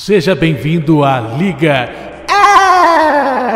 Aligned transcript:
Seja 0.00 0.34
bem-vindo 0.34 1.04
à 1.04 1.20
Liga 1.20 1.90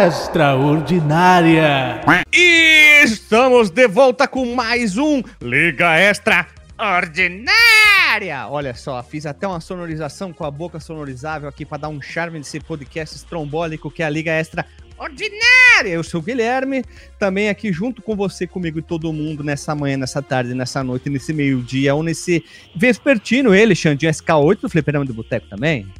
Extraordinária. 0.06 2.02
E 2.30 3.02
estamos 3.02 3.70
de 3.70 3.88
volta 3.88 4.28
com 4.28 4.54
mais 4.54 4.98
um 4.98 5.22
Liga 5.40 5.98
Extraordinária. 5.98 8.46
Olha 8.50 8.74
só, 8.74 9.02
fiz 9.02 9.24
até 9.24 9.48
uma 9.48 9.58
sonorização 9.58 10.34
com 10.34 10.44
a 10.44 10.50
boca 10.50 10.78
sonorizável 10.78 11.48
aqui 11.48 11.64
para 11.64 11.78
dar 11.78 11.88
um 11.88 12.02
charme 12.02 12.36
nesse 12.36 12.60
podcast 12.60 13.16
estrombólico 13.16 13.90
que 13.90 14.02
é 14.02 14.06
a 14.06 14.10
Liga 14.10 14.38
Extraordinária. 14.38 15.88
Eu 15.88 16.04
sou 16.04 16.20
o 16.20 16.22
Guilherme, 16.22 16.84
também 17.18 17.48
aqui 17.48 17.72
junto 17.72 18.02
com 18.02 18.14
você, 18.14 18.46
comigo 18.46 18.78
e 18.78 18.82
todo 18.82 19.10
mundo 19.14 19.42
nessa 19.42 19.74
manhã, 19.74 19.96
nessa 19.96 20.20
tarde, 20.20 20.52
nessa 20.52 20.84
noite, 20.84 21.08
nesse 21.08 21.32
meio-dia 21.32 21.94
ou 21.94 22.02
nesse 22.02 22.44
vespertino, 22.76 23.54
ele, 23.54 23.74
Xandinho 23.74 24.12
SK8 24.12 24.60
do 24.60 24.68
Fliperama 24.68 25.06
do 25.06 25.14
Boteco 25.14 25.48
também. 25.48 25.90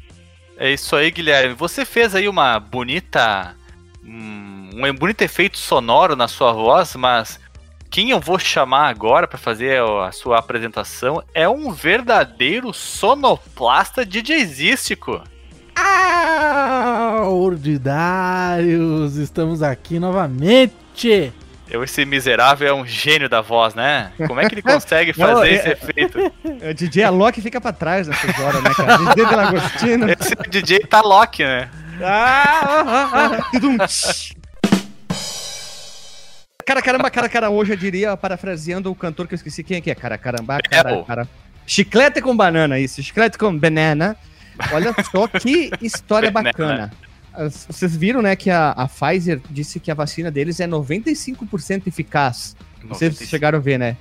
É 0.57 0.71
isso 0.71 0.95
aí, 0.95 1.11
Guilherme. 1.11 1.53
Você 1.53 1.85
fez 1.85 2.15
aí 2.15 2.27
uma 2.27 2.59
bonita. 2.59 3.55
Um, 4.03 4.69
um 4.73 4.93
bonito 4.93 5.21
efeito 5.21 5.57
sonoro 5.57 6.15
na 6.15 6.27
sua 6.27 6.53
voz, 6.53 6.95
mas 6.95 7.39
quem 7.89 8.11
eu 8.11 8.19
vou 8.19 8.37
chamar 8.37 8.89
agora 8.89 9.27
para 9.27 9.37
fazer 9.37 9.81
a 9.81 10.11
sua 10.11 10.37
apresentação 10.37 11.23
é 11.33 11.47
um 11.47 11.71
verdadeiro 11.71 12.73
sonoplasta 12.73 14.05
DJzístico. 14.05 15.21
Ah, 15.75 17.23
ordinários, 17.25 19.17
estamos 19.17 19.61
aqui 19.61 19.99
novamente. 19.99 21.33
Eu, 21.69 21.83
esse 21.83 22.05
miserável 22.05 22.67
é 22.67 22.73
um 22.73 22.85
gênio 22.85 23.27
da 23.27 23.41
voz, 23.41 23.73
né? 23.73 24.11
Como 24.27 24.39
é 24.39 24.47
que 24.47 24.53
ele 24.53 24.61
consegue 24.63 25.13
fazer 25.13 25.33
Não, 25.33 25.43
é, 25.43 25.51
esse 25.51 25.69
efeito? 25.69 26.19
O 26.69 26.73
DJ 26.73 27.03
Alok 27.03 27.41
fica 27.41 27.59
pra 27.59 27.73
trás 27.73 28.07
nessas 28.07 28.39
horas, 28.39 28.63
né, 28.63 28.71
cara? 28.75 28.97
DJ 28.97 29.25
Delagostino. 29.25 30.09
Esse 30.09 30.35
DJ 30.49 30.79
tá 30.81 31.01
Loki, 31.01 31.43
né? 31.43 31.69
Ah, 32.01 32.83
ah, 32.85 33.39
ah, 33.39 33.87
cara, 36.65 36.81
caramba, 36.81 37.09
cara, 37.09 37.29
cara, 37.29 37.49
hoje 37.49 37.73
eu 37.73 37.77
diria, 37.77 38.17
parafraseando 38.17 38.91
o 38.91 38.95
cantor 38.95 39.27
que 39.27 39.33
eu 39.33 39.37
esqueci 39.37 39.63
quem 39.63 39.77
é 39.77 39.81
que 39.81 39.89
é, 39.89 39.95
cara, 39.95 40.17
caramba, 40.17 40.57
cara, 40.69 41.03
cara. 41.03 41.27
Chiclete 41.65 42.21
com 42.21 42.35
banana, 42.35 42.77
isso, 42.77 43.01
chiclete 43.01 43.37
com 43.37 43.57
banana. 43.57 44.15
Olha 44.71 44.93
só 45.11 45.27
que 45.27 45.71
história 45.81 46.29
bacana. 46.29 46.91
Vocês 47.67 47.95
viram, 47.95 48.21
né, 48.21 48.35
que 48.35 48.49
a, 48.49 48.71
a 48.71 48.87
Pfizer 48.87 49.41
disse 49.49 49.79
que 49.79 49.91
a 49.91 49.93
vacina 49.93 50.31
deles 50.31 50.59
é 50.59 50.67
95% 50.67 51.87
eficaz. 51.87 52.55
95. 52.83 52.95
Vocês 52.95 53.29
chegaram 53.29 53.57
a 53.57 53.61
ver, 53.61 53.77
né? 53.77 53.97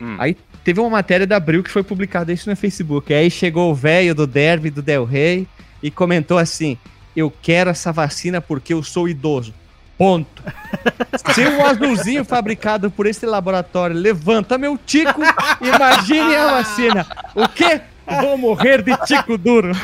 Hum. 0.00 0.16
Aí 0.18 0.36
teve 0.64 0.80
uma 0.80 0.90
matéria 0.90 1.26
da 1.26 1.36
Abril 1.36 1.62
que 1.62 1.70
foi 1.70 1.82
publicada 1.82 2.32
isso 2.32 2.50
no 2.50 2.56
Facebook. 2.56 3.12
Aí 3.12 3.30
chegou 3.30 3.70
o 3.70 3.74
velho 3.74 4.14
do 4.14 4.26
Derby 4.26 4.70
do 4.70 4.82
Del 4.82 5.04
Rey 5.04 5.46
e 5.82 5.90
comentou 5.90 6.38
assim: 6.38 6.76
Eu 7.14 7.32
quero 7.42 7.70
essa 7.70 7.92
vacina 7.92 8.40
porque 8.40 8.74
eu 8.74 8.82
sou 8.82 9.08
idoso. 9.08 9.54
Ponto. 9.96 10.42
Se 11.32 11.42
o 11.42 11.66
azulzinho 11.66 12.24
fabricado 12.24 12.90
por 12.90 13.06
esse 13.06 13.24
laboratório 13.24 13.96
levanta 13.96 14.58
meu 14.58 14.76
tico, 14.76 15.22
imagine 15.60 16.36
a 16.36 16.50
vacina. 16.50 17.06
O 17.34 17.48
quê? 17.48 17.80
Vou 18.20 18.36
morrer 18.36 18.82
de 18.82 18.94
tico 19.06 19.38
duro. 19.38 19.72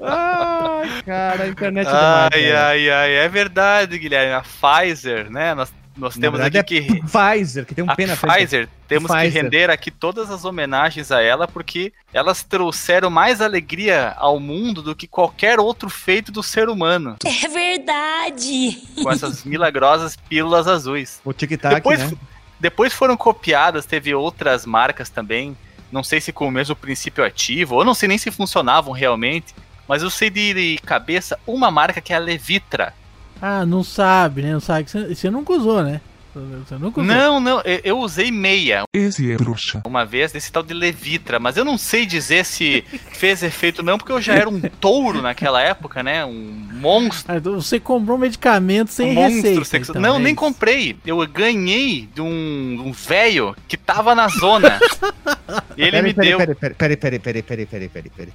ai, 0.00 1.02
cara, 1.04 1.44
a 1.44 1.48
internet 1.48 1.86
é 1.86 1.90
demais. 1.90 2.30
Ai, 2.32 2.52
ai, 2.52 2.90
ai, 2.90 3.14
é 3.14 3.28
verdade, 3.28 3.98
Guilherme. 3.98 4.32
A 4.32 4.42
Pfizer, 4.42 5.30
né? 5.30 5.54
Nós, 5.54 5.72
nós 5.96 6.16
temos 6.16 6.40
aqui 6.40 6.58
é 6.58 6.62
que. 6.62 6.82
Pfizer, 7.02 7.66
que 7.66 7.74
tem 7.74 7.84
um 7.84 7.94
pena 7.94 8.16
Pfizer, 8.16 8.68
temos 8.88 9.10
Pfizer. 9.10 9.32
que 9.32 9.38
render 9.38 9.70
aqui 9.70 9.90
todas 9.90 10.30
as 10.30 10.44
homenagens 10.44 11.10
a 11.10 11.22
ela, 11.22 11.46
porque 11.46 11.92
elas 12.12 12.42
trouxeram 12.42 13.10
mais 13.10 13.40
alegria 13.40 14.14
ao 14.16 14.38
mundo 14.40 14.82
do 14.82 14.94
que 14.94 15.06
qualquer 15.06 15.58
outro 15.58 15.88
feito 15.90 16.30
do 16.32 16.42
ser 16.42 16.68
humano. 16.68 17.16
É 17.24 17.48
verdade! 17.48 18.78
Com 19.02 19.10
essas 19.10 19.42
milagrosas 19.44 20.16
pílulas 20.16 20.66
azuis. 20.66 21.20
O 21.24 21.32
tic-tac, 21.32 21.74
Depois, 21.76 22.10
né? 22.10 22.18
Depois 22.60 22.92
foram 22.92 23.16
copiadas, 23.16 23.86
teve 23.86 24.14
outras 24.14 24.66
marcas 24.66 25.08
também. 25.08 25.56
Não 25.90 26.04
sei 26.04 26.20
se 26.20 26.32
com 26.32 26.46
o 26.46 26.50
mesmo 26.50 26.76
princípio 26.76 27.24
ativo, 27.24 27.76
ou 27.76 27.84
não 27.84 27.94
sei 27.94 28.08
nem 28.08 28.18
se 28.18 28.30
funcionavam 28.30 28.92
realmente. 28.92 29.54
Mas 29.90 30.04
eu 30.04 30.08
sei 30.08 30.30
de 30.30 30.78
cabeça 30.86 31.36
uma 31.44 31.68
marca 31.68 32.00
que 32.00 32.12
é 32.12 32.16
a 32.16 32.20
Levitra. 32.20 32.94
Ah, 33.42 33.66
não 33.66 33.82
sabe, 33.82 34.40
né? 34.40 34.52
Não 34.52 34.60
sabe. 34.60 34.88
Você 34.88 35.28
nunca 35.28 35.52
usou, 35.52 35.82
né? 35.82 36.00
Você 36.32 36.76
nunca 36.76 37.00
usou. 37.00 37.12
Não, 37.12 37.40
não, 37.40 37.60
eu, 37.62 37.80
eu 37.82 37.98
usei 37.98 38.30
meia. 38.30 38.84
Esse 38.94 39.32
é 39.32 39.36
bruxa. 39.36 39.82
Uma 39.84 40.06
vez 40.06 40.30
desse 40.30 40.52
tal 40.52 40.62
de 40.62 40.72
Levitra, 40.72 41.40
mas 41.40 41.56
eu 41.56 41.64
não 41.64 41.76
sei 41.76 42.06
dizer 42.06 42.44
se 42.44 42.84
fez 43.10 43.42
efeito 43.42 43.82
não, 43.82 43.98
porque 43.98 44.12
eu 44.12 44.20
já 44.20 44.36
era 44.36 44.48
um 44.48 44.60
touro 44.60 45.20
naquela 45.20 45.60
época, 45.60 46.04
né? 46.04 46.24
Um 46.24 46.68
monstro. 46.72 47.34
Ah, 47.34 47.38
então 47.38 47.60
você 47.60 47.80
comprou 47.80 48.16
um 48.16 48.20
medicamento 48.20 48.92
sem 48.92 49.18
um 49.18 49.20
receita. 49.20 49.64
Sexo... 49.64 49.90
Então, 49.90 50.00
não, 50.00 50.14
é 50.14 50.18
nem 50.20 50.34
isso. 50.34 50.40
comprei. 50.40 50.96
Eu 51.04 51.26
ganhei 51.26 52.08
de 52.14 52.22
um, 52.22 52.80
um 52.86 52.92
velho 52.92 53.56
que 53.66 53.76
tava 53.76 54.14
na 54.14 54.28
zona. 54.28 54.78
e 55.76 55.82
ele 55.82 55.90
pera, 55.90 56.02
me 56.04 56.14
pera, 56.14 56.46
deu. 56.46 56.54
Peraí, 56.54 56.76
peraí, 56.76 56.96
peraí, 56.96 57.18
peraí, 57.18 57.42
peraí, 57.42 57.66
peraí, 57.66 57.88
peraí, 57.88 58.10
peraí. 58.16 58.32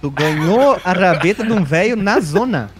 Tu 0.00 0.10
ganhou 0.10 0.80
a 0.84 0.92
rabeta 0.92 1.44
de 1.44 1.52
um 1.52 1.64
velho 1.64 1.96
na 1.96 2.20
zona. 2.20 2.70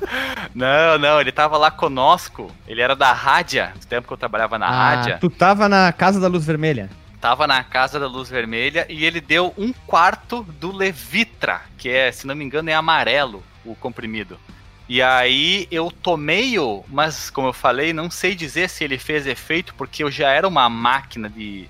Não, 0.54 0.98
não, 0.98 1.20
ele 1.20 1.32
tava 1.32 1.56
lá 1.56 1.70
conosco. 1.70 2.50
Ele 2.66 2.80
era 2.80 2.94
da 2.94 3.12
Rádia, 3.12 3.72
no 3.74 3.86
tempo 3.86 4.06
que 4.06 4.12
eu 4.12 4.16
trabalhava 4.16 4.56
na 4.58 4.66
ah, 4.66 4.70
Rádia. 4.70 5.18
Tu 5.20 5.28
tava 5.28 5.68
na 5.68 5.92
Casa 5.92 6.20
da 6.20 6.28
Luz 6.28 6.46
Vermelha? 6.46 6.88
Tava 7.20 7.46
na 7.48 7.64
Casa 7.64 7.98
da 7.98 8.06
Luz 8.06 8.30
Vermelha 8.30 8.86
e 8.88 9.04
ele 9.04 9.20
deu 9.20 9.52
um 9.58 9.72
quarto 9.72 10.44
do 10.60 10.70
Levitra, 10.70 11.62
que 11.76 11.88
é, 11.88 12.12
se 12.12 12.26
não 12.26 12.36
me 12.36 12.44
engano, 12.44 12.70
é 12.70 12.74
amarelo 12.74 13.42
o 13.64 13.74
comprimido. 13.74 14.38
E 14.88 15.02
aí 15.02 15.66
eu 15.70 15.90
tomei-o, 15.90 16.84
mas 16.88 17.28
como 17.28 17.48
eu 17.48 17.52
falei, 17.52 17.92
não 17.92 18.10
sei 18.10 18.34
dizer 18.34 18.70
se 18.70 18.84
ele 18.84 18.96
fez 18.96 19.26
efeito, 19.26 19.74
porque 19.74 20.02
eu 20.02 20.10
já 20.10 20.30
era 20.30 20.46
uma 20.46 20.68
máquina 20.68 21.28
de 21.28 21.68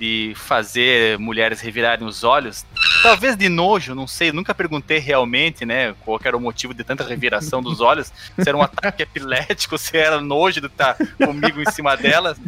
de 0.00 0.32
fazer 0.34 1.18
mulheres 1.18 1.60
revirarem 1.60 2.08
os 2.08 2.24
olhos. 2.24 2.64
Talvez 3.02 3.36
de 3.36 3.50
nojo, 3.50 3.94
não 3.94 4.06
sei, 4.06 4.32
nunca 4.32 4.54
perguntei 4.54 4.98
realmente, 4.98 5.66
né, 5.66 5.94
qual 6.00 6.18
era 6.24 6.34
o 6.34 6.40
motivo 6.40 6.72
de 6.72 6.82
tanta 6.82 7.04
reviração 7.04 7.62
dos 7.62 7.82
olhos, 7.82 8.10
se 8.34 8.48
era 8.48 8.56
um 8.56 8.62
ataque 8.62 9.02
epilético, 9.02 9.76
se 9.76 9.98
era 9.98 10.18
nojo 10.18 10.58
de 10.58 10.68
estar 10.68 10.96
comigo 11.22 11.60
em 11.60 11.70
cima 11.70 11.98
delas, 11.98 12.38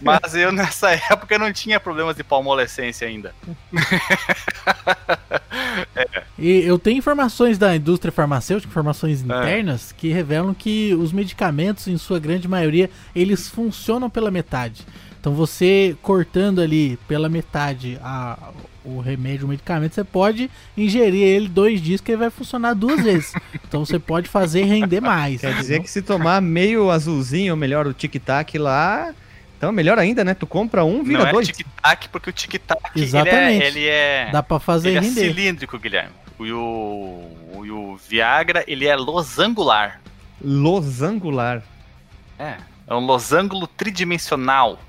mas 0.00 0.34
eu 0.34 0.50
nessa 0.50 0.92
época 0.92 1.38
não 1.38 1.52
tinha 1.52 1.78
problemas 1.78 2.16
de 2.16 2.24
palmolescência 2.24 3.06
ainda. 3.06 3.34
é. 5.94 6.22
E 6.38 6.66
eu 6.66 6.78
tenho 6.78 6.96
informações 6.96 7.58
da 7.58 7.76
indústria 7.76 8.10
farmacêutica, 8.10 8.70
informações 8.70 9.20
é. 9.20 9.24
internas, 9.24 9.90
é. 9.90 9.94
que 9.98 10.08
revelam 10.08 10.54
que 10.54 10.94
os 10.94 11.12
medicamentos, 11.12 11.88
em 11.88 11.98
sua 11.98 12.18
grande 12.18 12.48
maioria, 12.48 12.88
eles 13.14 13.50
funcionam 13.50 14.08
pela 14.08 14.30
metade. 14.30 14.86
Então 15.22 15.32
você 15.32 15.96
cortando 16.02 16.60
ali 16.60 16.98
pela 17.06 17.28
metade 17.28 17.96
a, 18.02 18.36
o 18.84 18.98
remédio, 18.98 19.46
o 19.46 19.48
medicamento, 19.48 19.94
você 19.94 20.02
pode 20.02 20.50
ingerir 20.76 21.22
ele 21.22 21.46
dois 21.46 21.80
dias 21.80 22.00
que 22.00 22.10
ele 22.10 22.18
vai 22.18 22.28
funcionar 22.28 22.74
duas 22.74 22.98
vezes. 23.06 23.32
então 23.54 23.86
você 23.86 24.00
pode 24.00 24.28
fazer 24.28 24.64
render 24.64 25.00
mais. 25.00 25.40
Quer 25.40 25.54
dizer 25.54 25.80
que 25.80 25.88
se 25.88 26.02
tomar 26.02 26.42
meio 26.42 26.90
azulzinho, 26.90 27.52
ou 27.52 27.56
melhor, 27.56 27.86
o 27.86 27.94
tic-tac 27.94 28.58
lá, 28.58 29.14
então, 29.56 29.70
melhor 29.70 29.96
ainda, 29.96 30.24
né? 30.24 30.34
Tu 30.34 30.44
compra 30.44 30.84
um, 30.84 31.04
vira 31.04 31.24
Não 31.24 31.30
dois. 31.30 31.46
Não 31.46 31.52
é 31.52 31.56
tic-tac, 31.56 32.08
porque 32.08 32.30
o 32.30 32.32
tic-tac, 32.32 32.80
Exatamente. 32.96 33.64
Ele, 33.64 33.64
é, 33.64 33.68
ele 33.68 33.86
é... 33.86 34.30
Dá 34.32 34.42
pra 34.42 34.58
fazer 34.58 34.88
ele 34.88 34.98
é 34.98 35.00
render. 35.02 35.20
é 35.20 35.24
cilíndrico, 35.24 35.78
Guilherme. 35.78 36.10
E 36.40 36.52
o, 36.52 36.58
o, 37.54 37.92
o 37.92 37.96
Viagra, 37.96 38.64
ele 38.66 38.88
é 38.88 38.96
losangular. 38.96 40.00
Losangular? 40.42 41.62
É, 42.36 42.56
é 42.88 42.94
um 42.94 43.06
losango 43.06 43.64
tridimensional. 43.68 44.80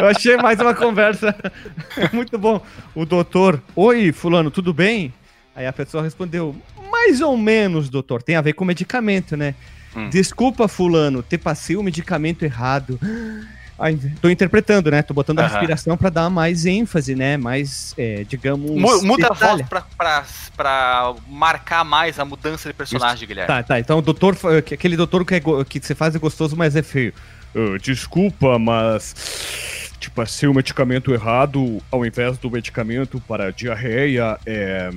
Eu 0.00 0.08
achei 0.08 0.36
mais 0.36 0.60
uma 0.60 0.74
conversa 0.74 1.34
muito 2.12 2.38
bom. 2.38 2.60
O 2.94 3.04
doutor, 3.04 3.62
oi, 3.74 4.12
fulano, 4.12 4.50
tudo 4.50 4.72
bem? 4.74 5.12
Aí 5.54 5.66
a 5.66 5.72
pessoa 5.72 6.02
respondeu, 6.02 6.54
mais 6.90 7.20
ou 7.20 7.36
menos, 7.36 7.88
doutor. 7.88 8.22
Tem 8.22 8.36
a 8.36 8.40
ver 8.40 8.52
com 8.52 8.64
medicamento, 8.64 9.36
né? 9.36 9.54
Hum. 9.96 10.08
Desculpa, 10.08 10.68
fulano, 10.68 11.22
te 11.22 11.36
passei 11.36 11.76
o 11.76 11.82
medicamento 11.82 12.44
errado. 12.44 12.98
Ai, 13.80 13.96
tô 14.20 14.28
interpretando, 14.28 14.90
né? 14.90 15.02
Tô 15.02 15.14
botando 15.14 15.38
a 15.38 15.46
respiração 15.46 15.96
para 15.96 16.10
dar 16.10 16.28
mais 16.28 16.66
ênfase, 16.66 17.14
né? 17.14 17.36
Mais, 17.36 17.94
é, 17.96 18.24
digamos. 18.24 18.68
Muda 19.04 19.28
a 19.28 19.32
voz 19.32 19.62
pra, 19.68 19.82
pra, 19.96 20.24
pra, 20.56 21.14
marcar 21.28 21.84
mais 21.84 22.18
a 22.18 22.24
mudança 22.24 22.68
de 22.68 22.74
personagem, 22.74 23.18
Isso. 23.18 23.26
Guilherme. 23.26 23.46
Tá, 23.46 23.62
tá. 23.62 23.78
Então, 23.78 23.98
o 23.98 24.02
doutor, 24.02 24.36
aquele 24.58 24.96
doutor 24.96 25.24
que, 25.24 25.36
é, 25.36 25.40
que 25.68 25.78
você 25.78 25.94
faz 25.94 26.16
é 26.16 26.18
gostoso, 26.18 26.56
mas 26.56 26.74
é 26.74 26.82
feio. 26.82 27.14
Uh, 27.54 27.78
desculpa, 27.78 28.58
mas 28.58 29.88
te 29.98 30.10
passei 30.10 30.48
o 30.48 30.54
medicamento 30.54 31.12
errado. 31.12 31.82
Ao 31.90 32.04
invés 32.04 32.38
do 32.38 32.50
medicamento 32.50 33.20
para 33.20 33.52
diarreia, 33.52 34.38
é, 34.46 34.90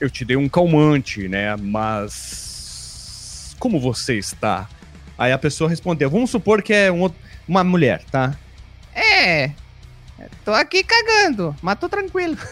eu 0.00 0.10
te 0.10 0.24
dei 0.24 0.36
um 0.36 0.48
calmante, 0.48 1.28
né? 1.28 1.56
Mas 1.56 3.56
como 3.58 3.80
você 3.80 4.18
está? 4.18 4.68
Aí 5.18 5.32
a 5.32 5.38
pessoa 5.38 5.70
respondeu: 5.70 6.10
Vamos 6.10 6.30
supor 6.30 6.62
que 6.62 6.72
é 6.72 6.92
um, 6.92 7.10
uma 7.46 7.64
mulher, 7.64 8.02
tá? 8.10 8.34
É. 8.94 9.50
tô 10.44 10.52
aqui 10.52 10.84
cagando, 10.84 11.54
mas 11.60 11.78
tô 11.78 11.88
tranquilo. 11.88 12.38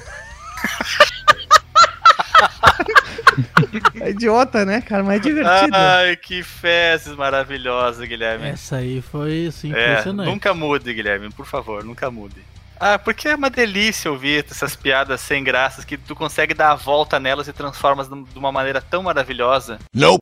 é 4.01 4.11
idiota, 4.11 4.65
né, 4.65 4.81
cara? 4.81 5.03
Mas 5.03 5.17
é 5.21 5.23
divertido. 5.23 5.77
Ai, 5.77 6.17
que 6.17 6.43
fezes 6.43 7.15
maravilhosa, 7.17 8.05
Guilherme. 8.07 8.47
Essa 8.49 8.77
aí 8.77 9.01
foi 9.03 9.47
assim, 9.47 9.73
É, 9.75 9.91
impressionante. 9.93 10.29
nunca 10.31 10.55
mude, 10.55 10.93
Guilherme, 10.93 11.31
por 11.31 11.47
favor, 11.47 11.85
nunca 11.85 12.11
mude. 12.11 12.43
Ah, 12.85 12.99
porque 12.99 13.29
é 13.29 13.35
uma 13.37 13.49
delícia 13.49 14.11
ouvir 14.11 14.45
essas 14.51 14.75
piadas 14.75 15.21
sem 15.21 15.45
graças 15.45 15.85
que 15.85 15.97
tu 15.97 16.17
consegue 16.17 16.53
dar 16.53 16.73
a 16.73 16.75
volta 16.75 17.21
nelas 17.21 17.47
e 17.47 17.53
transformas 17.53 18.09
de 18.09 18.15
uma 18.39 18.51
maneira 18.51 18.81
tão 18.81 19.05
maravilhosa. 19.05 19.79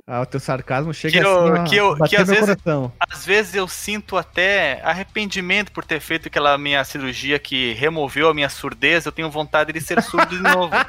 Ah, 0.06 0.20
o 0.20 0.26
teu 0.26 0.38
sarcasmo 0.38 0.92
chega 0.92 1.18
Que 1.20 1.24
eu- 1.26 1.46
assim, 1.54 1.60
ó, 1.60 1.64
que 1.64 1.76
eu- 1.76 1.96
bater 1.96 2.16
que 2.16 2.22
às 2.22 2.28
meu 2.28 2.34
vezes- 2.40 2.54
coração. 2.62 2.92
Às 3.10 3.24
vezes 3.24 3.54
eu 3.54 3.66
sinto 3.66 4.16
até 4.18 4.82
arrependimento 4.84 5.72
por 5.72 5.84
ter 5.86 6.00
feito 6.00 6.28
aquela 6.28 6.58
minha 6.58 6.84
cirurgia 6.84 7.38
que 7.38 7.72
removeu 7.72 8.28
a 8.28 8.34
minha 8.34 8.50
surdez. 8.50 9.06
Eu 9.06 9.12
tenho 9.12 9.30
vontade 9.30 9.72
de 9.72 9.80
ser 9.80 10.02
surdo 10.02 10.36
de 10.36 10.42
novo. 10.42 10.70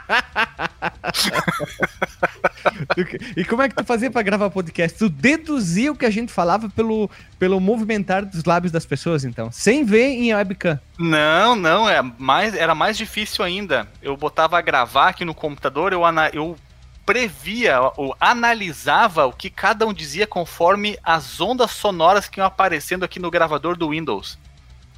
E 3.35 3.43
como 3.45 3.61
é 3.61 3.69
que 3.69 3.75
tu 3.75 3.83
fazia 3.83 4.09
pra 4.11 4.21
gravar 4.21 4.49
podcast? 4.49 4.97
Tu 4.97 5.09
deduzia 5.09 5.91
o 5.91 5.95
que 5.95 6.05
a 6.05 6.09
gente 6.09 6.31
falava 6.31 6.69
pelo, 6.69 7.09
pelo 7.39 7.59
movimentar 7.59 8.25
dos 8.25 8.43
lábios 8.43 8.71
das 8.71 8.85
pessoas, 8.85 9.23
então. 9.23 9.51
Sem 9.51 9.83
ver 9.83 10.07
em 10.09 10.33
webcam. 10.33 10.79
Não, 10.99 11.55
não, 11.61 11.87
é 11.87 12.01
mais, 12.17 12.53
era 12.55 12.75
mais 12.75 12.97
difícil 12.97 13.45
ainda. 13.45 13.87
Eu 14.01 14.17
botava 14.17 14.57
a 14.57 14.61
gravar 14.61 15.09
aqui 15.09 15.23
no 15.23 15.33
computador, 15.33 15.93
eu, 15.93 16.03
ana- 16.03 16.29
eu 16.33 16.57
previa 17.05 17.79
ou 17.97 18.15
analisava 18.19 19.25
o 19.25 19.33
que 19.33 19.49
cada 19.49 19.85
um 19.87 19.93
dizia 19.93 20.27
conforme 20.27 20.97
as 21.03 21.39
ondas 21.39 21.71
sonoras 21.71 22.27
que 22.27 22.39
iam 22.39 22.45
aparecendo 22.47 23.03
aqui 23.03 23.19
no 23.19 23.31
gravador 23.31 23.77
do 23.77 23.89
Windows. 23.89 24.37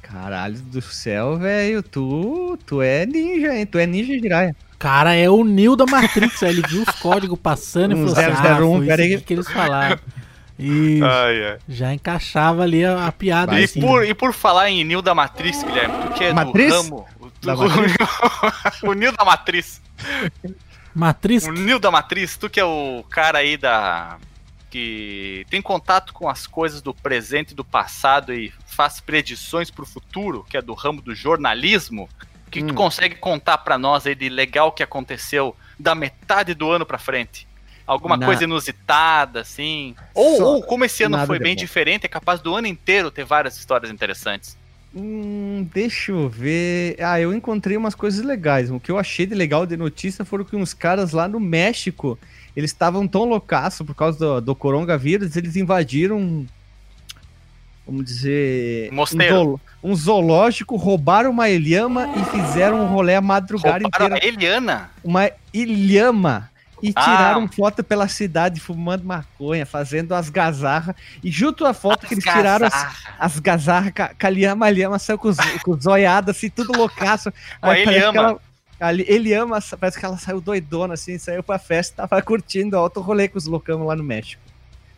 Caralho 0.02 0.60
do 0.60 0.82
céu, 0.82 1.38
velho. 1.38 1.82
Tu, 1.82 2.58
tu 2.66 2.82
é 2.82 3.06
ninja, 3.06 3.54
hein? 3.56 3.66
Tu 3.66 3.78
é 3.78 3.86
ninja 3.86 4.12
Jiraya. 4.12 4.54
Cara, 4.78 5.14
é 5.14 5.30
o 5.30 5.42
Neo 5.44 5.74
da 5.76 5.86
Matrix. 5.86 6.42
ele 6.42 6.62
viu 6.68 6.82
os 6.82 6.94
códigos 7.00 7.38
passando 7.38 7.92
e 7.92 7.94
Um 7.94 8.08
falou 8.14 8.30
assim: 8.30 8.42
001, 8.62 8.74
ah, 8.82 8.84
foi 8.96 9.06
isso 9.06 9.24
que 9.24 9.32
eles 9.32 9.48
falaram. 9.50 9.98
E 10.58 11.00
Ai, 11.02 11.44
ai. 11.46 11.58
já 11.68 11.92
encaixava 11.92 12.62
ali 12.62 12.84
a, 12.84 13.06
a 13.06 13.12
piada. 13.12 13.58
E 13.60 13.64
assim. 13.64 13.80
por, 13.80 14.04
e 14.06 14.14
por 14.14 14.32
falar 14.32 14.70
em 14.70 14.84
Nil 14.84 15.02
da 15.02 15.14
Matriz, 15.14 15.62
Guilherme, 15.62 15.94
tu 16.06 16.12
que 16.14 16.24
é 16.24 16.32
Matriz? 16.32 16.72
do 16.72 16.76
ramo. 16.82 17.08
Tu, 17.40 17.46
Da 17.46 17.54
o 18.88 18.92
Nil 18.92 19.12
da 19.12 19.24
Matriz. 19.24 19.82
Matriz. 20.94 21.44
O 21.46 21.52
Nil 21.52 21.78
da 21.78 21.90
Matriz, 21.90 22.36
tu 22.36 22.48
que 22.48 22.60
é 22.60 22.64
o 22.64 23.04
cara 23.10 23.38
aí 23.38 23.56
da. 23.56 24.16
que 24.70 25.44
tem 25.50 25.60
contato 25.60 26.12
com 26.12 26.28
as 26.28 26.46
coisas 26.46 26.80
do 26.80 26.94
presente 26.94 27.50
e 27.52 27.54
do 27.54 27.64
passado 27.64 28.32
e 28.32 28.52
faz 28.66 29.00
predições 29.00 29.70
pro 29.70 29.84
futuro, 29.86 30.44
que 30.48 30.56
é 30.56 30.62
do 30.62 30.72
ramo 30.74 31.00
do 31.02 31.14
jornalismo. 31.14 32.08
O 32.46 32.50
que 32.50 32.62
tu 32.62 32.72
Hum. 32.72 32.76
consegue 32.76 33.16
contar 33.16 33.58
pra 33.58 33.76
nós 33.76 34.06
aí 34.06 34.14
de 34.14 34.28
legal 34.28 34.70
que 34.70 34.82
aconteceu 34.82 35.56
da 35.78 35.94
metade 35.94 36.54
do 36.54 36.70
ano 36.70 36.86
pra 36.86 36.98
frente? 36.98 37.46
Alguma 37.86 38.16
Na- 38.16 38.24
coisa 38.26 38.44
inusitada, 38.44 39.40
assim? 39.40 39.94
Ou, 40.14 40.36
Só 40.38 40.44
ou 40.54 40.62
como 40.62 40.84
esse 40.84 41.02
ano 41.02 41.16
nada 41.16 41.26
foi 41.26 41.38
bem 41.38 41.54
bom. 41.54 41.60
diferente, 41.60 42.04
é 42.06 42.08
capaz 42.08 42.40
do 42.40 42.54
ano 42.54 42.66
inteiro 42.66 43.10
ter 43.10 43.24
várias 43.24 43.58
histórias 43.58 43.90
interessantes. 43.90 44.56
Hum, 44.96 45.68
deixa 45.74 46.12
eu 46.12 46.28
ver. 46.28 46.96
Ah, 47.00 47.20
eu 47.20 47.34
encontrei 47.34 47.76
umas 47.76 47.94
coisas 47.94 48.24
legais. 48.24 48.70
O 48.70 48.78
que 48.80 48.90
eu 48.90 48.98
achei 48.98 49.26
de 49.26 49.34
legal 49.34 49.66
de 49.66 49.76
notícia 49.76 50.24
foram 50.24 50.44
que 50.44 50.54
uns 50.56 50.72
caras 50.72 51.12
lá 51.12 51.26
no 51.28 51.38
México, 51.40 52.16
eles 52.56 52.70
estavam 52.70 53.06
tão 53.06 53.24
loucaço 53.24 53.84
por 53.84 53.94
causa 53.94 54.18
do, 54.18 54.40
do 54.40 54.54
coronavírus, 54.54 55.36
eles 55.36 55.56
invadiram, 55.56 56.46
vamos 57.86 58.04
dizer, 58.04 58.90
Mosteiro. 58.92 59.60
Um, 59.82 59.94
zoológico, 59.94 60.76
roubaram 60.76 61.30
uma 61.30 61.50
ilhama 61.50 62.08
e 62.16 62.24
fizeram 62.30 62.82
um 62.84 62.86
rolê 62.86 63.14
a 63.16 63.20
madrugada 63.20 63.82
Roubaram 63.84 64.16
inteira. 64.16 64.24
a 64.24 64.26
Eliana. 64.26 64.90
Uma 65.02 65.30
ilhama. 65.52 66.50
E 66.86 66.92
Ah. 66.94 67.02
tiraram 67.02 67.48
foto 67.48 67.82
pela 67.82 68.06
cidade 68.08 68.60
fumando 68.60 69.04
maconha, 69.04 69.64
fazendo 69.64 70.14
as 70.14 70.28
gazarras. 70.28 70.94
E 71.22 71.30
junto 71.30 71.64
à 71.64 71.72
foto 71.72 72.06
que 72.06 72.12
eles 72.12 72.24
tiraram 72.24 72.66
as, 72.66 72.96
as 73.18 73.38
gazarras, 73.38 73.92
ca- 73.94 74.12
com 74.20 74.26
a 74.26 74.30
lhama, 74.30 74.66
a 74.66 74.70
lhama 74.70 74.98
saiu 74.98 75.16
com 75.18 75.28
os, 75.28 75.38
com 75.62 75.70
os 75.70 75.82
zoiados, 75.84 76.36
assim, 76.36 76.50
tudo 76.50 76.76
loucaço. 76.76 77.30
A 77.62 77.68
parece 77.68 77.84
que 77.84 77.88
Eliama. 77.90 78.18
ela- 78.18 78.40
a 78.80 78.90
Li- 78.92 79.06
Eliama, 79.08 79.58
parece 79.80 79.98
que 79.98 80.04
ela 80.04 80.18
saiu 80.18 80.40
doidona, 80.42 80.92
assim, 80.94 81.16
saiu 81.16 81.42
pra 81.42 81.58
festa, 81.58 82.06
tava 82.06 82.20
curtindo 82.20 82.76
alto 82.76 83.00
rolê 83.00 83.28
com 83.28 83.38
os 83.38 83.46
loucão 83.46 83.84
lá 83.86 83.96
no 83.96 84.04
México. 84.04 84.42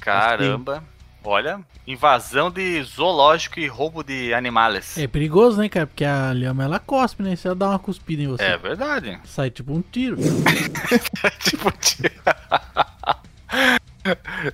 Caramba. 0.01 0.83
Olha, 1.29 1.61
invasão 1.85 2.53
de 2.53 2.81
zoológico 2.85 3.59
e 3.59 3.67
roubo 3.67 4.05
de 4.05 4.33
animais. 4.33 4.97
É 4.97 5.09
perigoso, 5.09 5.59
né, 5.61 5.69
cara? 5.69 5.85
Porque 5.85 6.05
a 6.05 6.33
lhama 6.33 6.63
ela 6.63 6.79
cospe, 6.79 7.21
né? 7.23 7.35
Se 7.35 7.49
ela 7.49 7.57
dá 7.57 7.69
uma 7.71 7.81
cuspida 7.81 8.23
em 8.23 8.29
você, 8.29 8.45
É 8.45 8.57
verdade. 8.57 9.19
sai 9.25 9.51
tipo 9.51 9.73
um 9.75 9.83
tiro. 9.83 10.17
tipo, 11.43 11.71
tio. 11.73 12.11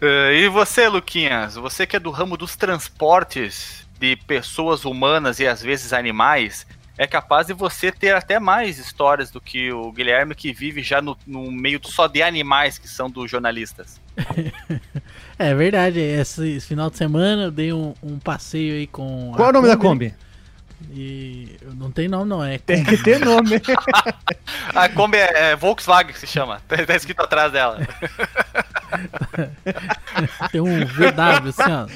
Eh, 0.01 0.35
e 0.45 0.49
você, 0.49 0.89
Luquinhas? 0.89 1.57
Você 1.57 1.87
que 1.87 1.97
é 1.97 2.01
do 2.01 2.11
ramo 2.11 2.39
dos 2.39 2.57
transportes 2.57 3.87
de 4.01 4.17
pessoas 4.17 4.87
humanas 4.87 5.41
e 5.41 5.47
às 5.47 5.61
vezes 5.61 5.93
animais, 5.93 6.67
é 6.97 7.07
capaz 7.07 7.47
de 7.47 7.53
você 7.53 7.91
ter 7.91 8.15
até 8.15 8.39
mais 8.39 8.79
histórias 8.79 9.31
do 9.31 9.41
que 9.41 9.73
o 9.73 9.91
Guilherme 9.93 10.35
que 10.35 10.53
vive 10.53 10.83
já 10.83 11.01
no, 11.01 11.17
no 11.27 11.51
meio 11.51 11.81
só 11.85 12.07
de 12.07 12.23
animais 12.23 12.79
que 12.79 12.89
são 12.89 13.11
dos 13.11 13.31
jornalistas. 13.31 14.01
É 15.39 15.55
verdade, 15.57 15.99
esse, 15.99 16.57
esse 16.57 16.69
final 16.69 16.89
de 16.89 16.97
semana 16.97 17.45
eu 17.45 17.51
dei 17.51 17.73
um, 17.73 17.95
um 18.01 18.17
passeio 18.17 18.75
aí 18.75 18.87
com. 18.87 19.33
a 19.33 19.37
Qual 19.37 19.49
é 19.49 19.51
o 19.51 19.53
nome 19.53 19.67
da 19.67 19.77
Kombi, 19.77 20.11
Kombi? 20.11 20.23
E 20.91 21.57
não 21.75 21.91
tem 21.91 22.07
nome, 22.09 22.29
não. 22.29 22.45
É 22.45 22.59
Tem 22.59 22.85
que 22.85 22.97
ter 22.97 23.19
nome. 23.19 23.61
A 24.75 24.89
Kombi 24.89 25.17
é, 25.17 25.51
é 25.51 25.57
Volkswagen 25.57 26.13
que 26.13 26.19
se 26.19 26.27
chama. 26.27 26.61
Tá, 26.69 26.77
tá 26.85 26.95
escrito 26.95 27.23
atrás 27.23 27.53
dela. 27.53 27.79
Tem 30.51 30.61
um 30.61 30.85
VW, 30.85 31.49
assim, 31.49 31.73
ó. 31.73 31.87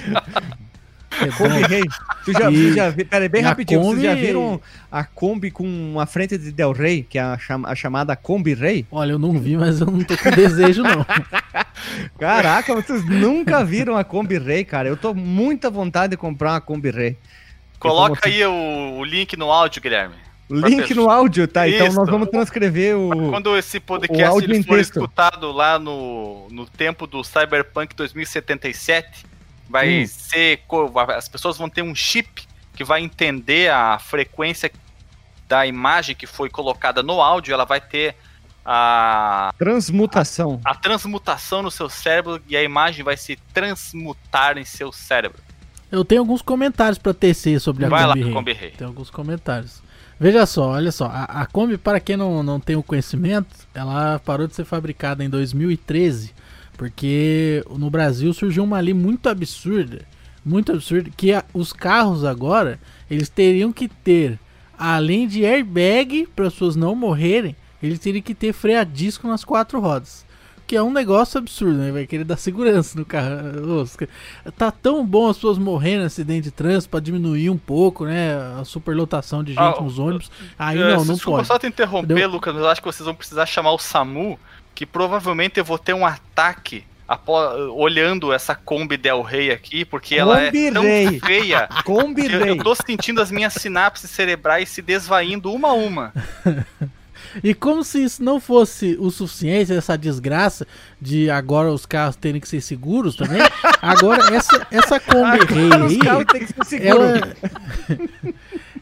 Kombi. 1.37 1.63
Rei. 1.69 1.83
Tu 2.25 2.33
já, 2.33 2.51
E- 2.51 2.73
já 2.75 2.91
viu, 2.91 3.07
peraí, 3.07 3.29
bem 3.29 3.43
rapidinho, 3.43 3.83
vocês 3.83 4.03
já 4.03 4.11
Kombi- 4.11 4.21
viram 4.27 4.61
a 4.91 5.05
Kombi 5.05 5.51
com 5.51 5.65
uma 5.65 6.07
frente 6.07 6.37
de 6.37 6.51
Del 6.53 6.73
Rey, 6.73 7.03
que 7.03 7.19
é 7.19 7.23
a, 7.23 7.39
chama- 7.39 7.69
a 7.69 7.75
chamada 7.75 8.15
Kombi 8.17 8.55
Rei? 8.55 8.85
Olha, 8.91 9.13
eu 9.13 9.19
não 9.19 9.39
vi, 9.39 9.57
mas 9.57 9.81
eu 9.81 9.87
não 9.87 10.03
tô 10.03 10.17
com 10.17 10.31
desejo, 10.31 10.83
não. 10.83 11.05
Caraca, 12.19 12.75
vocês 12.75 13.05
nunca 13.09 13.65
viram 13.65 13.97
a 13.97 14.05
Kombi 14.05 14.39
Rei, 14.39 14.65
cara. 14.65 14.89
Eu 14.89 14.97
tô 14.97 15.15
muita 15.15 15.71
vontade 15.71 16.13
de 16.13 16.17
comprar 16.17 16.53
uma 16.53 16.61
Kombi 16.61 16.91
Rei. 16.91 17.17
Coloca 17.79 18.29
aí 18.29 18.45
o, 18.45 18.99
o 18.99 19.05
link 19.05 19.37
no 19.37 19.51
áudio, 19.53 19.83
Guilherme. 19.83 20.15
Link 20.49 20.95
no 20.95 21.11
áudio, 21.11 21.49
tá? 21.49 21.69
Então 21.69 21.89
Isso. 21.89 21.97
nós 21.97 22.09
vamos 22.09 22.29
transcrever 22.29 22.97
o. 22.97 23.31
Quando 23.31 23.57
esse 23.57 23.79
o 23.79 23.81
podcast 23.81 24.25
áudio 24.25 24.51
ele 24.51 24.59
em 24.59 24.63
for 24.63 24.77
texto. 24.79 24.93
escutado 24.97 25.51
lá 25.51 25.77
no, 25.79 26.47
no 26.51 26.65
tempo 26.67 27.05
do 27.07 27.23
Cyberpunk 27.25 27.95
2077, 27.97 29.27
vai 29.69 30.03
Hum. 30.03 30.07
ser. 30.07 30.61
As 31.17 31.29
pessoas 31.29 31.57
vão 31.59 31.69
ter 31.69 31.83
um 31.83 31.95
chip 31.95 32.45
que 32.75 32.85
vai 32.85 33.01
entender 33.03 33.71
a 33.71 33.99
frequência 33.99 34.71
da 35.49 35.67
imagem 35.67 36.15
que 36.15 36.27
foi 36.27 36.51
colocada 36.51 37.03
no 37.03 37.21
áudio, 37.23 37.55
ela 37.55 37.65
vai 37.65 37.81
ter 37.81 38.15
a, 38.65 39.55
Transmutação. 39.57 40.61
a 40.65 40.75
transmutação 40.75 41.63
no 41.63 41.71
seu 41.71 41.89
cérebro 41.89 42.43
e 42.49 42.57
a 42.57 42.63
imagem 42.63 43.05
vai 43.05 43.17
se 43.17 43.37
transmutar 43.55 44.59
em 44.59 44.65
seu 44.65 44.91
cérebro. 44.93 45.39
Eu 45.91 46.05
tenho 46.05 46.21
alguns 46.21 46.43
comentários 46.43 46.99
pra 46.99 47.15
tecer 47.15 47.61
sobre 47.61 47.85
a 47.85 47.89
Vai 47.89 48.05
lá, 48.05 48.15
Kombi 48.15 48.25
Rei. 48.25 48.33
Kombi 48.33 48.53
Rei. 48.53 48.71
Tem 48.73 48.87
alguns 48.87 49.09
comentários. 49.09 49.81
Veja 50.19 50.45
só, 50.47 50.71
olha 50.71 50.91
só. 50.91 51.07
A, 51.07 51.43
a 51.43 51.47
Kombi, 51.47 51.79
para 51.79 52.01
quem 52.01 52.17
não, 52.17 52.43
não 52.43 52.59
tem 52.59 52.75
o 52.75 52.83
conhecimento, 52.83 53.55
ela 53.73 54.19
parou 54.25 54.49
de 54.49 54.55
ser 54.55 54.65
fabricada 54.65 55.23
em 55.23 55.31
2013, 55.31 56.35
porque 56.77 57.65
no 57.79 57.91
Brasil 57.91 58.33
surgiu 58.33 58.65
uma 58.65 58.81
lei 58.81 58.95
muito 58.95 59.29
absurda, 59.29 60.03
muito 60.45 60.73
absurda, 60.73 61.11
que 61.17 61.33
a- 61.33 61.45
os 61.53 61.73
carros 61.73 62.25
agora, 62.25 62.79
eles 63.11 63.29
teriam 63.29 63.73
que 63.73 63.89
ter, 63.89 64.39
além 64.79 65.27
de 65.27 65.45
airbag, 65.45 66.29
para 66.35 66.47
as 66.47 66.53
pessoas 66.53 66.77
não 66.77 66.95
morrerem, 66.95 67.57
eles 67.83 67.99
teriam 67.99 68.23
que 68.23 68.35
ter 68.35 68.53
freio 68.53 68.81
a 68.81 68.85
disco 68.85 69.27
nas 69.27 69.45
quatro 69.45 69.81
rodas. 69.81 70.25
Que 70.69 70.75
é 70.75 70.83
um 70.83 70.93
negócio 70.93 71.39
absurdo, 71.39 71.79
né? 71.79 71.93
Vai 71.93 72.09
querer 72.09 72.25
dar 72.25 72.37
segurança 72.37 72.99
no 72.99 73.05
carro. 73.05 73.29
Ca- 73.97 74.09
Tá 74.59 74.69
tão 74.73 75.07
bom 75.07 75.29
as 75.29 75.37
pessoas 75.37 75.59
morrendo 75.59 76.03
em 76.03 76.07
acidente 76.07 76.43
de 76.43 76.51
trânsito 76.51 76.91
pra 76.91 76.99
diminuir 76.99 77.51
um 77.51 77.57
pouco, 77.57 78.05
né? 78.05 78.35
A 78.61 78.65
superlotação 78.65 79.45
de 79.45 79.53
gente 79.53 79.61
Ah, 79.61 79.81
nos 79.81 79.97
ônibus. 79.97 80.29
Aí 80.59 80.77
É, 80.77 80.97
não, 80.97 81.05
não 81.05 81.15
desculpa 81.15 81.37
pode. 81.39 81.47
só 81.47 81.57
te 81.57 81.69
interromper, 81.69 82.07
Entendeu? 82.15 82.29
Lucas, 82.31 82.53
mas 82.53 82.65
eu 82.65 82.69
acho 82.69 82.81
que 82.83 82.87
vocês 82.89 83.05
vão 83.05 83.15
precisar 83.15 83.47
chamar 83.47 83.71
o 83.75 83.79
SAMU, 83.79 84.37
que 84.77 84.87
provavelmente 84.87 85.59
eu 85.59 85.65
vou 85.65 85.79
ter 85.79 85.93
um 85.95 86.07
ataque 86.07 86.85
apó- 87.09 87.55
olhando 87.75 88.33
essa 88.33 88.55
Kombi 88.55 88.97
Del 88.97 89.23
Rey 89.23 89.51
aqui, 89.51 89.85
porque 89.85 90.15
ela 90.15 90.45
Kombi 90.47 90.67
é 90.67 90.73
tão 90.73 90.83
Rei. 90.83 91.19
feia. 91.21 91.69
Kombi 91.85 92.29
que 92.29 92.35
Eu, 92.35 92.45
Rei. 92.45 92.57
tô 92.59 92.75
sentindo 92.75 93.21
as 93.21 93.31
minhas 93.31 93.55
sinapses 93.55 94.11
cerebrais 94.11 94.69
se 94.69 94.81
desvaindo 94.83 95.53
uma 95.53 95.69
a 95.71 95.73
uma. 95.73 96.13
E 97.43 97.53
como 97.53 97.85
se 97.85 98.03
isso 98.03 98.23
não 98.23 98.41
fosse 98.41 98.97
o 98.99 99.11
suficiente, 99.11 99.71
essa 99.73 99.97
desgraça 99.99 100.67
de 100.99 101.29
agora 101.29 101.71
os 101.71 101.85
carros 101.85 102.17
terem 102.17 102.41
que 102.41 102.49
ser 102.49 102.63
seguros 102.63 103.15
também. 103.15 103.43
Agora, 103.83 104.35
essa, 104.35 104.67
essa 104.71 104.99
Kombi 105.01 105.45
Rei 105.45 105.67
Agora 105.67 105.85
os 105.85 105.93
aí. 105.93 105.99
carros 105.99 106.25
têm 106.33 106.47
que 106.47 106.53
ser 106.53 106.65
seguros. 106.65 107.21
ela, 107.21 107.37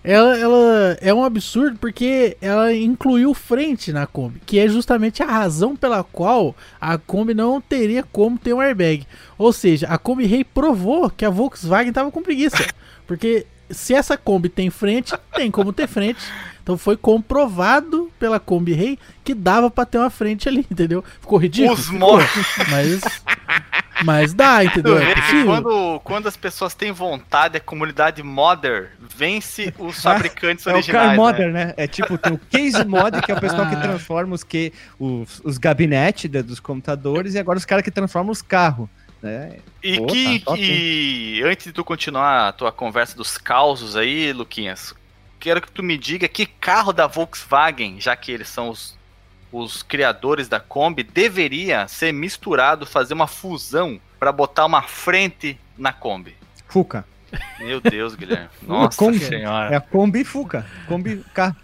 ela, 0.04 0.37
ela 0.38 0.99
é 1.00 1.14
um 1.14 1.25
absurdo 1.25 1.78
porque 1.78 2.37
ela 2.38 2.75
incluiu 2.75 3.32
frente 3.32 3.90
na 3.90 4.06
Kombi, 4.06 4.42
que 4.44 4.58
é 4.58 4.68
justamente 4.68 5.23
a 5.23 5.26
razão 5.26 5.75
pela 5.75 6.04
qual 6.04 6.54
a 6.78 6.99
Kombi 6.99 7.32
não 7.32 7.58
teria 7.58 8.02
como 8.02 8.38
ter 8.38 8.52
um 8.52 8.61
airbag. 8.61 9.06
Ou 9.38 9.50
seja, 9.50 9.87
a 9.88 9.96
Kombi 9.96 10.26
Rei 10.26 10.44
provou 10.44 11.08
que 11.08 11.25
a 11.25 11.30
Volkswagen 11.30 11.92
tava 11.92 12.11
com 12.11 12.23
preguiça. 12.23 12.58
Porque 13.06 13.46
se 13.71 13.94
essa 13.94 14.16
Kombi 14.16 14.49
tem 14.49 14.71
frente, 14.71 15.14
tem 15.35 15.50
como 15.50 15.73
ter 15.73 15.87
frente. 15.87 16.21
Então 16.62 16.78
foi 16.78 16.97
comprovado 16.97 18.11
pela 18.18 18.40
Kombi 18.40 18.73
Rei 18.73 18.99
que 19.23 19.35
dava 19.35 19.71
para 19.71 19.85
ter 19.85 19.99
uma 19.99 20.09
frente 20.09 20.49
ali, 20.49 20.66
entendeu? 20.71 21.04
Ficou 21.21 21.38
ridículo. 21.38 21.75
Os 21.75 21.90
mortos. 21.90 22.47
Mas 22.71 23.02
mas 24.02 24.35
dá, 24.35 24.64
entendeu? 24.64 24.99
É 24.99 25.14
quando, 25.44 26.00
quando 26.02 26.26
as 26.26 26.37
pessoas 26.37 26.75
têm 26.75 26.90
vontade, 26.90 27.56
a 27.56 27.61
comunidade 27.61 28.23
modder 28.23 28.90
vence 28.99 29.73
os 29.78 30.02
fabricantes 30.02 30.66
é, 30.66 30.73
originais. 30.73 31.02
É 31.02 31.06
o 31.06 31.09
car 31.09 31.16
modder, 31.16 31.52
né? 31.52 31.66
né? 31.66 31.75
É 31.76 31.87
tipo, 31.87 32.18
tem 32.18 32.33
o 32.33 32.38
case 32.38 32.85
mod, 32.85 33.21
que 33.23 33.30
é 33.30 33.35
o 33.35 33.40
pessoal 33.40 33.68
que 33.68 33.76
transforma 33.76 34.35
os, 34.35 34.42
que, 34.42 34.73
os, 34.99 35.40
os 35.44 35.59
gabinetes 35.59 36.30
dos 36.42 36.59
computadores, 36.59 37.35
e 37.35 37.38
agora 37.38 37.59
os 37.59 37.64
caras 37.64 37.85
que 37.85 37.90
transformam 37.90 38.33
os 38.33 38.42
carros. 38.42 38.88
Né? 39.25 39.57
E 39.83 39.97
Pô, 39.97 40.07
que, 40.07 40.40
tá 40.40 40.54
que 40.54 41.43
antes 41.45 41.64
de 41.64 41.73
tu 41.73 41.83
continuar 41.83 42.49
a 42.49 42.52
tua 42.52 42.71
conversa 42.71 43.16
dos 43.16 43.38
causos 43.38 43.97
aí, 43.97 44.35
Luquinhas, 44.35 44.95
quero 45.40 45.62
que 45.62 45.73
tu 45.73 45.83
me 45.83 45.97
diga 45.97 46.28
que 46.28 46.45
carro 46.45 46.93
da 46.93 47.07
Volkswagen, 47.07 47.99
já 47.99 48.14
que 48.14 48.31
eles 48.31 48.49
são 48.49 48.69
os 48.69 49.02
os 49.54 49.85
criadores 49.85 50.49
da 50.49 50.59
Kombi, 50.59 51.04
deveria 51.04 51.87
ser 51.87 52.12
misturado, 52.12 52.85
fazer 52.85 53.14
uma 53.14 53.28
fusão 53.28 54.00
para 54.19 54.33
botar 54.33 54.66
uma 54.66 54.83
frente 54.83 55.57
na 55.78 55.93
Kombi. 55.93 56.35
Fuca. 56.66 57.04
Meu 57.61 57.81
Deus, 57.81 58.16
Guilherme. 58.16 58.49
Nossa 58.66 58.99
Kombi, 58.99 59.21
senhora. 59.21 59.73
É 59.73 59.76
a 59.76 59.81
Kombi 59.81 60.25
Fuca. 60.25 60.66
Kombi 60.88 61.25
K. 61.33 61.54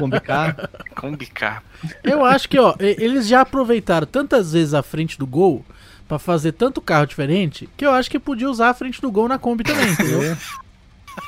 Kombi 0.00 0.20
K. 0.20 0.70
Kombi 0.94 1.26
K. 1.26 1.62
Eu 2.02 2.24
acho 2.24 2.48
que, 2.48 2.58
ó, 2.58 2.74
eles 2.78 3.28
já 3.28 3.42
aproveitaram 3.42 4.06
tantas 4.06 4.52
vezes 4.54 4.72
a 4.72 4.82
frente 4.82 5.18
do 5.18 5.26
Gol 5.26 5.62
para 6.08 6.18
fazer 6.18 6.52
tanto 6.52 6.80
carro 6.80 7.06
diferente 7.06 7.68
que 7.76 7.86
eu 7.86 7.90
acho 7.90 8.10
que 8.10 8.18
podia 8.18 8.48
usar 8.48 8.70
a 8.70 8.74
frente 8.74 9.00
do 9.00 9.10
Gol 9.10 9.28
na 9.28 9.38
Kombi 9.38 9.64
também, 9.64 9.90
entendeu? 9.90 10.36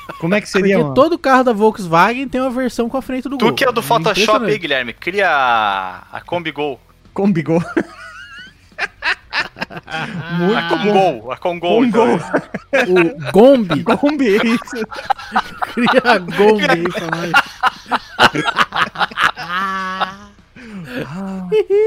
É. 0.09 0.13
Como 0.19 0.35
é 0.35 0.41
que 0.41 0.49
seria? 0.49 0.79
Porque 0.79 0.95
todo 0.95 1.17
carro 1.17 1.45
da 1.45 1.53
Volkswagen 1.53 2.27
tem 2.27 2.41
uma 2.41 2.49
versão 2.49 2.89
com 2.89 2.97
a 2.97 3.01
frente 3.01 3.29
do 3.29 3.37
tu 3.37 3.45
Gol. 3.45 3.53
Tu 3.53 3.55
que 3.55 3.63
é 3.63 3.71
do 3.71 3.81
Photoshop 3.81 4.45
aí, 4.45 4.57
Guilherme, 4.57 4.91
cria 4.91 5.29
a, 5.29 6.03
a 6.11 6.19
Kombi 6.19 6.51
Gol. 6.51 6.77
Kombi 7.13 7.41
Gol. 7.41 7.63
Muito 10.37 10.57
a 10.57 10.69
Congol, 10.69 11.31
a 11.31 11.37
Congol. 11.37 11.85
Então. 11.85 12.15
O 12.15 13.31
Gombi. 13.31 13.83
Gombi, 13.83 14.37
é 14.37 14.45
isso. 14.45 14.87
Cria 15.73 16.01
a 16.03 16.17
Gombi 16.17 16.65
aí 16.69 16.83
pra 16.83 17.07
nós. 17.15 17.31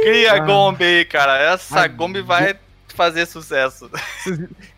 Cria 0.02 0.32
a 0.32 0.38
Gombi 0.38 0.84
aí, 0.84 1.04
cara. 1.04 1.38
Essa 1.38 1.82
a 1.82 1.88
Gombi 1.88 2.22
vai 2.22 2.56
fazer 2.94 3.26
sucesso. 3.26 3.90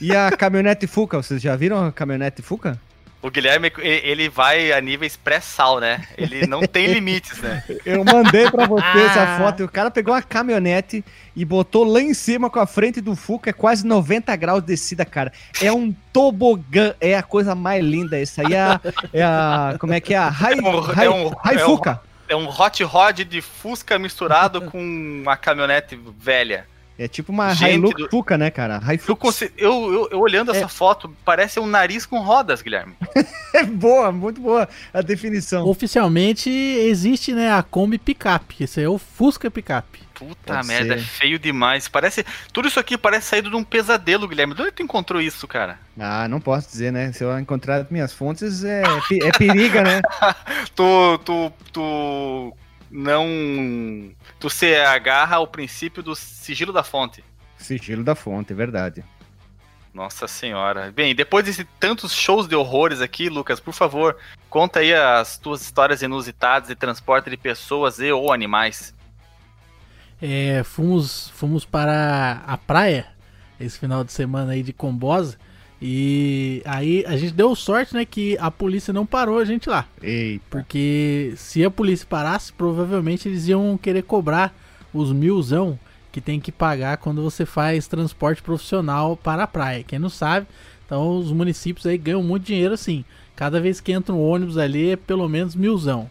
E 0.00 0.14
a 0.14 0.30
caminhonete 0.30 0.86
Fuca, 0.86 1.16
vocês 1.16 1.40
já 1.40 1.54
viram 1.56 1.86
a 1.86 1.92
caminhonete 1.92 2.42
Fuca? 2.42 2.78
O 3.22 3.30
Guilherme, 3.30 3.72
ele 3.78 4.28
vai 4.28 4.72
a 4.72 4.80
níveis 4.80 5.16
pré-sal, 5.16 5.78
né? 5.78 6.04
Ele 6.18 6.44
não 6.44 6.62
tem 6.66 6.88
limites, 6.88 7.38
né? 7.38 7.62
Eu 7.86 8.04
mandei 8.04 8.50
pra 8.50 8.66
você 8.66 8.98
essa 8.98 9.38
foto 9.38 9.60
e 9.60 9.64
o 9.64 9.68
cara 9.68 9.92
pegou 9.92 10.12
uma 10.12 10.20
caminhonete 10.20 11.04
e 11.36 11.44
botou 11.44 11.84
lá 11.84 12.00
em 12.00 12.12
cima 12.14 12.50
com 12.50 12.58
a 12.58 12.66
frente 12.66 13.00
do 13.00 13.14
Fuca, 13.14 13.50
é 13.50 13.52
quase 13.52 13.86
90 13.86 14.34
graus 14.34 14.60
de 14.60 14.66
descida, 14.66 15.04
cara. 15.04 15.32
É 15.62 15.70
um 15.72 15.94
tobogã, 16.12 16.94
é 17.00 17.16
a 17.16 17.22
coisa 17.22 17.54
mais 17.54 17.84
linda. 17.84 18.20
Isso 18.20 18.40
aí 18.40 18.54
é 18.54 18.60
a, 18.60 18.80
é 19.12 19.22
a 19.22 19.76
como 19.78 19.92
é 19.92 20.00
que 20.00 20.14
é? 20.14 20.16
A 20.16 20.28
Rai, 20.28 20.54
é 20.54 20.56
um, 20.56 20.80
Rai, 20.80 21.06
é 21.06 21.10
um, 21.10 21.28
Rai 21.28 21.54
é 21.54 21.58
Fuca. 21.60 22.00
Um, 22.28 22.32
é 22.32 22.36
um 22.36 22.48
hot 22.48 22.82
rod 22.82 23.20
de 23.20 23.40
Fusca 23.40 24.00
misturado 24.00 24.62
com 24.62 24.80
uma 24.80 25.36
caminhonete 25.36 25.96
velha. 26.18 26.66
É 27.02 27.08
tipo 27.08 27.32
uma 27.32 27.52
Gente 27.52 27.74
Hilux 27.74 28.02
do... 28.02 28.08
Fuca, 28.08 28.38
né, 28.38 28.50
cara? 28.50 28.80
Hilux. 28.92 29.42
Eu, 29.42 29.92
eu, 29.92 30.08
eu, 30.12 30.20
olhando 30.20 30.52
é. 30.52 30.56
essa 30.56 30.68
foto, 30.68 31.14
parece 31.24 31.58
um 31.58 31.66
nariz 31.66 32.06
com 32.06 32.20
rodas, 32.20 32.62
Guilherme. 32.62 32.94
é 33.52 33.64
boa, 33.64 34.12
muito 34.12 34.40
boa 34.40 34.68
a 34.94 35.02
definição. 35.02 35.66
Oficialmente 35.66 36.48
existe, 36.48 37.32
né, 37.32 37.52
a 37.52 37.62
Kombi 37.62 37.98
Pickup. 37.98 38.62
Esse 38.62 38.82
é 38.82 38.88
o 38.88 38.98
Fusca 38.98 39.50
Pickup. 39.50 40.00
Puta 40.14 40.54
Pode 40.54 40.66
merda, 40.68 40.94
ser. 40.94 41.00
é 41.00 41.04
feio 41.04 41.38
demais. 41.38 41.88
Parece. 41.88 42.24
Tudo 42.52 42.68
isso 42.68 42.78
aqui 42.78 42.96
parece 42.96 43.26
saído 43.26 43.50
de 43.50 43.56
um 43.56 43.64
pesadelo, 43.64 44.28
Guilherme. 44.28 44.54
De 44.54 44.62
onde 44.62 44.70
tu 44.70 44.82
encontrou 44.82 45.20
isso, 45.20 45.48
cara? 45.48 45.78
Ah, 45.98 46.28
não 46.28 46.40
posso 46.40 46.68
dizer, 46.68 46.92
né? 46.92 47.10
Se 47.12 47.24
eu 47.24 47.36
encontrar 47.38 47.86
minhas 47.90 48.12
fontes, 48.12 48.62
é, 48.62 48.82
é 49.10 49.32
periga, 49.36 49.82
né? 49.82 50.00
tu, 50.76 51.18
tu, 51.24 51.52
tu 51.72 52.56
não. 52.92 54.12
Tu 54.38 54.50
se 54.50 54.76
agarra 54.76 55.36
ao 55.36 55.46
princípio 55.46 56.02
do 56.02 56.14
sigilo 56.14 56.72
da 56.72 56.84
fonte. 56.84 57.24
Sigilo 57.56 58.04
da 58.04 58.14
fonte, 58.14 58.52
é 58.52 58.56
verdade. 58.56 59.04
Nossa 59.94 60.26
senhora. 60.26 60.90
Bem, 60.90 61.14
depois 61.14 61.44
de 61.44 61.64
tantos 61.78 62.12
shows 62.12 62.46
de 62.46 62.54
horrores 62.54 63.00
aqui, 63.00 63.28
Lucas, 63.28 63.60
por 63.60 63.74
favor, 63.74 64.16
conta 64.48 64.80
aí 64.80 64.94
as 64.94 65.38
tuas 65.38 65.62
histórias 65.62 66.02
inusitadas 66.02 66.68
de 66.68 66.74
transporte 66.74 67.28
de 67.28 67.36
pessoas 67.36 67.98
e 67.98 68.10
ou 68.10 68.32
animais. 68.32 68.94
É, 70.20 70.62
fomos, 70.62 71.30
fomos 71.30 71.64
para 71.64 72.42
a 72.46 72.56
praia 72.56 73.06
esse 73.60 73.78
final 73.78 74.02
de 74.02 74.12
semana 74.12 74.52
aí 74.52 74.62
de 74.62 74.72
Combosa. 74.72 75.38
E 75.84 76.62
aí 76.64 77.04
a 77.08 77.16
gente 77.16 77.32
deu 77.32 77.56
sorte, 77.56 77.92
né, 77.92 78.04
que 78.04 78.38
a 78.38 78.52
polícia 78.52 78.92
não 78.92 79.04
parou 79.04 79.38
a 79.38 79.44
gente 79.44 79.68
lá. 79.68 79.84
Eita. 80.00 80.44
Porque 80.48 81.34
se 81.36 81.64
a 81.64 81.70
polícia 81.72 82.06
parasse, 82.08 82.52
provavelmente 82.52 83.28
eles 83.28 83.48
iam 83.48 83.76
querer 83.76 84.02
cobrar 84.02 84.54
os 84.94 85.10
milzão 85.10 85.76
que 86.12 86.20
tem 86.20 86.38
que 86.38 86.52
pagar 86.52 86.98
quando 86.98 87.20
você 87.20 87.44
faz 87.44 87.88
transporte 87.88 88.40
profissional 88.40 89.16
para 89.16 89.42
a 89.42 89.46
praia. 89.48 89.82
Quem 89.82 89.98
não 89.98 90.08
sabe, 90.08 90.46
então 90.86 91.18
os 91.18 91.32
municípios 91.32 91.84
aí 91.84 91.98
ganham 91.98 92.22
muito 92.22 92.44
dinheiro 92.44 92.74
assim. 92.74 93.04
Cada 93.34 93.60
vez 93.60 93.80
que 93.80 93.90
entra 93.90 94.14
um 94.14 94.22
ônibus 94.22 94.58
ali 94.58 94.90
é 94.90 94.96
pelo 94.96 95.28
menos 95.28 95.56
milzão. 95.56 96.08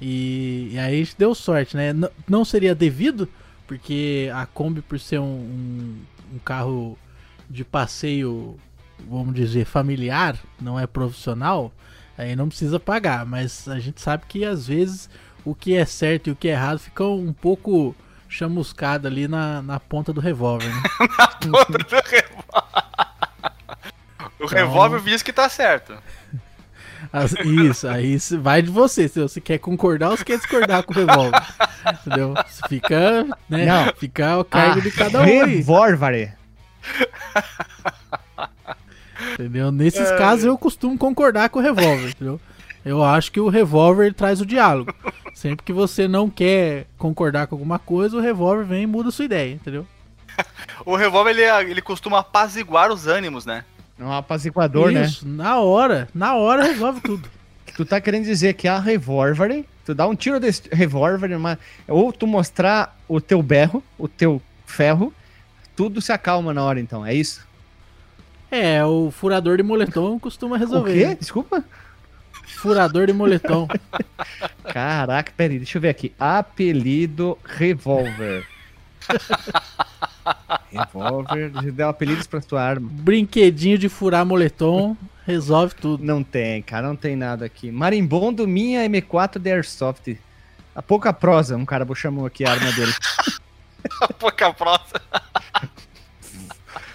E, 0.00 0.70
e 0.72 0.78
aí 0.78 0.94
a 0.94 1.04
gente 1.04 1.14
deu 1.18 1.34
sorte, 1.34 1.76
né? 1.76 1.90
N 1.92 2.08
não 2.26 2.42
seria 2.42 2.74
devido, 2.74 3.28
porque 3.66 4.30
a 4.32 4.46
Kombi, 4.46 4.80
por 4.80 4.98
ser 4.98 5.18
um, 5.18 5.24
um, 5.24 5.96
um 6.36 6.38
carro 6.38 6.96
de 7.50 7.64
passeio 7.64 8.56
vamos 9.08 9.34
dizer, 9.34 9.64
familiar, 9.64 10.36
não 10.60 10.78
é 10.78 10.86
profissional, 10.86 11.72
aí 12.16 12.34
não 12.34 12.48
precisa 12.48 12.78
pagar. 12.80 13.24
Mas 13.26 13.68
a 13.68 13.78
gente 13.78 14.00
sabe 14.00 14.24
que 14.28 14.44
às 14.44 14.66
vezes 14.66 15.08
o 15.44 15.54
que 15.54 15.74
é 15.74 15.84
certo 15.84 16.28
e 16.28 16.30
o 16.30 16.36
que 16.36 16.48
é 16.48 16.52
errado 16.52 16.78
fica 16.78 17.04
um 17.04 17.32
pouco 17.32 17.94
chamuscado 18.28 19.08
ali 19.08 19.26
na, 19.26 19.60
na 19.62 19.80
ponta 19.80 20.12
do 20.12 20.20
revólver, 20.20 20.68
né? 20.68 20.82
na 21.18 21.26
ponta 21.26 21.78
do 21.78 21.96
revólver. 21.96 22.44
o 24.38 24.44
então, 24.44 24.48
revólver 24.48 25.00
diz 25.02 25.22
que 25.22 25.32
tá 25.32 25.48
certo. 25.48 25.94
As, 27.12 27.32
isso, 27.32 27.88
aí 27.88 28.16
vai 28.40 28.62
de 28.62 28.70
você, 28.70 29.08
se 29.08 29.20
você 29.20 29.40
quer 29.40 29.58
concordar 29.58 30.10
ou 30.10 30.16
se 30.16 30.24
quer 30.24 30.36
discordar 30.36 30.84
com 30.84 30.92
o 30.92 30.96
revólver. 30.96 31.42
Entendeu? 32.06 32.34
Fica, 32.68 33.24
né? 33.48 33.66
Não. 33.66 33.92
Fica 33.96 34.38
o 34.38 34.44
cargo 34.44 34.80
de 34.80 34.90
cada 34.92 35.20
um. 35.20 35.24
Revólver. 35.24 36.36
Entendeu? 39.40 39.72
Nesses 39.72 40.10
é... 40.10 40.16
casos 40.16 40.44
eu 40.44 40.56
costumo 40.58 40.98
concordar 40.98 41.48
com 41.48 41.58
o 41.58 41.62
revólver, 41.62 42.10
entendeu? 42.10 42.40
Eu 42.84 43.02
acho 43.02 43.30
que 43.32 43.40
o 43.40 43.48
revólver 43.48 44.12
traz 44.14 44.40
o 44.40 44.46
diálogo. 44.46 44.94
Sempre 45.34 45.64
que 45.64 45.72
você 45.72 46.08
não 46.08 46.30
quer 46.30 46.86
concordar 46.98 47.46
com 47.46 47.54
alguma 47.54 47.78
coisa, 47.78 48.16
o 48.16 48.20
revólver 48.20 48.64
vem 48.64 48.82
e 48.82 48.86
muda 48.86 49.10
a 49.10 49.12
sua 49.12 49.24
ideia, 49.24 49.54
entendeu? 49.54 49.86
o 50.84 50.96
revólver 50.96 51.30
ele, 51.30 51.70
ele 51.70 51.82
costuma 51.82 52.20
apaziguar 52.20 52.90
os 52.90 53.06
ânimos, 53.06 53.44
né? 53.44 53.64
É 53.98 54.04
um 54.04 54.12
apaziguador, 54.12 54.90
né? 54.90 55.04
Isso, 55.04 55.28
né? 55.28 55.44
na 55.44 55.58
hora, 55.58 56.08
na 56.14 56.34
hora 56.34 56.64
resolve 56.64 57.00
tudo. 57.00 57.28
Tu 57.76 57.84
tá 57.86 58.00
querendo 58.00 58.24
dizer 58.24 58.54
que 58.54 58.68
a 58.68 58.78
revólver, 58.78 59.64
tu 59.86 59.94
dá 59.94 60.06
um 60.06 60.14
tiro 60.14 60.38
desse 60.38 60.62
revólver, 60.70 61.30
ou 61.88 62.12
tu 62.12 62.26
mostrar 62.26 62.98
o 63.08 63.20
teu 63.22 63.42
berro, 63.42 63.82
o 63.96 64.06
teu 64.06 64.42
ferro, 64.66 65.14
tudo 65.74 66.02
se 66.02 66.12
acalma 66.12 66.52
na 66.52 66.62
hora 66.62 66.78
então, 66.78 67.06
é 67.06 67.14
isso? 67.14 67.46
É, 68.50 68.84
o 68.84 69.10
furador 69.10 69.56
de 69.56 69.62
moletom 69.62 70.18
costuma 70.18 70.58
resolver. 70.58 70.90
O 70.90 70.94
quê? 70.94 71.06
Né? 71.06 71.14
Desculpa? 71.14 71.64
Furador 72.42 73.06
de 73.06 73.12
moletom. 73.12 73.68
Caraca, 74.72 75.32
peraí, 75.36 75.58
deixa 75.58 75.78
eu 75.78 75.82
ver 75.82 75.90
aqui. 75.90 76.12
Apelido 76.18 77.38
Revolver. 77.44 78.46
Revolver, 80.70 81.50
deu 81.72 81.88
apelidos 81.88 82.26
pra 82.26 82.40
sua 82.40 82.62
arma. 82.62 82.88
Brinquedinho 82.92 83.78
de 83.78 83.88
furar 83.88 84.26
moletom, 84.26 84.96
resolve 85.26 85.74
tudo. 85.74 86.04
Não 86.04 86.22
tem, 86.22 86.62
cara, 86.62 86.86
não 86.86 86.96
tem 86.96 87.16
nada 87.16 87.44
aqui. 87.44 87.70
Marimbondo, 87.70 88.46
minha 88.46 88.86
M4 88.88 89.38
de 89.38 89.50
Airsoft. 89.50 90.18
A 90.74 90.82
pouca 90.82 91.12
prosa, 91.12 91.56
um 91.56 91.64
cara 91.64 91.86
chamou 91.94 92.26
aqui 92.26 92.44
a 92.44 92.52
arma 92.52 92.70
dele. 92.72 92.92
a 94.02 94.12
pouca 94.12 94.52
prosa. 94.52 95.00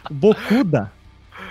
Bocuda. 0.10 0.92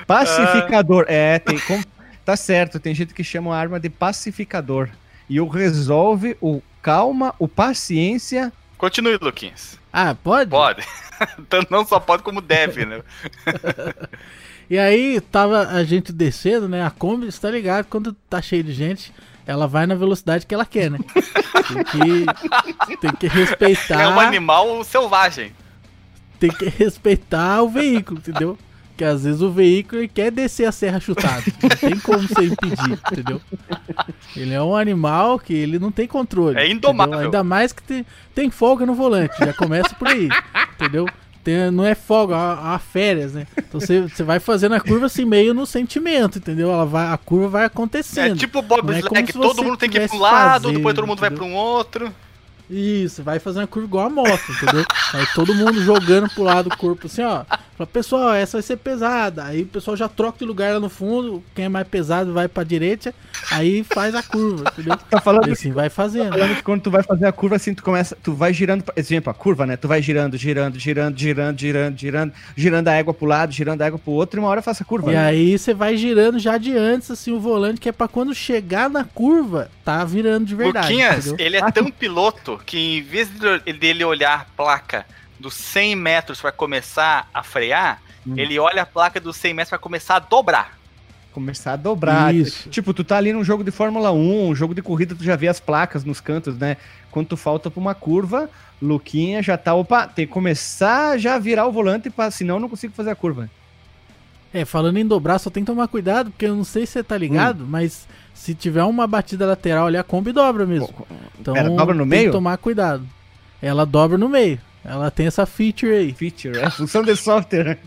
Pacificador. 0.07 1.05
É, 1.09 1.39
tem 1.39 1.59
como. 1.59 1.85
Tá 2.25 2.37
certo, 2.37 2.81
tem 2.81 2.95
gente 2.95 3.13
que 3.13 3.23
chama 3.23 3.55
a 3.55 3.59
arma 3.59 3.79
de 3.79 3.91
pacificador. 3.91 4.89
E 5.29 5.41
o 5.41 5.49
resolve 5.49 6.37
o 6.41 6.63
calma, 6.81 7.35
o 7.39 7.47
paciência. 7.47 8.53
Continue, 8.79 9.19
Luquinhas. 9.21 9.79
Ah, 9.93 10.15
pode? 10.15 10.51
Pode. 10.51 10.87
Tanto 11.49 11.69
não 11.73 11.85
só 11.87 12.01
pode 12.01 12.23
como 12.23 12.41
deve, 12.41 12.85
né? 12.85 13.03
E 14.69 14.79
aí 14.79 15.21
tava 15.21 15.69
a 15.69 15.85
gente 15.85 16.11
descendo, 16.13 16.69
né? 16.69 16.85
A 16.85 16.91
Kombi, 16.91 17.31
você 17.31 17.39
tá 17.39 17.51
ligado? 17.51 17.85
Quando 17.85 18.15
tá 18.15 18.41
cheio 18.41 18.65
de 18.65 18.73
gente, 18.73 19.13
ela 19.47 19.67
vai 19.67 19.87
na 19.87 19.95
velocidade 19.95 20.47
que 20.47 20.55
ela 20.55 20.65
quer, 20.65 20.91
né? 20.91 20.99
Tem 21.69 21.85
que, 21.85 22.97
tem 22.97 23.13
que 23.13 23.27
respeitar. 23.27 24.01
É 24.01 24.09
um 24.09 24.19
animal 24.19 24.83
selvagem. 24.83 25.53
Tem 26.41 26.51
que 26.51 26.67
respeitar 26.69 27.63
o 27.63 27.69
veículo, 27.69 28.19
entendeu? 28.19 28.59
Porque 28.95 29.05
às 29.05 29.25
vezes 29.25 29.41
o 29.43 29.51
veículo 29.51 30.09
quer 30.09 30.31
descer 30.31 30.67
a 30.67 30.73
serra 30.73 31.01
chutado. 31.01 31.43
Não 31.61 31.69
tem 31.71 31.99
como 31.99 32.21
você 32.29 32.45
impedir, 32.45 32.93
entendeu? 33.11 33.41
Ele 34.37 34.55
é 34.55 34.63
um 34.63 34.77
animal 34.77 35.37
que 35.37 35.53
ele 35.53 35.81
não 35.81 35.91
tem 35.91 36.07
controle. 36.07 36.57
É 36.57 36.71
indomável. 36.71 37.15
entendeu? 37.15 37.27
Ainda 37.27 37.43
mais 37.43 37.73
que 37.73 37.83
tem, 37.83 38.07
tem 38.33 38.51
folga 38.53 38.87
no 38.87 38.95
volante. 38.95 39.37
Já 39.41 39.53
começa 39.53 39.93
por 39.97 40.07
aí, 40.07 40.29
entendeu? 40.75 41.09
Tem- 41.43 41.73
não 41.73 41.85
é 41.85 41.95
folga, 41.97 42.37
é, 42.37 42.75
é 42.75 42.79
férias, 42.79 43.33
né? 43.35 43.47
Então 43.59 43.81
você, 43.81 44.03
você 44.03 44.23
vai 44.23 44.39
fazendo 44.39 44.77
a 44.77 44.81
curva 44.81 45.07
assim, 45.07 45.25
meio 45.25 45.53
no 45.53 45.67
sentimento, 45.67 46.39
entendeu? 46.39 46.71
Ela 46.71 46.87
vai, 46.87 47.13
a 47.13 47.19
curva 47.19 47.49
vai 47.49 47.63
É 47.65 47.67
acontecendo. 47.67 48.37
tipo 48.39 48.63
Bob 48.63 48.87
Não 48.87 48.95
é 48.95 49.03
todo 49.27 49.63
mundo 49.63 49.77
tem 49.77 49.91
que 49.91 49.99
ir 49.99 50.09
pra 50.09 50.17
um 50.17 50.21
lado, 50.21 50.63
fazendo, 50.63 50.77
depois 50.79 50.95
todo 50.95 51.07
mundo 51.07 51.19
vai 51.19 51.31
entendeu? 51.31 51.49
pra 51.49 51.53
um 51.53 51.59
outro. 51.61 52.15
Isso, 52.69 53.23
vai 53.23 53.39
fazer 53.39 53.61
uma 53.61 53.67
curva 53.67 53.87
igual 53.87 54.07
a 54.07 54.11
moto, 54.11 54.43
entendeu? 54.51 54.85
Aí 55.13 55.27
todo 55.35 55.55
mundo 55.55 55.83
jogando 55.83 56.29
pro 56.31 56.43
lado 56.43 56.71
do 56.71 56.77
corpo 56.77 57.07
assim, 57.07 57.23
ó. 57.23 57.45
Fala, 57.77 57.89
pessoal, 57.89 58.33
essa 58.33 58.57
vai 58.59 58.63
ser 58.63 58.77
pesada. 58.77 59.45
Aí 59.45 59.63
o 59.63 59.67
pessoal 59.67 59.97
já 59.97 60.09
troca 60.09 60.39
de 60.39 60.45
lugar 60.45 60.75
lá 60.75 60.81
no 60.81 60.89
fundo. 60.89 61.43
Quem 61.55 61.65
é 61.65 61.69
mais 61.69 61.87
pesado 61.89 62.33
vai 62.33 62.47
pra 62.47 62.63
direita. 62.63 63.13
Aí 63.51 63.83
faz 63.83 64.15
a 64.15 64.23
curva, 64.23 64.71
entendeu? 64.73 64.97
Tá 65.11 65.21
falando 65.21 65.49
E 65.49 65.53
assim 65.53 65.73
vai 65.73 65.91
fazendo. 65.91 66.33
Falando 66.33 66.55
que 66.55 66.63
quando 66.63 66.83
tu 66.83 66.91
vai 66.91 67.03
fazer 67.03 67.27
a 67.27 67.33
curva 67.33 67.57
assim, 67.57 67.75
tu 67.75 67.83
começa, 67.83 68.17
tu 68.23 68.33
vai 68.33 68.55
girando, 68.55 68.85
pra- 68.85 68.95
exemplo, 68.97 69.29
a 69.29 69.35
curva, 69.35 69.67
né? 69.67 69.77
Tu 69.77 69.89
vai 69.89 70.01
girando, 70.01 70.37
girando, 70.37 70.79
girando, 70.79 71.19
girando, 71.19 71.59
girando, 71.59 71.99
girando, 71.99 72.33
girando 72.57 72.89
a 72.89 72.93
égua 72.93 73.13
pro 73.13 73.27
lado, 73.27 73.53
girando 73.53 73.83
a 73.83 73.87
égua 73.87 73.99
pro 73.99 74.13
outro, 74.13 74.39
e 74.39 74.41
uma 74.41 74.49
hora 74.49 74.63
faça 74.63 74.85
a 74.85 74.87
curva. 74.87 75.11
E 75.11 75.15
né? 75.15 75.27
aí 75.27 75.59
você 75.59 75.75
vai 75.75 75.97
girando 75.97 76.39
já 76.39 76.57
de 76.57 76.77
antes, 76.77 77.11
assim, 77.11 77.33
o 77.33 77.41
volante, 77.41 77.81
que 77.81 77.89
é 77.89 77.93
pra 77.93 78.07
quando 78.07 78.33
chegar 78.33 78.89
na 78.89 79.03
curva, 79.05 79.69
tá 79.85 80.05
virando 80.05 80.47
de 80.47 80.55
verdade. 80.55 80.87
Luquinhas, 80.93 81.35
ele 81.39 81.57
é 81.57 81.71
tão 81.73 81.91
piloto 81.91 82.54
que 82.59 82.99
em 82.99 83.03
vez 83.03 83.29
de- 83.29 83.73
dele 83.75 84.05
olhar 84.05 84.41
a 84.41 84.45
placa 84.57 85.07
dos 85.39 85.55
100 85.55 85.97
metros 85.97 86.41
pra 86.41 86.53
começar 86.53 87.29
a 87.33 87.43
frear, 87.43 88.01
Hum. 88.27 88.35
ele 88.37 88.59
olha 88.59 88.83
a 88.83 88.87
placa 88.87 89.21
dos 89.21 89.37
100 89.37 89.53
metros 89.55 89.71
pra 89.71 89.79
começar 89.79 90.17
a 90.17 90.19
dobrar. 90.19 90.79
Começar 91.33 91.73
a 91.73 91.77
dobrar. 91.77 92.33
Isso. 92.35 92.69
Tipo, 92.71 92.95
tu 92.95 93.03
tá 93.03 93.17
ali 93.17 93.33
num 93.33 93.43
jogo 93.43 93.65
de 93.65 93.71
Fórmula 93.73 94.13
1, 94.13 94.49
um 94.49 94.55
jogo 94.55 94.75
de 94.75 94.81
corrida, 94.81 95.15
tu 95.17 95.25
já 95.25 95.35
vê 95.35 95.49
as 95.49 95.59
placas 95.59 96.05
nos 96.05 96.21
cantos, 96.21 96.57
né? 96.57 96.77
Quando 97.11 97.27
tu 97.29 97.37
falta 97.37 97.71
pra 97.71 97.81
uma 97.81 97.95
curva, 97.95 98.49
Luquinha 98.81 99.43
já 99.43 99.57
tá, 99.59 99.75
opa, 99.75 100.07
tem 100.07 100.27
que 100.27 100.33
começar 100.33 101.19
já 101.19 101.35
a 101.35 101.39
virar 101.39 101.67
o 101.67 101.73
volante, 101.73 102.09
pra, 102.09 102.31
senão 102.31 102.57
eu 102.57 102.61
não 102.61 102.69
consigo 102.69 102.95
fazer 102.95 103.11
a 103.11 103.15
curva. 103.17 103.51
É, 104.55 104.65
falando 104.65 104.97
em 104.99 105.05
dobrar, 105.07 105.39
só 105.41 105.51
tem 105.51 105.65
que 105.65 105.67
tomar 105.73 105.89
cuidado, 105.89 106.31
porque 106.31 106.47
eu 106.47 106.55
não 106.55 106.63
sei 106.63 106.87
se 106.87 106.93
você 106.93 107.03
tá 107.03 107.19
ligado, 107.19 107.67
mas 107.67 108.07
se 108.33 108.55
tiver 108.55 108.85
uma 108.85 109.05
batida 109.05 109.45
lateral 109.47 109.89
ali, 109.89 109.97
a 109.97 110.05
Kombi 110.05 110.31
dobra 110.31 110.65
mesmo. 110.65 110.89
Então 111.41 111.55
Pera, 111.55 111.69
dobra 111.71 111.93
no 111.95 112.03
tem 112.05 112.09
meio? 112.11 112.25
que 112.27 112.33
tomar 112.33 112.57
cuidado. 112.59 113.05
Ela 113.61 113.85
dobra 113.85 114.17
no 114.17 114.29
meio. 114.29 114.61
Ela 114.85 115.11
tem 115.11 115.27
essa 115.27 115.45
feature 115.45 115.93
aí. 115.93 116.13
Feature, 116.13 116.57
é 116.59 116.71
função 116.71 117.03
de 117.03 117.17
software. 117.17 117.65
né? 117.65 117.79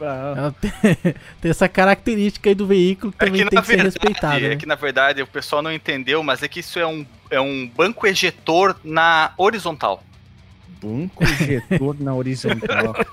Ela 0.00 0.54
tem, 0.58 0.70
tem 1.42 1.50
essa 1.50 1.68
característica 1.68 2.48
aí 2.48 2.54
do 2.54 2.66
veículo 2.66 3.12
que 3.12 3.22
É 3.24 3.26
também 3.26 3.44
que, 3.44 3.50
tem 3.50 3.60
que 3.60 3.66
ser 3.66 3.72
verdade, 3.76 3.88
respeitada. 3.98 4.40
é 4.40 4.48
né? 4.50 4.56
que 4.56 4.64
na 4.64 4.76
verdade 4.76 5.20
o 5.20 5.26
pessoal 5.26 5.60
não 5.60 5.72
entendeu, 5.72 6.22
mas 6.22 6.42
é 6.42 6.48
que 6.48 6.60
isso 6.60 6.78
é 6.78 6.86
um, 6.86 7.04
é 7.30 7.40
um 7.40 7.68
banco 7.76 8.06
ejetor 8.06 8.76
na 8.82 9.32
horizontal. 9.36 10.02
banco 10.80 11.22
injetor 11.24 11.96
na 12.00 12.14
horizontal. 12.14 12.94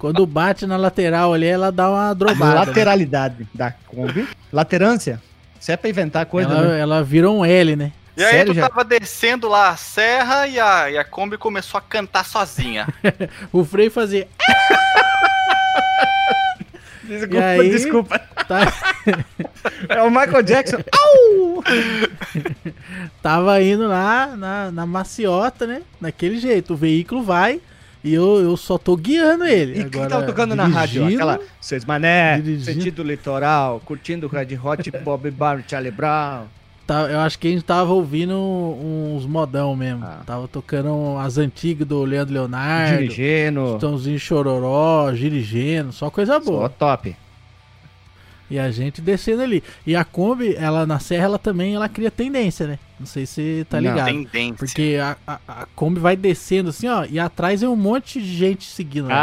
Quando 0.00 0.24
bate 0.26 0.66
na 0.66 0.78
lateral 0.78 1.34
ali, 1.34 1.46
ela 1.46 1.70
dá 1.70 1.90
uma 1.90 2.14
drobada. 2.14 2.54
né? 2.54 2.66
Lateralidade 2.66 3.46
da 3.54 3.70
Kombi. 3.70 4.26
Laterância. 4.50 5.20
Se 5.60 5.72
é 5.72 5.76
pra 5.76 5.90
inventar 5.90 6.24
coisa, 6.24 6.50
ela, 6.50 6.68
né? 6.68 6.80
ela 6.80 7.04
vira 7.04 7.30
um 7.30 7.44
L, 7.44 7.76
né? 7.76 7.92
E 8.16 8.24
aí 8.24 8.30
Sério, 8.30 8.54
tu 8.54 8.56
já? 8.56 8.66
tava 8.70 8.82
descendo 8.82 9.46
lá 9.46 9.68
a 9.68 9.76
serra 9.76 10.46
e 10.46 10.58
a, 10.58 10.90
e 10.90 10.96
a 10.96 11.04
Kombi 11.04 11.36
começou 11.36 11.76
a 11.76 11.82
cantar 11.82 12.24
sozinha. 12.24 12.88
O 13.52 13.62
freio 13.62 13.90
fazia. 13.90 14.26
Desculpa, 17.04 17.36
E 17.36 17.42
aí? 17.42 17.70
desculpa. 17.70 18.18
Tá, 18.48 18.72
É 19.88 20.02
o 20.02 20.10
Michael 20.10 20.42
Jackson. 20.42 20.78
Au! 20.92 21.64
tava 23.22 23.60
indo 23.62 23.86
lá 23.88 24.28
na, 24.36 24.70
na 24.70 24.86
maciota, 24.86 25.66
né? 25.66 25.82
Daquele 26.00 26.38
jeito. 26.38 26.74
O 26.74 26.76
veículo 26.76 27.22
vai 27.22 27.60
e 28.02 28.14
eu, 28.14 28.40
eu 28.40 28.56
só 28.56 28.78
tô 28.78 28.96
guiando 28.96 29.44
ele. 29.44 29.80
E 29.80 29.84
quem 29.90 30.08
tava 30.08 30.24
tocando 30.26 30.54
na 30.56 30.66
rádio? 30.66 31.02
dirigindo, 31.02 31.22
Aquela 31.28 31.40
Seus 31.60 31.84
Mané, 31.84 32.36
dirigindo. 32.40 32.64
sentido 32.64 33.02
litoral, 33.02 33.80
curtindo 33.84 34.26
Red 34.26 34.58
Hot, 34.62 34.90
Bob 35.04 35.30
Barr, 35.30 35.62
Charlie 35.68 35.90
Brown. 35.90 36.44
tá- 36.86 37.08
eu 37.10 37.20
acho 37.20 37.38
que 37.38 37.48
a 37.48 37.50
gente 37.50 37.62
tava 37.64 37.92
ouvindo 37.92 38.34
uns 38.36 39.26
modão 39.26 39.76
mesmo. 39.76 40.04
Ah. 40.04 40.22
Tava 40.24 40.48
tocando 40.48 41.16
as 41.18 41.36
antigas 41.38 41.86
do 41.86 42.02
Leandro 42.04 42.34
Leonardo. 42.34 42.98
Dirigindo. 42.98 43.76
Tãozinho 43.78 44.18
Chororó, 44.18 45.12
Girigeno, 45.14 45.92
só 45.92 46.10
coisa 46.10 46.40
boa. 46.40 46.62
Só 46.62 46.68
top. 46.68 47.14
E 48.50 48.58
a 48.58 48.70
gente 48.72 49.00
descendo 49.00 49.42
ali. 49.42 49.62
E 49.86 49.94
a 49.94 50.04
Kombi, 50.04 50.56
ela 50.56 50.84
na 50.84 50.98
serra, 50.98 51.26
ela 51.26 51.38
também 51.38 51.74
ela 51.76 51.88
cria 51.88 52.10
tendência, 52.10 52.66
né? 52.66 52.78
Não 53.00 53.06
sei 53.06 53.24
se 53.24 53.32
você 53.32 53.66
tá 53.68 53.80
Não. 53.80 53.90
ligado. 53.90 54.06
Tendência. 54.08 54.54
Porque 54.58 54.98
a, 55.02 55.16
a, 55.26 55.38
a 55.62 55.66
Kombi 55.74 55.98
vai 55.98 56.14
descendo 56.14 56.68
assim, 56.68 56.86
ó, 56.86 57.06
e 57.08 57.18
atrás 57.18 57.62
é 57.62 57.68
um 57.68 57.74
monte 57.74 58.20
de 58.20 58.36
gente 58.36 58.64
seguindo. 58.66 59.08
lá. 59.08 59.14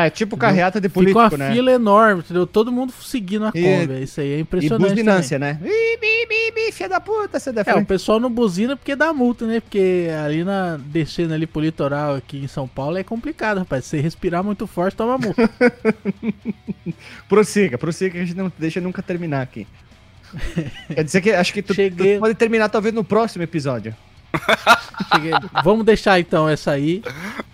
Ah, 0.00 0.06
é 0.06 0.10
tipo 0.10 0.38
carreata 0.38 0.80
de 0.80 0.88
Fica 0.88 1.00
uma 1.00 1.12
político, 1.12 1.36
né? 1.36 1.52
fila 1.52 1.70
enorme, 1.70 2.22
entendeu? 2.22 2.46
Todo 2.46 2.72
mundo 2.72 2.94
seguindo 2.98 3.44
a 3.44 3.52
E- 3.54 3.62
Kombi. 3.62 4.02
Isso 4.02 4.20
aí 4.22 4.32
é 4.32 4.38
E 4.38 4.40
impressionante. 4.40 4.88
buzinância, 4.88 5.38
né? 5.38 5.60
Ih, 5.62 5.98
bi, 5.98 6.26
bi, 6.26 6.52
bi, 6.54 6.72
filha 6.72 6.88
da 6.88 6.98
puta, 7.00 7.38
você 7.38 7.52
também. 7.52 7.74
É, 7.74 7.76
o 7.76 7.84
pessoal 7.84 8.18
não 8.18 8.30
buzina 8.30 8.74
porque 8.74 8.96
dá 8.96 9.12
multa, 9.12 9.46
né? 9.46 9.60
Porque 9.60 10.08
ali 10.24 10.42
na 10.42 10.78
descendo 10.78 11.34
ali 11.34 11.46
pro 11.46 11.60
litoral 11.60 12.14
aqui 12.14 12.38
em 12.38 12.48
São 12.48 12.66
Paulo 12.66 12.96
é 12.96 13.04
complicado, 13.04 13.58
rapaz. 13.58 13.84
Se 13.84 13.90
você 13.90 14.00
respirar 14.00 14.42
muito 14.42 14.66
forte, 14.66 14.96
toma 14.96 15.18
multa. 15.18 15.50
Prossiga, 17.28 17.76
prossiga 17.76 18.12
que 18.12 18.18
a 18.18 18.24
gente 18.24 18.36
não 18.36 18.50
deixa 18.58 18.80
nunca 18.80 19.02
terminar 19.02 19.42
aqui. 19.42 19.66
Quer 20.94 21.04
dizer 21.04 21.20
que 21.20 21.30
acho 21.32 21.52
que 21.52 21.62
tu, 21.62 21.74
Cheguei. 21.74 22.14
tu 22.16 22.20
pode 22.20 22.34
terminar 22.34 22.68
talvez 22.68 22.94
no 22.94 23.04
próximo 23.04 23.42
episódio. 23.44 23.94
Cheguei- 25.14 25.32
Vamos 25.64 25.84
deixar 25.84 26.20
então 26.20 26.48
essa 26.48 26.72
aí. 26.72 27.02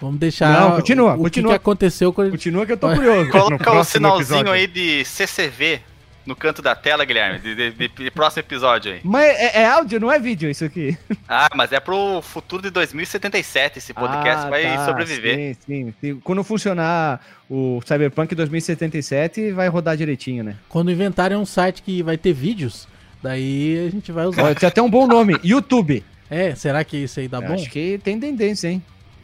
Vamos 0.01 0.19
deixar. 0.19 0.61
Não, 0.61 0.77
continua, 0.77 1.15
o, 1.15 1.19
continua. 1.19 1.53
que, 1.53 1.59
que 1.59 1.63
aconteceu 1.63 2.13
quando 2.13 2.31
Continua 2.33 2.67
que 2.67 2.73
eu 2.73 2.77
tô 2.77 2.89
curioso. 2.95 3.31
Coloca 3.31 3.55
o 3.55 3.59
próximo 3.59 3.85
sinalzinho 3.85 4.39
episódio. 4.41 4.53
aí 4.53 4.67
de 4.67 5.05
CCV 5.05 5.81
no 6.27 6.37
canto 6.37 6.63
da 6.63 6.75
tela, 6.75 7.05
Guilherme, 7.05 7.39
de, 7.41 7.55
de- 7.55 7.71
de- 7.71 7.89
de 7.89 8.11
próximo 8.11 8.41
episódio 8.41 8.93
aí. 8.93 9.01
Mas 9.03 9.25
é, 9.39 9.63
é 9.63 9.67
áudio, 9.67 9.99
não 10.01 10.11
é 10.11 10.19
vídeo 10.19 10.49
isso 10.51 10.65
aqui. 10.65 10.97
Ah, 11.35 11.49
mas 11.55 11.73
é 11.73 11.81
pro 11.81 12.21
futuro 12.21 12.61
de 12.63 12.69
2077 12.71 13.79
esse 13.79 13.95
podcast 13.95 14.47
Ah, 14.47 14.51
vai 14.51 14.63
tá, 14.65 14.85
sobreviver. 14.85 15.57
Sim, 15.67 15.95
sim. 15.99 16.21
Quando 16.23 16.45
funcionar 16.45 17.21
o 17.49 17.81
Cyberpunk 17.87 18.35
2077, 18.35 19.53
vai 19.53 19.69
rodar 19.69 19.97
direitinho, 19.97 20.45
né? 20.45 20.57
Quando 20.69 20.91
inventarem 20.91 21.37
um 21.39 21.47
site 21.47 21.83
que 21.83 22.03
vai 22.03 22.19
ter 22.19 22.33
vídeos, 22.35 22.87
daí 23.23 23.87
a 23.87 23.91
gente 23.91 24.13
vai 24.13 24.27
usar. 24.27 24.43
Olha, 24.45 24.55
tem 24.55 24.69
até 24.69 24.83
um 24.83 24.91
bom 24.91 25.07
nome, 25.07 25.39
YouTube. 25.45 26.05
É, 26.31 26.55
será 26.55 26.83
que 26.85 26.97
isso 26.99 27.21
aí 27.21 27.29
dá 27.29 27.41
Tá 27.41 27.49
bom? 27.49 27.55
Acho 27.55 27.71
que 27.71 27.99
tem 28.03 28.19
tendência, 28.21 28.69
hein? 28.69 28.83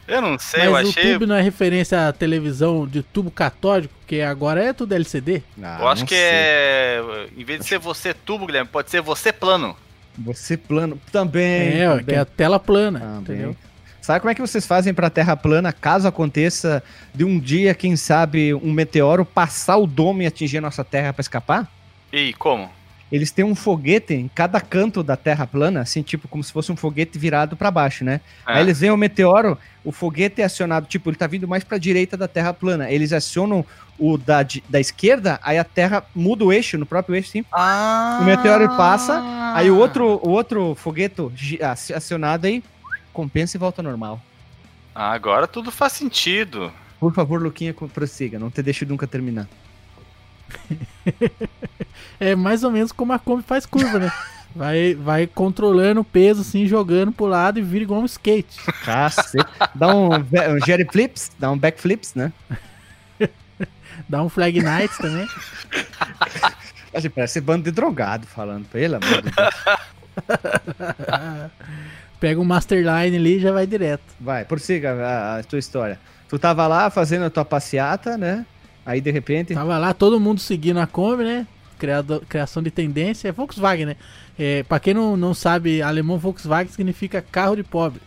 Eu 0.09 0.21
não 0.21 0.39
sei, 0.39 0.65
eu 0.67 0.71
Mas 0.71 0.87
o 0.87 0.89
achei. 0.89 1.13
tubo 1.13 1.27
não 1.27 1.35
é 1.35 1.41
referência 1.41 2.07
à 2.07 2.11
televisão 2.13 2.87
de 2.87 3.03
tubo 3.03 3.29
catódico, 3.29 3.93
porque 3.99 4.21
agora 4.21 4.63
é 4.63 4.73
tudo 4.73 4.93
LCD. 4.93 5.43
Ah, 5.61 5.77
Eu 5.81 5.87
acho 5.87 6.03
que 6.05 6.15
sei. 6.15 6.23
é. 6.23 7.27
Em 7.37 7.43
vez 7.43 7.59
de 7.59 7.65
ser 7.67 7.77
você 7.79 8.13
tubo, 8.13 8.45
Guilherme, 8.47 8.69
pode 8.71 8.89
ser 8.89 9.01
você 9.01 9.31
plano. 9.31 9.75
Você 10.17 10.57
plano 10.57 10.99
também. 11.11 11.79
É, 11.79 11.87
também. 11.89 12.05
que 12.05 12.13
é 12.13 12.17
a 12.19 12.25
tela 12.25 12.59
plana, 12.59 12.99
Também. 12.99 13.21
entendeu? 13.21 13.55
Sabe 14.01 14.21
como 14.21 14.31
é 14.31 14.35
que 14.35 14.41
vocês 14.41 14.65
fazem 14.65 14.93
pra 14.93 15.09
Terra 15.09 15.35
plana 15.37 15.71
caso 15.71 16.07
aconteça 16.07 16.81
de 17.13 17.23
um 17.23 17.37
dia, 17.39 17.75
quem 17.75 17.95
sabe, 17.95 18.53
um 18.55 18.71
meteoro 18.71 19.23
passar 19.23 19.77
o 19.77 19.85
domo 19.85 20.21
e 20.21 20.25
atingir 20.25 20.57
a 20.57 20.61
nossa 20.61 20.83
Terra 20.83 21.13
pra 21.13 21.21
escapar? 21.21 21.67
E 22.11 22.33
como? 22.33 22.69
Eles 23.11 23.31
têm 23.31 23.43
um 23.43 23.55
foguete 23.55 24.13
em 24.13 24.27
cada 24.27 24.61
canto 24.61 25.01
da 25.01 25.15
Terra 25.15 25.47
plana, 25.47 25.81
assim, 25.81 26.01
tipo, 26.03 26.27
como 26.27 26.43
se 26.43 26.51
fosse 26.51 26.71
um 26.71 26.75
foguete 26.75 27.17
virado 27.17 27.55
pra 27.55 27.71
baixo, 27.71 28.03
né? 28.03 28.21
É. 28.47 28.53
Aí 28.53 28.61
eles 28.61 28.79
veem 28.79 28.91
o 28.91 28.97
meteoro, 28.97 29.57
o 29.83 29.91
foguete 29.91 30.41
é 30.41 30.45
acionado, 30.45 30.85
tipo, 30.85 31.09
ele 31.09 31.17
tá 31.17 31.25
vindo 31.25 31.47
mais 31.47 31.63
pra 31.63 31.77
direita 31.77 32.15
da 32.15 32.27
Terra 32.27 32.53
plana. 32.53 32.91
Eles 32.91 33.11
acionam 33.11 33.65
o 33.97 34.17
da, 34.17 34.45
da 34.69 34.79
esquerda, 34.79 35.39
aí 35.43 35.57
a 35.57 35.63
Terra 35.63 36.03
muda 36.13 36.45
o 36.45 36.53
eixo, 36.53 36.77
no 36.77 36.85
próprio 36.85 37.15
eixo, 37.15 37.29
sim. 37.31 37.43
Ah, 37.51 38.19
O 38.21 38.25
meteoro 38.25 38.67
passa, 38.77 39.21
Aí 39.55 39.71
o 39.71 39.77
outro, 39.77 40.19
o 40.23 40.29
outro 40.29 40.75
foguete 40.75 41.21
acionado 41.95 42.45
aí, 42.45 42.63
compensa 43.11 43.57
e 43.57 43.59
volta 43.59 43.81
ao 43.81 43.83
normal. 43.83 44.21
Ah, 44.93 45.11
agora 45.13 45.47
tudo 45.47 45.71
faz 45.71 45.93
sentido. 45.93 46.71
Por 46.99 47.13
favor, 47.13 47.41
Luquinha, 47.41 47.73
prossiga, 47.73 48.37
não 48.37 48.51
te 48.51 48.61
deixe 48.61 48.85
nunca 48.85 49.07
terminar. 49.07 49.47
é 52.19 52.35
mais 52.35 52.63
ou 52.63 52.71
menos 52.71 52.91
como 52.91 53.13
a 53.13 53.19
Kombi 53.19 53.43
faz 53.43 53.65
curva, 53.65 53.99
né? 53.99 54.11
Vai, 54.55 54.95
vai 54.95 55.27
controlando 55.27 56.01
o 56.01 56.03
peso, 56.03 56.41
assim, 56.41 56.65
jogando 56.67 57.11
pro 57.11 57.27
lado 57.27 57.59
e 57.59 57.61
vira 57.61 57.83
igual 57.83 58.01
um 58.01 58.05
skate. 58.05 58.59
Cacete. 58.83 59.45
Dá 59.75 59.95
um, 59.95 60.09
um 60.15 60.65
jerry 60.65 60.87
flips, 60.91 61.31
dá 61.37 61.51
um 61.51 61.57
backflips, 61.57 62.15
né? 62.15 62.33
Dá 64.07 64.23
um 64.23 64.29
flag 64.29 64.61
nights 64.61 64.97
também. 64.97 65.27
Assim, 66.93 67.09
parece 67.09 67.41
bando 67.41 67.65
de 67.65 67.71
drogado 67.71 68.25
falando, 68.25 68.65
pelo 68.67 68.95
amor 68.95 69.21
de 69.21 69.29
Deus. 69.29 69.55
Pega 72.19 72.39
um 72.39 72.45
Masterline 72.45 73.15
ali 73.15 73.37
e 73.37 73.39
já 73.39 73.51
vai 73.51 73.67
direto. 73.67 74.03
Vai, 74.19 74.45
prossiga 74.45 74.93
a, 74.93 75.39
a 75.39 75.43
tua 75.43 75.59
história. 75.59 75.99
Tu 76.27 76.39
tava 76.39 76.65
lá 76.67 76.89
fazendo 76.89 77.25
a 77.25 77.29
tua 77.29 77.45
passeata, 77.45 78.17
né? 78.17 78.45
Aí 78.85 79.01
de 79.01 79.11
repente. 79.11 79.53
Tava 79.53 79.77
lá 79.77 79.93
todo 79.93 80.19
mundo 80.19 80.39
seguindo 80.39 80.79
a 80.79 80.87
Kombi, 80.87 81.23
né? 81.23 81.47
Criado, 81.77 82.23
criação 82.27 82.61
de 82.61 82.71
tendência. 82.71 83.27
É 83.27 83.31
Volkswagen, 83.31 83.85
né? 83.85 83.95
É, 84.37 84.63
pra 84.63 84.79
quem 84.79 84.93
não, 84.93 85.17
não 85.17 85.33
sabe, 85.33 85.81
alemão 85.81 86.17
Volkswagen 86.17 86.71
significa 86.71 87.21
carro 87.21 87.55
de 87.55 87.63
pobre. 87.63 88.01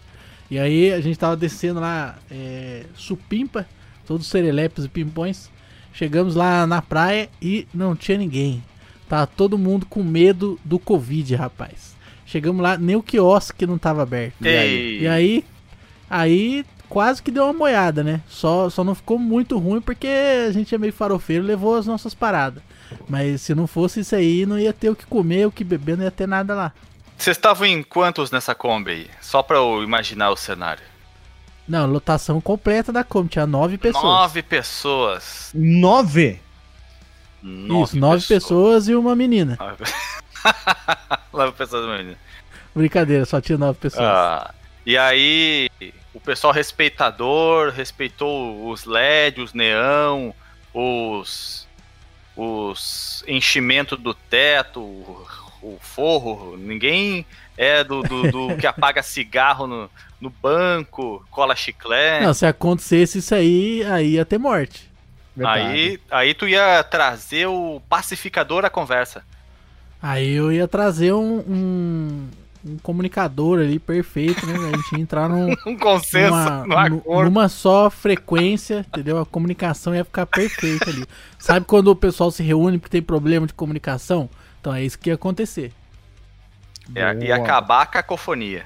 E 0.50 0.58
aí 0.58 0.92
a 0.92 1.00
gente 1.00 1.18
tava 1.18 1.36
descendo 1.36 1.80
lá, 1.80 2.18
é, 2.30 2.84
supimpa, 2.94 3.66
todos 4.06 4.26
serelepes 4.26 4.84
e 4.84 4.88
pimpões. 4.88 5.50
Chegamos 5.94 6.34
lá 6.34 6.66
na 6.66 6.80
praia 6.82 7.28
e 7.40 7.66
não 7.72 7.94
tinha 7.94 8.18
ninguém. 8.18 8.62
Tava 9.08 9.26
todo 9.26 9.58
mundo 9.58 9.86
com 9.86 10.02
medo 10.02 10.58
do 10.64 10.78
Covid, 10.78 11.34
rapaz. 11.34 11.94
Chegamos 12.24 12.62
lá, 12.62 12.78
nem 12.78 12.96
o 12.96 13.02
quiosque 13.02 13.66
não 13.66 13.76
tava 13.76 14.02
aberto. 14.02 14.34
E 14.40 14.48
aí, 14.48 15.00
e 15.02 15.08
aí, 15.08 15.44
aí 16.08 16.64
quase 16.92 17.22
que 17.22 17.30
deu 17.30 17.44
uma 17.44 17.54
moiada, 17.54 18.04
né? 18.04 18.20
Só, 18.28 18.68
só 18.68 18.84
não 18.84 18.94
ficou 18.94 19.18
muito 19.18 19.58
ruim 19.58 19.80
porque 19.80 20.06
a 20.46 20.52
gente 20.52 20.74
é 20.74 20.78
meio 20.78 20.92
farofeiro 20.92 21.42
levou 21.42 21.74
as 21.74 21.86
nossas 21.86 22.12
paradas. 22.12 22.62
Mas 23.08 23.40
se 23.40 23.54
não 23.54 23.66
fosse 23.66 24.00
isso 24.00 24.14
aí, 24.14 24.44
não 24.44 24.58
ia 24.58 24.74
ter 24.74 24.90
o 24.90 24.94
que 24.94 25.06
comer, 25.06 25.46
o 25.46 25.50
que 25.50 25.64
beber, 25.64 25.96
não 25.96 26.04
ia 26.04 26.10
ter 26.10 26.28
nada 26.28 26.54
lá. 26.54 26.72
Vocês 27.16 27.38
estavam 27.38 27.66
em 27.66 27.82
quantos 27.82 28.30
nessa 28.30 28.54
Kombi 28.54 28.90
aí? 28.90 29.10
Só 29.22 29.42
pra 29.42 29.56
eu 29.56 29.82
imaginar 29.82 30.28
o 30.32 30.36
cenário. 30.36 30.82
Não, 31.66 31.86
lotação 31.86 32.42
completa 32.42 32.92
da 32.92 33.02
Kombi, 33.02 33.30
tinha 33.30 33.46
nove 33.46 33.78
pessoas. 33.78 34.04
Nove 34.04 34.42
pessoas. 34.42 35.50
Nove? 35.54 36.40
Nove 37.42 37.84
Isso, 37.84 37.96
nove 37.98 38.20
pessoas. 38.20 38.42
pessoas 38.42 38.88
e 38.88 38.94
uma 38.94 39.16
menina. 39.16 39.56
nove 41.32 41.52
pessoas 41.56 41.84
e 41.84 41.86
uma 41.86 41.96
menina. 41.96 42.18
Brincadeira, 42.74 43.24
só 43.24 43.40
tinha 43.40 43.56
nove 43.56 43.78
pessoas. 43.78 44.04
Ah, 44.04 44.52
e 44.84 44.98
aí, 44.98 45.70
pessoal 46.24 46.52
respeitador 46.52 47.70
respeitou 47.70 48.68
os 48.68 48.84
LED, 48.84 49.40
os 49.40 49.52
neão, 49.52 50.34
os 50.72 51.66
os 52.34 53.22
enchimentos 53.28 53.98
do 53.98 54.14
teto, 54.14 54.80
o, 54.80 55.26
o 55.60 55.78
forro, 55.80 56.56
ninguém 56.56 57.26
é 57.56 57.84
do, 57.84 58.02
do, 58.02 58.30
do 58.30 58.56
que 58.58 58.66
apaga 58.66 59.02
cigarro 59.02 59.66
no, 59.66 59.90
no 60.20 60.30
banco, 60.30 61.24
cola 61.30 61.54
chiclete. 61.54 62.24
Não, 62.24 62.32
se 62.32 62.46
acontecesse 62.46 63.18
isso 63.18 63.34
aí, 63.34 63.84
aí 63.84 64.12
ia 64.12 64.24
ter 64.24 64.38
morte. 64.38 64.90
Aí, 65.44 65.98
aí 66.10 66.34
tu 66.34 66.46
ia 66.46 66.82
trazer 66.84 67.46
o 67.46 67.80
pacificador 67.88 68.64
à 68.64 68.70
conversa. 68.70 69.24
Aí 70.02 70.32
eu 70.32 70.52
ia 70.52 70.68
trazer 70.68 71.12
um, 71.12 71.38
um, 71.38 72.28
um 72.64 72.78
comunicador 72.78 73.60
ali 73.60 73.78
perfeito, 73.78 74.46
né? 74.46 74.54
A 74.54 74.76
gente 74.76 74.92
ia 74.92 75.00
entrar 75.00 75.28
num. 75.28 75.54
um 75.66 75.76
consenso 75.76 76.36
numa, 76.66 76.88
numa 77.24 77.48
só 77.48 77.90
frequência, 77.90 78.86
entendeu? 78.88 79.18
A 79.18 79.26
comunicação 79.26 79.94
ia 79.94 80.04
ficar 80.04 80.26
perfeita 80.26 80.90
ali. 80.90 81.04
Sabe 81.38 81.66
quando 81.66 81.88
o 81.88 81.96
pessoal 81.96 82.30
se 82.30 82.42
reúne 82.42 82.78
porque 82.78 82.92
tem 82.92 83.02
problema 83.02 83.46
de 83.46 83.54
comunicação? 83.54 84.28
Então 84.60 84.74
é 84.74 84.84
isso 84.84 84.98
que 84.98 85.10
ia 85.10 85.14
acontecer. 85.14 85.72
É, 86.94 87.24
ia 87.24 87.36
acabar 87.36 87.82
a 87.82 87.86
cacofonia. 87.86 88.64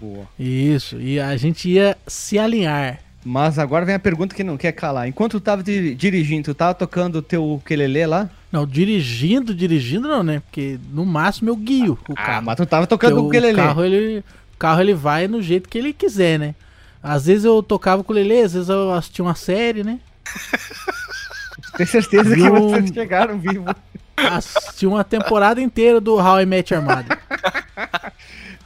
Boa. 0.00 0.26
Isso, 0.38 1.00
e 1.00 1.18
a 1.18 1.36
gente 1.36 1.68
ia 1.68 1.96
se 2.06 2.38
alinhar. 2.38 3.00
Mas 3.24 3.58
agora 3.58 3.84
vem 3.84 3.94
a 3.94 3.98
pergunta 3.98 4.34
que 4.34 4.44
não 4.44 4.56
quer 4.56 4.72
calar. 4.72 5.08
Enquanto 5.08 5.32
tu 5.32 5.40
tava 5.40 5.62
dirigindo, 5.62 6.44
tu 6.44 6.54
tava 6.54 6.72
tocando 6.74 7.16
o 7.16 7.22
teu 7.22 7.44
ukulele 7.44 8.06
lá? 8.06 8.30
Não, 8.50 8.66
dirigindo, 8.66 9.54
dirigindo 9.54 10.08
não, 10.08 10.22
né? 10.22 10.40
Porque 10.40 10.78
no 10.90 11.04
máximo 11.04 11.50
eu 11.50 11.56
guio 11.56 11.98
o 12.08 12.12
ah, 12.12 12.16
carro. 12.16 12.38
Ah, 12.38 12.40
mas 12.40 12.56
tu 12.56 12.66
tava 12.66 12.86
tocando 12.86 13.18
o 13.18 13.26
ukulele. 13.26 13.52
O 13.52 13.56
carro, 13.56 13.84
ele, 13.84 14.18
o 14.54 14.58
carro 14.58 14.80
ele 14.80 14.94
vai 14.94 15.28
no 15.28 15.42
jeito 15.42 15.68
que 15.68 15.76
ele 15.76 15.92
quiser, 15.92 16.38
né? 16.38 16.54
Às 17.02 17.26
vezes 17.26 17.44
eu 17.44 17.62
tocava 17.62 17.98
o 17.98 18.00
ukulele, 18.00 18.40
às 18.40 18.54
vezes 18.54 18.68
eu 18.68 18.92
assistia 18.92 19.24
uma 19.24 19.34
série, 19.34 19.84
né? 19.84 20.00
Tenho 21.76 21.88
certeza 21.88 22.34
que 22.34 22.50
vocês 22.50 22.90
chegaram 22.92 23.38
vivos. 23.38 23.74
Assisti 24.16 24.84
uma 24.84 25.04
temporada 25.04 25.60
inteira 25.60 26.00
do 26.00 26.16
How 26.16 26.40
I 26.40 26.46
Met 26.46 26.74
Your 26.74 26.82
Mother. 26.82 27.18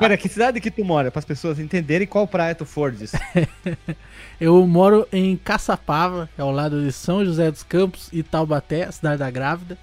Pera, 0.02 0.16
que 0.16 0.28
cidade 0.28 0.60
que 0.60 0.68
tu 0.68 0.84
mora? 0.84 1.12
Para 1.12 1.20
as 1.20 1.24
pessoas 1.24 1.60
entenderem 1.60 2.08
qual 2.08 2.26
praia 2.26 2.56
tu 2.56 2.66
fordes. 2.66 3.12
Eu 4.40 4.66
moro 4.66 5.06
em 5.12 5.36
Caçapava, 5.36 6.28
é 6.36 6.42
ao 6.42 6.50
lado 6.50 6.84
de 6.84 6.90
São 6.90 7.24
José 7.24 7.48
dos 7.48 7.62
Campos 7.62 8.08
e 8.12 8.20
Taubaté, 8.20 8.90
cidade 8.90 9.18
da 9.18 9.30
grávida. 9.30 9.78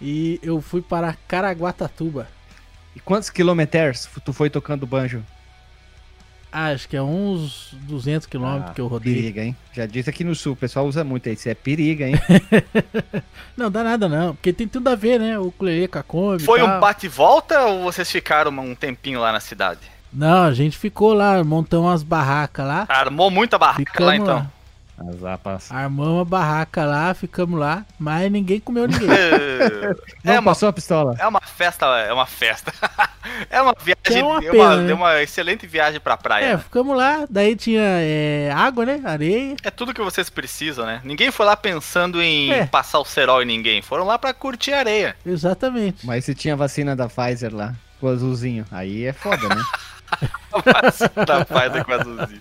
E 0.00 0.38
eu 0.40 0.60
fui 0.60 0.80
para 0.80 1.16
Caraguatatuba. 1.26 2.28
E 2.94 3.00
quantos 3.00 3.28
quilômetros 3.28 4.08
tu 4.24 4.32
foi 4.32 4.48
tocando 4.48 4.86
banjo? 4.86 5.24
Ah, 6.58 6.68
acho 6.68 6.88
que 6.88 6.96
é 6.96 7.02
uns 7.02 7.74
200 7.82 8.26
quilômetros 8.26 8.70
ah, 8.70 8.72
que 8.72 8.80
eu 8.80 8.86
rodei. 8.86 9.14
Periga, 9.14 9.44
hein? 9.44 9.54
Já 9.74 9.84
disse 9.84 10.08
aqui 10.08 10.24
no 10.24 10.34
sul, 10.34 10.54
o 10.54 10.56
pessoal 10.56 10.86
usa 10.86 11.04
muito 11.04 11.28
aí. 11.28 11.34
Isso 11.34 11.50
é 11.50 11.54
periga, 11.54 12.08
hein? 12.08 12.14
não, 13.54 13.70
dá 13.70 13.84
nada 13.84 14.08
não, 14.08 14.34
porque 14.34 14.54
tem 14.54 14.66
tudo 14.66 14.88
a 14.88 14.94
ver, 14.94 15.20
né? 15.20 15.38
O 15.38 15.52
Cleê 15.52 15.86
com 15.86 15.98
a 15.98 16.02
Kombi. 16.02 16.42
Foi 16.42 16.62
um 16.62 16.80
bate-volta 16.80 17.60
ou 17.66 17.82
vocês 17.82 18.10
ficaram 18.10 18.50
um 18.58 18.74
tempinho 18.74 19.20
lá 19.20 19.32
na 19.32 19.40
cidade? 19.40 19.80
Não, 20.10 20.44
a 20.44 20.54
gente 20.54 20.78
ficou 20.78 21.12
lá, 21.12 21.44
montamos 21.44 21.90
umas 21.90 22.02
barracas 22.02 22.66
lá. 22.66 22.86
Armou 22.88 23.30
muita 23.30 23.58
barraca 23.58 23.80
Ficamos 23.80 24.06
lá 24.06 24.16
então. 24.16 24.36
Lá. 24.36 24.50
As 24.98 25.22
apas. 25.22 25.70
Armamos 25.70 26.14
uma 26.14 26.24
barraca 26.24 26.84
lá, 26.84 27.12
ficamos 27.12 27.60
lá, 27.60 27.84
mas 27.98 28.32
ninguém 28.32 28.58
comeu 28.58 28.88
ninguém. 28.88 29.08
Não 30.24 30.32
é 30.32 30.38
uma, 30.38 30.50
passou 30.50 30.68
a 30.68 30.72
pistola. 30.72 31.14
É 31.18 31.26
uma 31.26 31.40
festa, 31.40 31.86
é 31.98 32.12
uma 32.12 32.24
festa. 32.24 32.72
é 33.50 33.60
uma 33.60 33.74
viagem, 33.78 34.22
é 34.22 34.24
uma, 34.24 34.40
pena, 34.40 34.54
uma, 34.54 34.76
né? 34.76 34.94
uma 34.94 35.22
excelente 35.22 35.66
viagem 35.66 36.00
pra 36.00 36.16
praia. 36.16 36.44
É, 36.44 36.52
né? 36.52 36.58
ficamos 36.58 36.96
lá, 36.96 37.26
daí 37.28 37.54
tinha 37.54 37.82
é, 37.82 38.50
água, 38.54 38.86
né? 38.86 39.02
Areia. 39.04 39.56
É 39.62 39.70
tudo 39.70 39.92
que 39.92 40.00
vocês 40.00 40.30
precisam, 40.30 40.86
né? 40.86 41.00
Ninguém 41.04 41.30
foi 41.30 41.44
lá 41.44 41.56
pensando 41.56 42.22
em 42.22 42.50
é. 42.50 42.66
passar 42.66 42.98
o 42.98 43.04
cerol 43.04 43.42
em 43.42 43.46
ninguém. 43.46 43.82
Foram 43.82 44.06
lá 44.06 44.18
pra 44.18 44.32
curtir 44.32 44.72
a 44.72 44.78
areia. 44.78 45.16
Exatamente. 45.26 46.06
Mas 46.06 46.24
se 46.24 46.34
tinha 46.34 46.56
vacina 46.56 46.96
da 46.96 47.06
Pfizer 47.06 47.54
lá, 47.54 47.74
o 48.00 48.08
azulzinho, 48.08 48.64
aí 48.70 49.06
é 49.06 49.12
foda, 49.12 49.48
né? 49.48 49.62
da 51.26 51.44
Pfizer 51.44 51.84
com 51.84 51.92
azulzinho. 51.92 52.40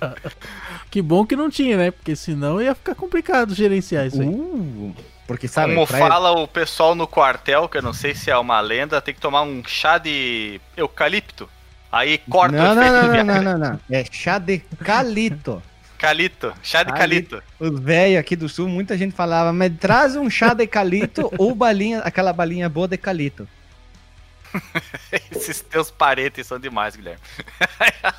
Que 0.89 1.01
bom 1.01 1.25
que 1.25 1.35
não 1.35 1.49
tinha, 1.49 1.77
né? 1.77 1.91
Porque 1.91 2.15
senão 2.15 2.61
ia 2.61 2.75
ficar 2.75 2.95
complicado 2.95 3.53
gerenciar 3.53 4.05
isso 4.07 4.21
aí. 4.21 4.27
Uh, 4.27 4.95
porque 5.27 5.47
sabe, 5.47 5.73
Como 5.73 5.87
praia... 5.87 6.07
fala 6.07 6.31
o 6.31 6.47
pessoal 6.47 6.93
no 6.93 7.07
quartel, 7.07 7.67
que 7.67 7.77
eu 7.77 7.81
não 7.81 7.93
sei 7.93 8.13
se 8.13 8.29
é 8.29 8.37
uma 8.37 8.59
lenda, 8.61 9.01
tem 9.01 9.13
que 9.13 9.19
tomar 9.19 9.41
um 9.41 9.63
chá 9.65 9.97
de 9.97 10.61
eucalipto. 10.77 11.49
Aí 11.91 12.17
corta 12.29 12.55
não, 12.55 12.75
o 12.75 12.81
efeito 12.81 12.93
não, 12.93 13.23
não, 13.23 13.23
não, 13.23 13.57
não, 13.57 13.69
não, 13.71 13.79
É 13.89 14.03
chá 14.11 14.37
de 14.37 14.59
calito. 14.83 15.61
Calito, 15.97 16.53
chá 16.61 16.83
de 16.83 16.93
calito. 16.93 17.41
Os 17.57 17.79
velhos 17.79 18.19
aqui 18.19 18.35
do 18.35 18.49
sul, 18.49 18.67
muita 18.67 18.97
gente 18.97 19.15
falava, 19.15 19.53
mas 19.53 19.71
traz 19.79 20.15
um 20.15 20.29
chá 20.29 20.53
de 20.53 20.67
calito 20.67 21.31
ou 21.37 21.55
balinha, 21.55 21.99
aquela 21.99 22.33
balinha 22.33 22.67
boa 22.67 22.87
de 22.87 22.97
calito. 22.97 23.47
Esses 25.31 25.61
teus 25.61 25.91
parentes 25.91 26.47
são 26.47 26.59
demais, 26.59 26.95
Guilherme. 26.95 27.21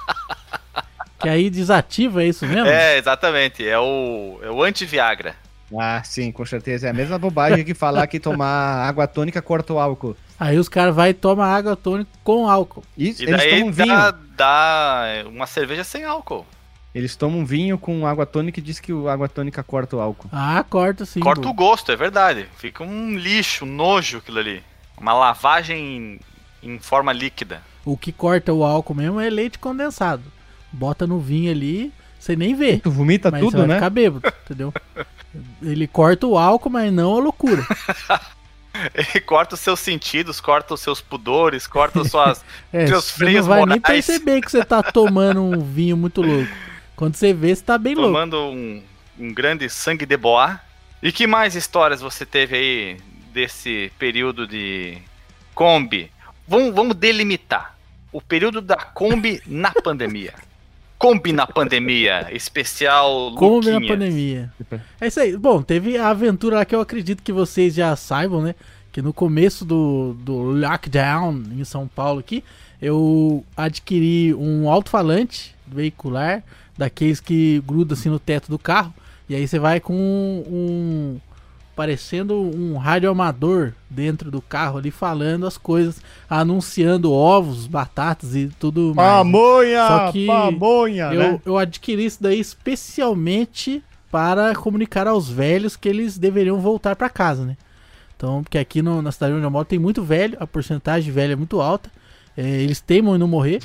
que 1.20 1.28
aí 1.28 1.50
desativa 1.50 2.24
isso 2.24 2.46
mesmo? 2.46 2.66
É, 2.66 2.98
exatamente. 2.98 3.66
É 3.66 3.78
o, 3.78 4.38
é 4.42 4.50
o 4.50 4.62
anti-Viagra. 4.62 5.34
Ah, 5.76 6.02
sim, 6.04 6.30
com 6.30 6.44
certeza. 6.46 6.86
É 6.86 6.90
a 6.90 6.94
mesma 6.94 7.18
bobagem 7.18 7.64
que 7.64 7.74
falar 7.74 8.06
que 8.06 8.20
tomar 8.20 8.86
água 8.86 9.06
tônica 9.06 9.42
corta 9.42 9.72
o 9.72 9.78
álcool. 9.78 10.16
Aí 10.38 10.58
os 10.58 10.68
caras 10.68 10.94
vão 10.94 11.06
e 11.06 11.14
tomam 11.14 11.44
água 11.44 11.74
tônica 11.74 12.10
com 12.22 12.48
álcool. 12.48 12.84
Isso, 12.96 13.22
e 13.22 13.26
daí 13.26 13.48
eles 13.48 13.58
tomam 13.58 13.72
dá, 13.72 14.10
vinho. 14.10 14.26
dá 14.36 15.04
uma 15.26 15.46
cerveja 15.46 15.82
sem 15.82 16.04
álcool. 16.04 16.46
Eles 16.94 17.14
tomam 17.14 17.44
vinho 17.44 17.76
com 17.76 18.06
água 18.06 18.24
tônica 18.24 18.58
e 18.58 18.62
diz 18.62 18.80
que 18.80 18.90
a 18.90 19.12
água 19.12 19.28
tônica 19.28 19.62
corta 19.62 19.96
o 19.96 20.00
álcool. 20.00 20.30
Ah, 20.32 20.64
corta 20.68 21.04
sim. 21.04 21.20
Corta 21.20 21.46
o 21.46 21.52
gosto, 21.52 21.92
é 21.92 21.96
verdade. 21.96 22.48
Fica 22.56 22.82
um 22.82 23.18
lixo, 23.18 23.66
um 23.66 23.68
nojo 23.68 24.18
aquilo 24.18 24.38
ali. 24.38 24.62
Uma 24.96 25.12
lavagem 25.12 26.18
em 26.62 26.78
forma 26.78 27.12
líquida. 27.12 27.62
O 27.84 27.96
que 27.96 28.12
corta 28.12 28.52
o 28.52 28.64
álcool 28.64 28.94
mesmo 28.94 29.20
é 29.20 29.30
leite 29.30 29.58
condensado. 29.58 30.24
Bota 30.72 31.06
no 31.06 31.20
vinho 31.20 31.50
ali, 31.50 31.92
você 32.18 32.34
nem 32.34 32.54
vê. 32.54 32.78
Tu 32.78 32.90
vomita 32.90 33.30
mas 33.30 33.40
tudo, 33.40 33.52
você 33.52 33.58
vai 33.58 33.66
né? 33.68 33.74
ficar 33.74 33.90
bêbado, 33.90 34.32
entendeu? 34.44 34.74
Ele 35.62 35.86
corta 35.86 36.26
o 36.26 36.38
álcool, 36.38 36.70
mas 36.70 36.92
não 36.92 37.16
a 37.16 37.20
loucura. 37.20 37.64
Ele 38.94 39.20
corta 39.20 39.54
os 39.54 39.60
seus 39.60 39.80
sentidos, 39.80 40.40
corta 40.40 40.74
os 40.74 40.80
seus 40.80 41.00
pudores, 41.00 41.66
corta 41.66 42.00
os 42.00 42.10
suas, 42.10 42.44
é, 42.72 42.86
seus 42.86 43.10
frios 43.10 43.32
Você 43.32 43.40
não 43.40 43.48
vai 43.48 43.60
morais. 43.60 43.70
nem 43.70 43.80
perceber 43.80 44.40
que 44.40 44.50
você 44.50 44.64
tá 44.64 44.82
tomando 44.82 45.42
um 45.42 45.62
vinho 45.62 45.96
muito 45.96 46.20
louco. 46.20 46.50
Quando 46.94 47.14
você 47.14 47.32
vê, 47.32 47.54
você 47.54 47.62
tá 47.62 47.78
bem 47.78 47.94
tomando 47.94 48.36
louco. 48.36 48.52
Tomando 48.52 48.82
um, 49.18 49.26
um 49.26 49.32
grande 49.32 49.68
sangue 49.70 50.04
de 50.04 50.16
boa. 50.16 50.60
E 51.02 51.12
que 51.12 51.26
mais 51.26 51.54
histórias 51.54 52.00
você 52.00 52.26
teve 52.26 52.56
aí 52.56 52.96
desse 53.36 53.92
período 53.98 54.46
de 54.46 54.96
Kombi. 55.54 56.10
Vamos, 56.48 56.74
vamos 56.74 56.96
delimitar 56.96 57.76
o 58.10 58.18
período 58.18 58.62
da 58.62 58.76
Kombi 58.76 59.42
na 59.46 59.70
pandemia. 59.84 60.32
Kombi 60.96 61.34
na 61.34 61.46
pandemia, 61.46 62.34
especial 62.34 63.34
Kombi 63.34 63.72
na 63.72 63.80
pandemia. 63.86 64.50
É 64.98 65.08
isso 65.08 65.20
aí. 65.20 65.36
Bom, 65.36 65.60
teve 65.60 65.98
a 65.98 66.08
aventura 66.08 66.56
lá 66.56 66.64
que 66.64 66.74
eu 66.74 66.80
acredito 66.80 67.22
que 67.22 67.30
vocês 67.30 67.74
já 67.74 67.94
saibam, 67.94 68.40
né? 68.40 68.54
Que 68.90 69.02
no 69.02 69.12
começo 69.12 69.66
do, 69.66 70.14
do 70.14 70.36
lockdown 70.36 71.42
em 71.52 71.64
São 71.64 71.86
Paulo 71.86 72.20
aqui, 72.20 72.42
eu 72.80 73.44
adquiri 73.54 74.32
um 74.32 74.70
alto-falante 74.70 75.54
veicular, 75.66 76.42
daqueles 76.78 77.20
que 77.20 77.62
gruda 77.66 77.92
assim 77.92 78.08
no 78.08 78.18
teto 78.18 78.48
do 78.48 78.58
carro. 78.58 78.94
E 79.28 79.34
aí 79.34 79.46
você 79.46 79.58
vai 79.58 79.78
com 79.78 79.92
um, 79.92 81.20
parecendo 81.76 82.34
um 82.40 82.78
rádio 82.78 83.10
amador 83.10 83.74
dentro 83.88 84.30
do 84.30 84.40
carro 84.40 84.78
ali 84.78 84.90
falando 84.90 85.46
as 85.46 85.58
coisas, 85.58 86.00
anunciando 86.28 87.12
ovos, 87.12 87.66
batatas 87.66 88.34
e 88.34 88.48
tudo 88.58 88.94
mais. 88.96 89.10
Pamonha! 89.18 89.86
Só 89.86 90.12
que 90.12 90.26
pamonha, 90.26 91.04
eu, 91.12 91.18
né? 91.20 91.40
eu 91.44 91.58
adquiri 91.58 92.06
isso 92.06 92.22
daí 92.22 92.40
especialmente 92.40 93.82
para 94.10 94.54
comunicar 94.54 95.06
aos 95.06 95.28
velhos 95.28 95.76
que 95.76 95.88
eles 95.88 96.16
deveriam 96.16 96.58
voltar 96.58 96.96
para 96.96 97.10
casa, 97.10 97.44
né? 97.44 97.56
Então, 98.16 98.42
porque 98.42 98.56
aqui 98.56 98.80
no, 98.80 99.02
na 99.02 99.12
cidade 99.12 99.34
onde 99.34 99.44
eu 99.44 99.50
moro 99.50 99.66
tem 99.66 99.78
muito 99.78 100.02
velho, 100.02 100.38
a 100.40 100.46
porcentagem 100.46 101.04
de 101.04 101.10
velho 101.10 101.34
é 101.34 101.36
muito 101.36 101.60
alta. 101.60 101.90
É, 102.34 102.42
eles 102.62 102.80
temam 102.80 103.14
em 103.14 103.18
não 103.18 103.28
morrer. 103.28 103.60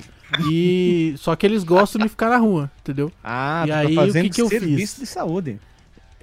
E 0.50 1.14
só 1.20 1.36
que 1.38 1.46
eles 1.46 1.64
gostam 1.64 2.02
de 2.02 2.10
ficar 2.10 2.30
na 2.30 2.38
rua, 2.38 2.70
entendeu? 2.82 3.10
Ah, 3.24 3.64
E 3.66 3.70
tu 3.70 3.74
aí, 3.74 3.96
tá 3.96 4.02
o 4.02 4.06
fazendo 4.06 4.24
que 4.24 4.30
que 4.30 4.42
eu 4.42 4.50
serviço 4.50 4.96
fiz? 4.96 5.00
de 5.00 5.06
saúde. 5.06 5.60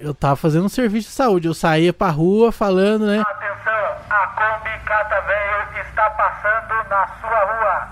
Eu 0.01 0.13
tava 0.13 0.37
fazendo 0.37 0.65
um 0.65 0.69
serviço 0.69 1.09
de 1.09 1.13
saúde, 1.13 1.47
eu 1.47 1.53
saía 1.53 1.91
pra 1.91 2.09
rua 2.09 2.53
falando, 2.53 3.05
né? 3.05 3.19
Atenção, 3.19 3.95
a 4.09 4.27
Kombi 4.27 4.79
Cata 4.85 5.21
Velho 5.21 5.81
está 5.85 6.09
passando 6.11 6.89
na 6.89 7.07
sua 7.19 7.39
rua. 7.45 7.87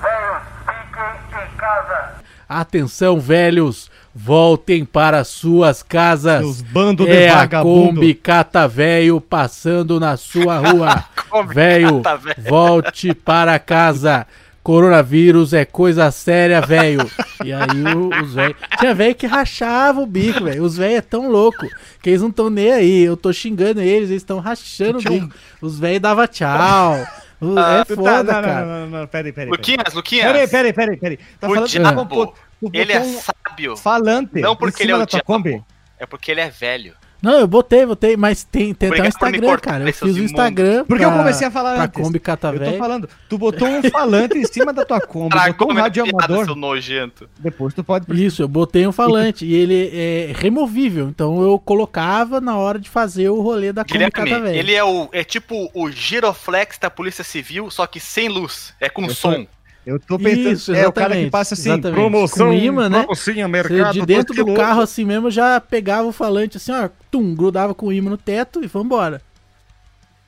Velhos, 0.00 0.42
fiquem 0.66 1.44
em 1.44 1.56
casa. 1.56 2.14
Atenção, 2.48 3.20
velhos, 3.20 3.90
voltem 4.12 4.84
para 4.84 5.22
suas 5.22 5.84
casas. 5.84 6.40
Seus 6.40 6.62
bandos 6.62 7.06
de 7.06 7.12
é 7.12 7.30
a 7.30 7.36
vagabundo. 7.36 7.94
Kombi 7.94 8.14
Cata 8.14 8.66
Velho 8.66 9.20
passando 9.20 10.00
na 10.00 10.16
sua 10.16 10.58
rua. 10.58 11.04
Velho. 11.46 12.02
volte 12.48 13.14
para 13.14 13.58
casa. 13.58 14.26
Coronavírus 14.62 15.52
é 15.52 15.64
coisa 15.64 16.10
séria, 16.10 16.60
velho. 16.60 17.00
E 17.44 17.52
aí 17.52 17.94
o- 17.96 18.22
os 18.22 18.32
velhos. 18.34 18.56
Tinha 18.78 18.94
velho 18.94 19.14
que 19.14 19.26
rachava 19.26 20.00
o 20.00 20.06
bico, 20.06 20.44
velho. 20.44 20.62
Os 20.62 20.76
velhos 20.76 20.98
é 20.98 21.00
tão 21.00 21.28
louco 21.30 21.66
que 22.00 22.10
eles 22.10 22.22
não 22.22 22.28
estão 22.28 22.48
nem 22.48 22.70
aí. 22.72 23.02
Eu 23.02 23.16
tô 23.16 23.32
xingando 23.32 23.80
eles, 23.80 24.08
eles 24.10 24.22
estão 24.22 24.38
rachando 24.38 24.98
o 24.98 25.00
um- 25.00 25.20
bico. 25.20 25.34
Os 25.60 25.78
velhos 25.78 26.00
davam 26.00 26.26
tchau. 26.26 26.94
É 27.42 27.44
Tu 27.44 27.56
tá- 27.56 27.84
foda, 27.96 28.22
não, 28.22 28.22
não, 28.22 28.24
cara. 28.42 28.64
Não, 28.64 28.80
não, 28.86 28.98
não, 29.00 29.06
peraí, 29.08 29.32
peraí. 29.32 29.50
Luquinhas, 29.50 29.92
Luquinhas. 29.94 30.26
Peraí, 30.30 30.46
peraí, 30.46 30.72
peraí, 30.72 30.96
peraí. 30.96 31.18
Tá 31.40 31.48
O 31.48 31.54
falando 31.54 31.68
diabo, 31.68 32.06
tu 32.06 32.70
Ele 32.72 32.92
é 32.92 33.00
um 33.00 33.18
sábio. 33.20 33.76
falante. 33.76 34.40
Não 34.40 34.54
porque 34.54 34.84
ele 34.84 34.92
é 34.92 34.96
o 34.96 35.04
diabo. 35.04 35.24
Kombi. 35.24 35.60
É 35.98 36.06
porque 36.06 36.30
ele 36.30 36.40
é 36.40 36.48
velho. 36.48 36.94
Não, 37.22 37.38
eu 37.38 37.46
botei, 37.46 37.86
botei, 37.86 38.16
mas 38.16 38.42
tem, 38.42 38.74
tem 38.74 38.88
até 38.88 38.96
um 38.96 38.98
por 38.98 39.02
me 39.02 39.08
Instagram, 39.08 39.58
cara. 39.58 39.88
Eu 39.88 39.94
fiz 39.94 40.16
o. 40.16 40.22
Instagram. 40.22 40.84
Porque 40.84 41.04
eu 41.04 41.12
comecei 41.12 41.46
a 41.46 41.50
falar 41.50 41.74
pra 41.74 41.84
antes. 41.84 42.02
Kombi 42.02 42.18
Cata 42.18 42.48
Eu 42.48 42.72
tô 42.72 42.78
falando, 42.78 43.08
tu 43.28 43.38
botou 43.38 43.68
um 43.68 43.82
falante 43.90 44.36
em 44.38 44.44
cima 44.44 44.72
da 44.72 44.84
tua 44.84 45.00
Kombi, 45.00 45.28
botou 45.28 45.40
Tragou 45.40 45.68
um 45.68 45.72
minha 45.72 45.82
rádio 45.84 46.02
piada, 46.02 46.24
amador, 46.24 46.44
seu 46.44 46.56
nojento. 46.56 47.28
depois 47.38 47.72
tu 47.72 47.84
pode... 47.84 48.06
Isso, 48.22 48.42
eu 48.42 48.48
botei 48.48 48.86
um 48.86 48.92
falante 48.92 49.46
e 49.46 49.54
ele 49.54 49.90
é 49.92 50.32
removível, 50.34 51.08
então 51.08 51.40
eu 51.42 51.58
colocava 51.58 52.40
na 52.40 52.56
hora 52.56 52.78
de 52.78 52.90
fazer 52.90 53.28
o 53.28 53.40
rolê 53.40 53.72
da 53.72 53.84
Kombi 53.84 54.10
Cata 54.10 54.24
Guilherme, 54.24 54.46
Velho. 54.46 54.58
ele 54.58 54.74
é 54.74 54.82
o 54.82 55.08
é 55.12 55.22
tipo 55.22 55.70
o 55.72 55.90
giroflex 55.90 56.78
da 56.78 56.90
Polícia 56.90 57.22
Civil, 57.22 57.70
só 57.70 57.86
que 57.86 58.00
sem 58.00 58.28
luz. 58.28 58.74
É 58.80 58.88
com 58.88 59.04
Eu 59.04 59.14
som. 59.14 59.46
Eu 59.84 59.98
tô 59.98 60.16
pensando, 60.16 60.52
Isso, 60.52 60.72
é 60.72 60.86
o 60.86 60.92
cara 60.92 61.16
que 61.16 61.28
passa 61.28 61.54
assim, 61.54 61.70
exatamente. 61.72 61.94
promoção, 61.98 62.46
Com 62.48 62.52
imã, 62.52 62.88
né? 62.88 63.00
promocinha, 63.00 63.46
Você, 63.46 63.52
mercado, 63.52 63.92
de 63.94 64.06
dentro 64.06 64.34
do 64.34 64.54
carro 64.54 64.80
assim 64.80 65.04
mesmo 65.04 65.28
já 65.30 65.60
pegava 65.60 66.06
o 66.06 66.12
falante 66.12 66.56
assim, 66.56 66.70
ó, 66.70 66.88
tum, 67.10 67.34
grudava 67.34 67.74
com 67.74 67.86
o 67.86 67.92
imã 67.92 68.10
no 68.10 68.16
teto 68.16 68.62
e 68.62 68.68
vambora. 68.68 69.20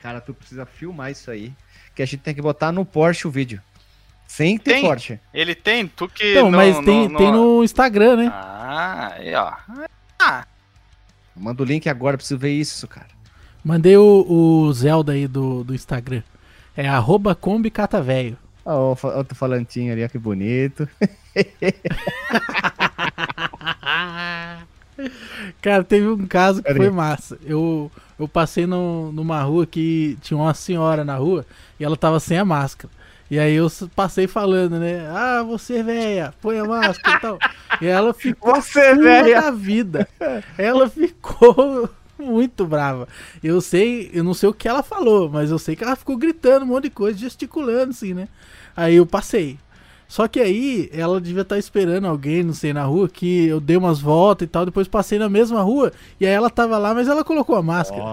Cara, 0.01 0.19
tu 0.19 0.33
precisa 0.33 0.65
filmar 0.65 1.09
isso 1.11 1.31
aí, 1.31 1.53
que 1.95 2.03
a 2.03 2.05
gente 2.05 2.17
tem 2.17 2.35
que 2.35 2.41
botar 2.41 2.71
no 2.73 2.83
Porsche 2.85 3.27
o 3.27 3.31
vídeo. 3.31 3.61
Sem 4.27 4.57
ter 4.57 4.73
Tem? 4.73 4.83
Porsche. 4.83 5.19
Ele 5.33 5.55
tem, 5.55 5.87
tu 5.87 6.07
que 6.09 6.35
não- 6.35 6.51
mas 6.51 6.75
não- 6.75 6.83
tem, 6.83 7.07
não- 7.07 7.17
tem 7.17 7.31
no 7.31 7.63
Instagram, 7.63 8.17
né? 8.17 8.27
Ah, 8.33 9.13
aí, 9.15 9.33
ó. 9.35 9.53
Manda 11.35 11.63
o 11.63 11.65
link 11.65 11.87
agora, 11.89 12.17
preciso 12.17 12.37
ver 12.37 12.51
isso, 12.51 12.87
cara. 12.87 13.07
Mandei 13.63 13.95
o, 13.97 14.25
o 14.29 14.73
Zelda 14.73 15.13
aí 15.13 15.27
do, 15.27 15.63
do 15.63 15.73
Instagram. 15.73 16.23
É 16.75 16.87
arroba 16.87 17.33
Kombi 17.35 17.69
Cata 17.69 18.01
Ó, 18.65 18.93
o 19.01 19.07
outro 19.17 19.35
falantinho 19.35 19.93
ali, 19.93 20.03
ó, 20.03 20.07
que 20.09 20.17
bonito. 20.17 20.89
Cara, 25.61 25.83
teve 25.83 26.07
um 26.07 26.25
caso 26.25 26.63
que 26.63 26.73
foi 26.73 26.89
massa. 26.89 27.37
Eu, 27.43 27.91
eu 28.17 28.27
passei 28.27 28.65
no- 28.65 29.11
numa 29.11 29.41
rua 29.41 29.65
que 29.65 30.17
tinha 30.21 30.37
uma 30.37 30.53
senhora 30.53 31.03
na 31.03 31.15
rua 31.15 31.45
e 31.79 31.83
ela 31.83 31.97
tava 31.97 32.19
sem 32.19 32.37
a 32.37 32.45
máscara. 32.45 32.91
E 33.29 33.37
aí 33.39 33.55
eu 33.55 33.67
passei 33.95 34.27
falando, 34.27 34.79
né? 34.79 35.05
Ah, 35.09 35.43
você 35.43 35.81
velha, 35.83 36.33
põe 36.41 36.59
a 36.59 36.63
máscara 36.63 37.17
e 37.17 37.19
tal. 37.19 37.39
E 37.81 37.87
ela 37.87 38.13
ficou 38.13 38.55
Você, 38.55 38.93
velha. 38.95 39.41
da 39.41 39.51
vida. 39.51 40.07
Ela 40.57 40.87
ficou 40.89 41.89
muito 42.17 42.65
brava. 42.65 43.07
Eu 43.43 43.59
sei, 43.61 44.09
eu 44.13 44.23
não 44.23 44.33
sei 44.33 44.49
o 44.49 44.53
que 44.53 44.67
ela 44.67 44.83
falou, 44.83 45.29
mas 45.29 45.51
eu 45.51 45.59
sei 45.59 45.75
que 45.75 45.83
ela 45.83 45.95
ficou 45.95 46.17
gritando 46.17 46.63
um 46.63 46.69
monte 46.69 46.83
de 46.85 46.89
coisa, 46.91 47.17
gesticulando 47.17 47.91
assim, 47.91 48.13
né? 48.13 48.27
Aí 48.75 48.95
eu 48.95 49.05
passei. 49.05 49.57
Só 50.07 50.27
que 50.27 50.39
aí 50.39 50.87
ela 50.93 51.19
devia 51.19 51.41
estar 51.41 51.57
esperando 51.57 52.05
alguém, 52.05 52.43
não 52.43 52.53
sei, 52.53 52.71
na 52.71 52.83
rua, 52.83 53.09
que 53.09 53.47
eu 53.47 53.59
dei 53.59 53.75
umas 53.75 53.99
voltas 53.99 54.45
e 54.45 54.49
tal, 54.49 54.63
depois 54.63 54.87
passei 54.87 55.17
na 55.17 55.27
mesma 55.27 55.61
rua, 55.63 55.91
e 56.19 56.27
aí 56.27 56.31
ela 56.31 56.49
tava 56.49 56.77
lá, 56.77 56.93
mas 56.93 57.07
ela 57.07 57.23
colocou 57.23 57.55
a 57.55 57.63
máscara. 57.63 58.03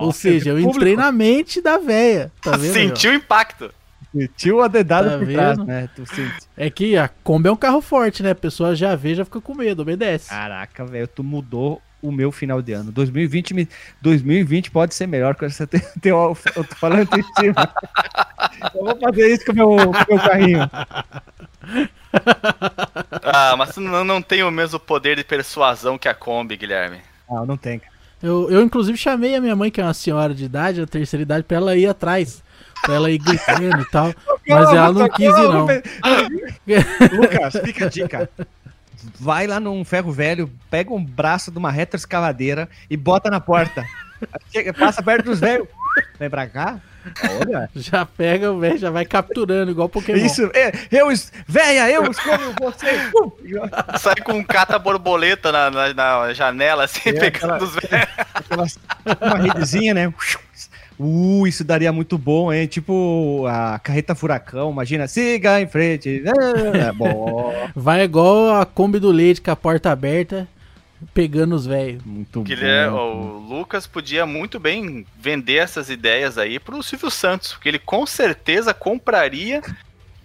Ou 0.00 0.12
seja, 0.12 0.50
eu 0.50 0.60
entrei 0.60 0.94
na 0.94 1.10
mente 1.10 1.60
da 1.60 1.76
véia, 1.76 2.30
tá 2.40 2.56
vendo? 2.56 2.72
Sentiu 2.72 3.10
o 3.10 3.14
impacto. 3.14 3.70
Sentiu 4.16 4.60
a 4.60 4.66
dedada 4.68 5.10
Tá 5.10 5.18
por 5.18 5.26
trás, 5.28 5.56
vendo? 5.58 5.66
né? 5.66 5.88
Tu 5.94 6.06
sente. 6.06 6.34
É 6.56 6.68
que 6.70 6.96
a 6.96 7.08
Kombi 7.08 7.48
é 7.48 7.52
um 7.52 7.56
carro 7.56 7.80
forte, 7.80 8.22
né? 8.22 8.30
A 8.30 8.34
pessoa 8.34 8.74
já 8.74 8.94
vê, 8.96 9.14
já 9.14 9.24
fica 9.24 9.40
com 9.40 9.54
medo, 9.54 9.82
obedece. 9.82 10.28
Caraca, 10.30 10.84
velho, 10.84 11.06
tu 11.08 11.22
mudou 11.22 11.80
o 12.02 12.10
meu 12.12 12.30
final 12.32 12.60
de 12.62 12.72
ano. 12.72 12.90
2020, 12.92 13.54
me- 13.54 13.68
2020 14.00 14.70
pode 14.70 14.94
ser 14.94 15.06
melhor 15.06 15.34
com 15.34 15.44
essa 15.44 15.66
teu, 15.66 15.80
teu, 16.00 16.36
eu 16.56 16.64
tô 16.64 16.74
falando 16.76 17.08
em 17.18 17.22
cima. 17.40 17.72
Eu 18.74 18.84
vou 18.84 18.98
fazer 18.98 19.32
isso 19.32 19.44
com 19.46 19.52
o 19.52 19.54
meu, 19.54 19.92
com 19.92 20.14
meu 20.14 20.22
carrinho. 20.22 20.70
Ah, 23.22 23.54
mas 23.56 23.74
tu 23.74 23.80
não, 23.80 24.04
não 24.04 24.20
tem 24.22 24.42
o 24.42 24.50
mesmo 24.50 24.78
poder 24.78 25.16
de 25.16 25.24
persuasão 25.24 25.96
que 25.98 26.08
a 26.08 26.14
Kombi, 26.14 26.56
Guilherme. 26.56 26.98
Não, 27.28 27.46
não 27.46 27.56
tem. 27.56 27.78
cara. 27.78 27.92
Eu, 28.22 28.50
eu, 28.50 28.60
inclusive, 28.62 28.98
chamei 28.98 29.34
a 29.34 29.40
minha 29.40 29.56
mãe, 29.56 29.70
que 29.70 29.80
é 29.80 29.84
uma 29.84 29.94
senhora 29.94 30.34
de 30.34 30.44
idade, 30.44 30.82
a 30.82 30.86
terceira 30.86 31.22
idade, 31.22 31.44
pra 31.44 31.56
ela 31.56 31.76
ir 31.76 31.86
atrás. 31.86 32.42
Pra 32.82 32.94
ela 32.94 33.10
ir 33.10 33.18
gritando 33.18 33.80
e 33.80 33.84
tal. 33.90 34.12
Mas 34.48 34.72
ela 34.72 34.92
não 34.92 35.08
quis 35.08 35.28
ir, 35.28 35.48
não. 35.48 35.66
Lucas, 37.16 37.54
fica 37.64 37.86
a 37.86 37.88
dica. 37.88 38.30
Vai 39.18 39.46
lá 39.46 39.58
num 39.60 39.84
ferro 39.84 40.12
velho, 40.12 40.50
pega 40.70 40.92
um 40.92 41.02
braço 41.04 41.50
de 41.50 41.58
uma 41.58 41.70
retroescavadeira 41.70 42.68
e 42.88 42.96
bota 42.96 43.30
na 43.30 43.40
porta. 43.40 43.84
Chega, 44.52 44.72
passa 44.74 45.02
perto 45.02 45.26
dos 45.26 45.40
velhos. 45.40 45.66
Vem 46.18 46.28
pra 46.30 46.46
cá. 46.46 46.78
Olha. 47.40 47.70
Já 47.74 48.04
pega 48.04 48.52
o 48.52 48.58
velho, 48.60 48.76
já 48.76 48.90
vai 48.90 49.06
capturando, 49.06 49.70
igual 49.70 49.88
Pokémon. 49.88 50.18
Isso, 50.18 50.50
é, 50.52 50.70
eu, 50.92 51.08
véia, 51.48 51.90
eu 51.90 52.04
escolho 52.10 52.54
você. 52.60 52.86
Sai 53.98 54.16
com 54.16 54.34
um 54.34 54.44
cata 54.44 54.78
borboleta 54.78 55.50
na, 55.50 55.70
na- 55.70 55.94
na 55.94 56.32
janela, 56.34 56.84
assim, 56.84 57.08
É, 57.08 57.12
pegando 57.14 57.54
aquela- 57.54 57.64
os 57.64 57.74
velhos. 57.74 58.78
Uma 59.22 59.38
redezinha, 59.38 59.94
né? 59.94 60.12
Uh, 61.02 61.46
isso 61.46 61.64
daria 61.64 61.90
muito 61.90 62.18
bom, 62.18 62.52
hein? 62.52 62.66
Tipo 62.66 63.46
a 63.48 63.78
carreta 63.78 64.14
furacão, 64.14 64.70
imagina, 64.70 65.08
siga 65.08 65.58
em 65.58 65.66
frente. 65.66 66.22
É, 66.74 66.92
bom. 66.92 67.54
Vai 67.74 68.02
igual 68.02 68.60
a 68.60 68.66
Kombi 68.66 68.98
do 68.98 69.10
leite 69.10 69.40
com 69.40 69.50
a 69.50 69.56
porta 69.56 69.90
aberta, 69.90 70.46
pegando 71.14 71.54
os 71.54 71.64
velhos. 71.64 72.02
Muito 72.04 72.42
Guilherme, 72.42 72.94
bom. 72.96 73.16
o 73.16 73.38
Lucas 73.38 73.86
podia 73.86 74.26
muito 74.26 74.60
bem 74.60 75.06
vender 75.18 75.56
essas 75.56 75.88
ideias 75.88 76.36
aí 76.36 76.58
pro 76.58 76.82
Silvio 76.82 77.10
Santos, 77.10 77.54
porque 77.54 77.68
ele 77.70 77.78
com 77.78 78.04
certeza 78.04 78.74
compraria 78.74 79.62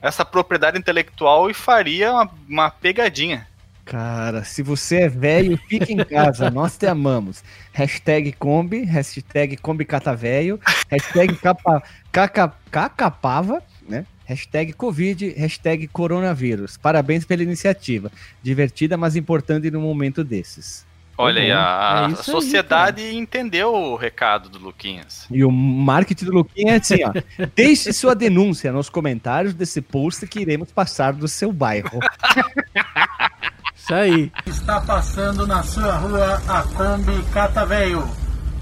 essa 0.02 0.26
propriedade 0.26 0.78
intelectual 0.78 1.50
e 1.50 1.54
faria 1.54 2.12
uma, 2.12 2.30
uma 2.50 2.70
pegadinha. 2.70 3.48
Cara, 3.86 4.44
se 4.44 4.64
você 4.64 5.02
é 5.02 5.08
velho, 5.08 5.58
fica 5.70 5.94
em 5.94 5.98
casa, 6.04 6.50
nós 6.50 6.76
te 6.76 6.88
amamos. 6.88 7.44
Hashtag 7.72 8.32
Kombi, 8.34 8.84
hashtag 8.84 9.58
Kombi 9.58 9.86
Catavelho, 9.86 10.60
hashtag 10.90 11.36
capa, 11.36 11.84
caca, 12.12 12.52
cacapava, 12.72 13.62
né? 13.88 14.04
Hashtag 14.26 14.74
Covid, 14.74 15.30
hashtag 15.38 15.88
coronavírus. 15.88 16.78
Parabéns 16.78 17.26
pela 17.26 17.44
iniciativa. 17.44 18.12
Divertida, 18.42 18.98
mas 18.98 19.16
importante 19.16 19.70
num 19.70 19.82
momento 19.82 20.24
desses. 20.24 20.84
Olha 21.18 21.42
aí, 21.42 21.52
a, 21.52 21.56
É 21.56 22.06
a 22.06 22.10
isso 22.10 22.20
aí, 22.20 22.42
sociedade 22.42 23.16
entendeu 23.16 23.74
o 23.74 23.96
recado 23.96 24.50
do 24.50 24.60
Luquinhas. 24.60 25.28
E 25.32 25.46
o 25.46 25.52
marketing 25.52 26.26
do 26.26 26.34
Luquinha 26.34 26.74
é 26.74 26.78
assim, 26.78 27.04
ó. 27.06 27.14
Deixe 27.56 27.94
sua 27.94 28.14
denúncia 28.16 28.72
nos 28.72 28.90
comentários 28.90 29.54
desse 29.54 29.80
post 29.80 30.26
que 30.28 30.40
iremos 30.40 30.72
passar 30.72 31.14
do 31.14 31.28
seu 31.28 31.54
bairro. 31.54 32.00
Isso 33.86 33.94
aí. 33.94 34.32
Está 34.48 34.82
passando 34.82 35.46
na 35.46 35.62
sua 35.62 35.96
rua 35.98 36.42
a 36.48 36.64
Kombi 36.64 37.22
Cataveio. 37.32 38.04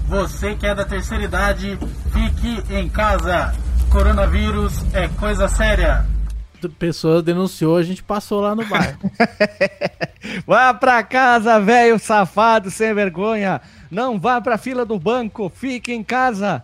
Você 0.06 0.54
que 0.54 0.66
é 0.66 0.74
da 0.74 0.84
terceira 0.84 1.24
idade, 1.24 1.78
fique 2.12 2.62
em 2.70 2.90
casa. 2.90 3.54
Coronavírus 3.88 4.84
é 4.92 5.08
coisa 5.08 5.48
séria. 5.48 6.04
Pessoa 6.78 7.22
denunciou, 7.22 7.78
a 7.78 7.82
gente 7.82 8.02
passou 8.02 8.42
lá 8.42 8.54
no 8.54 8.66
bairro. 8.66 8.98
Vá 10.46 10.74
pra 10.74 11.02
casa, 11.02 11.58
velho 11.58 11.98
safado 11.98 12.70
sem 12.70 12.92
vergonha. 12.92 13.62
Não 13.90 14.20
vá 14.20 14.42
pra 14.42 14.58
fila 14.58 14.84
do 14.84 14.98
banco, 14.98 15.50
fique 15.54 15.92
em 15.92 16.02
casa. 16.02 16.62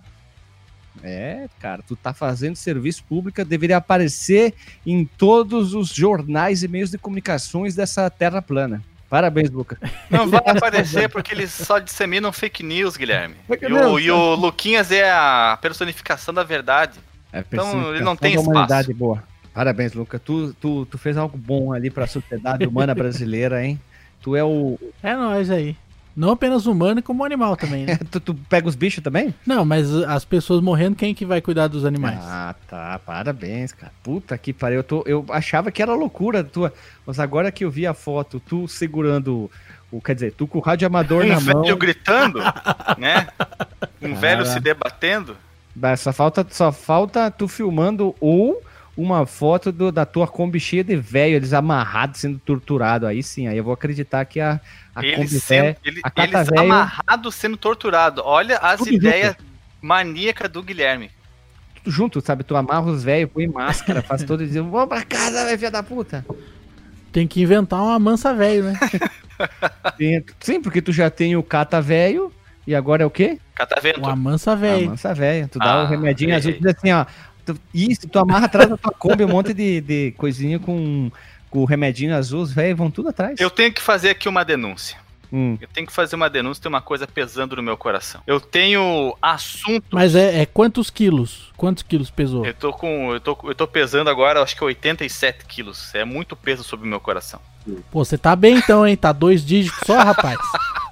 É, 1.03 1.47
cara, 1.59 1.83
tu 1.87 1.97
tá 1.97 2.13
fazendo 2.13 2.57
serviço 2.57 3.03
público, 3.05 3.45
deveria 3.45 3.79
aparecer 3.79 4.55
em 4.87 5.05
todos 5.05 5.75
os 5.75 5.89
jornais 5.89 6.63
e 6.63 6.69
meios 6.69 6.91
de 6.91 6.99
comunicações 6.99 7.75
dessa 7.75 8.09
terra 8.11 8.43
plana. 8.43 8.83
Parabéns, 9.09 9.51
Luca. 9.51 9.77
Não 10.09 10.29
vai 10.29 10.43
aparecer 10.47 11.09
porque 11.09 11.35
eles 11.35 11.51
só 11.51 11.79
disseminam 11.79 12.31
fake 12.31 12.63
news, 12.63 12.97
Guilherme. 12.97 13.35
Fake 13.49 13.65
E 13.67 13.73
o, 13.73 13.99
e 13.99 14.11
o 14.11 14.35
Luquinhas 14.37 14.93
é 14.93 15.11
a 15.11 15.59
personificação 15.61 16.33
da 16.33 16.45
verdade. 16.45 16.99
É, 17.33 17.41
Então, 17.41 17.93
ele 17.95 18.05
não 18.05 18.15
tem 18.15 18.35
espaço. 18.35 18.51
humanidade 18.51 18.95
boa. 18.95 19.23
Parabéns, 19.53 19.95
Luca. 19.95 20.19
Tu, 20.19 20.55
tu, 20.61 20.87
tu 20.87 20.97
fez 20.97 21.17
algo 21.17 21.37
bom 21.37 21.73
ali 21.73 21.91
pra 21.91 22.07
sociedade 22.07 22.67
humana 22.67 22.95
brasileira, 22.95 23.65
hein? 23.65 23.81
Tu 24.23 24.37
é 24.37 24.45
o. 24.45 24.79
É 25.03 25.17
nóis 25.17 25.51
aí. 25.51 25.77
Não 26.17 26.31
apenas 26.33 26.67
humano, 26.67 27.03
como 27.03 27.25
animal 27.25 27.57
também, 27.57 27.87
né? 27.87 27.99
Tu, 28.11 28.19
tu 28.21 28.35
pega 28.49 28.69
os 28.69 28.75
bichos 28.75 29.03
também? 29.03 29.35
Não, 29.47 29.65
mas 29.65 29.95
as 29.95 30.25
pessoas 30.25 30.61
morrendo, 30.61 30.97
quem 30.97 31.15
que 31.15 31.25
vai 31.25 31.41
cuidar 31.41 31.69
dos 31.69 31.85
animais? 31.85 32.19
Ah, 32.23 32.55
tá. 32.69 33.01
Parabéns, 33.07 33.73
cara. 33.73 33.93
Puta 34.03 34.37
que 34.37 34.53
pariu. 34.53 34.79
Eu, 34.79 34.85
tô, 34.85 35.03
eu 35.07 35.25
achava 35.31 35.71
que 35.71 35.81
era 35.81 35.95
loucura 35.95 36.43
tua. 36.45 36.73
Mas 37.07 37.19
agora 37.21 37.51
que 37.53 37.65
eu 37.65 37.71
vi 37.71 37.87
a 37.87 37.95
foto, 37.95 38.41
tu 38.41 38.67
segurando 38.69 39.51
o. 39.91 40.01
Quer 40.01 40.15
dizer, 40.15 40.33
tu 40.33 40.47
com 40.47 40.59
o 40.59 40.61
rádio 40.61 40.87
amador 40.87 41.25
Um 41.25 41.29
na 41.29 41.39
velho 41.39 41.59
mão. 41.67 41.79
gritando, 41.79 42.39
né? 42.99 43.27
Um 44.03 44.15
velho 44.15 44.43
Cara. 44.45 44.53
se 44.55 44.61
debatendo. 44.61 45.37
Só 45.97 46.13
falta, 46.13 46.47
só 46.51 46.73
falta 46.73 47.31
tu 47.31 47.47
filmando 47.49 48.15
ou 48.21 48.61
uma 48.97 49.25
foto 49.25 49.71
do- 49.73 49.91
da 49.93 50.05
tua 50.05 50.27
Kombi 50.27 50.59
cheia 50.61 50.85
de 50.85 50.97
velho, 50.97 51.37
eles 51.37 51.53
amarrados, 51.53 52.21
sendo 52.21 52.39
torturados. 52.39 53.09
Aí 53.09 53.23
sim, 53.23 53.47
aí 53.47 53.57
eu 53.57 53.65
vou 53.65 53.73
acreditar 53.73 54.25
que 54.25 54.41
a, 54.41 54.61
a 54.95 55.05
Eles, 55.05 55.17
Kombi 55.17 55.41
sendo, 55.41 55.63
velha- 55.63 55.77
ele- 55.85 56.01
a 56.05 56.23
eles 56.25 56.49
velho- 56.49 56.61
amarrados 56.61 57.35
sendo 57.35 57.57
torturados. 57.57 58.23
Olha 58.27 58.59
as 58.59 58.79
Tudo 58.79 58.93
ideias 58.93 59.37
maníacas 59.81 60.51
do 60.51 60.63
Guilherme. 60.63 61.11
tudo 61.77 61.91
junto, 61.91 62.21
sabe? 62.21 62.45
Tu 62.45 62.55
amarra 62.57 62.91
os 62.91 63.03
velhos, 63.05 63.31
põe 63.33 63.47
máscara, 63.47 64.03
faz 64.03 64.23
todo 64.25 64.47
dia. 64.47 64.63
Vamos 64.63 64.89
pra 64.89 65.03
casa, 65.05 65.45
velho, 65.45 65.59
filha 65.59 65.71
da 65.71 65.83
puta. 65.83 66.25
Tem 67.13 67.27
que 67.27 67.41
inventar 67.43 67.81
uma 67.83 67.99
mansa 67.99 68.33
velho, 68.35 68.65
né? 68.65 68.79
Sim, 70.41 70.61
porque 70.61 70.81
tu 70.83 70.93
já 70.93 71.11
tem 71.11 71.37
o 71.37 71.43
Cata 71.43 71.81
velho 71.81 72.33
e 72.67 72.75
agora 72.75 73.03
é 73.03 73.07
o 73.07 73.11
quê? 73.11 73.39
Catavento. 73.55 74.01
Uma 74.01 74.15
mansa 74.17 74.55
velho. 74.55 74.91
mansa 74.91 75.15
velha. 75.15 75.49
Tu 75.49 75.59
dá 75.59 75.73
Ah, 75.81 75.83
o 75.85 75.87
remedinho 75.87 76.35
azul, 76.37 76.51
errei. 76.51 76.61
diz 76.63 76.75
assim, 76.77 76.93
ó. 76.93 77.05
tu- 77.45 77.59
isso, 77.75 78.07
tu 78.09 78.19
amarra 78.19 78.47
atrás 78.47 78.69
da 78.69 78.77
tua 78.77 78.93
Kombi 78.93 79.25
um 79.25 79.29
monte 79.29 79.53
de, 79.55 79.81
de 79.81 80.13
coisinha 80.13 80.59
com, 80.59 81.11
com 81.51 81.59
o 81.61 81.65
remedinho 81.65 82.15
azul, 82.15 82.43
os 82.43 82.53
velhos 82.53 82.79
vão 82.79 82.91
tudo 82.91 83.09
atrás. 83.09 83.39
Eu 83.39 83.51
tenho 83.51 83.73
que 83.73 83.83
fazer 83.83 84.11
aqui 84.11 84.29
uma 84.29 84.45
denúncia. 84.45 84.97
Hum. 85.33 85.57
Eu 85.61 85.69
tenho 85.69 85.87
que 85.87 85.93
fazer 85.93 86.17
uma 86.17 86.29
denúncia, 86.29 86.63
tem 86.63 86.69
uma 86.69 86.81
coisa 86.81 87.07
pesando 87.07 87.55
no 87.55 87.63
meu 87.63 87.77
coração. 87.77 88.21
Eu 88.27 88.41
tenho 88.41 89.17
assunto. 89.23 89.85
Mas 89.91 90.15
é, 90.15 90.43
é 90.43 90.47
quantos 90.47 90.91
quilos? 90.91 91.53
Quantos 91.57 91.83
quilos 91.83 92.11
pesou? 92.11 92.45
Eu 92.45 92.55
tô 92.55 92.73
com. 92.73 93.13
Eu 93.13 93.21
tô, 93.21 93.39
eu 93.45 93.55
tô 93.55 93.67
pesando 93.67 94.11
agora, 94.11 94.43
acho 94.43 94.57
que 94.57 94.65
87 94.65 95.45
quilos. 95.47 95.95
É 95.95 96.05
muito 96.05 96.35
peso 96.35 96.65
sobre 96.65 96.87
o 96.87 96.91
meu 96.91 96.99
coração. 96.99 97.41
Pô, 97.91 98.05
você 98.05 98.19
tá 98.19 98.35
bem 98.35 98.57
então, 98.57 98.87
hein? 98.87 98.97
Tá 98.97 99.13
dois 99.13 99.45
dígitos 99.45 99.81
só, 99.87 99.99
rapaz. 99.99 100.39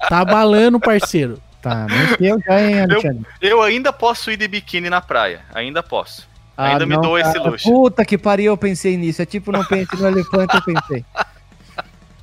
Tá 0.08 0.20
abalando, 0.20 0.78
parceiro. 0.78 1.40
Tá, 1.60 1.86
mas 1.90 2.16
eu 2.20 2.40
já, 2.40 2.60
hein, 2.60 2.80
Alexandre? 2.82 3.26
Eu 3.40 3.60
ainda 3.62 3.92
posso 3.92 4.30
ir 4.30 4.36
de 4.36 4.46
biquíni 4.46 4.88
na 4.88 5.00
praia. 5.00 5.42
Ainda 5.52 5.82
posso. 5.82 6.28
Ainda 6.58 6.84
me 6.86 6.96
dou 7.00 7.16
esse 7.18 7.38
luxo. 7.38 7.68
Puta 7.70 8.04
que 8.04 8.18
pariu, 8.18 8.52
eu 8.52 8.56
pensei 8.56 8.96
nisso. 8.96 9.22
É 9.22 9.26
tipo, 9.26 9.52
não 9.52 9.64
pensei 9.64 9.98
no 9.98 10.08
elefante, 10.08 10.54
eu 10.56 10.62
pensei. 10.62 11.04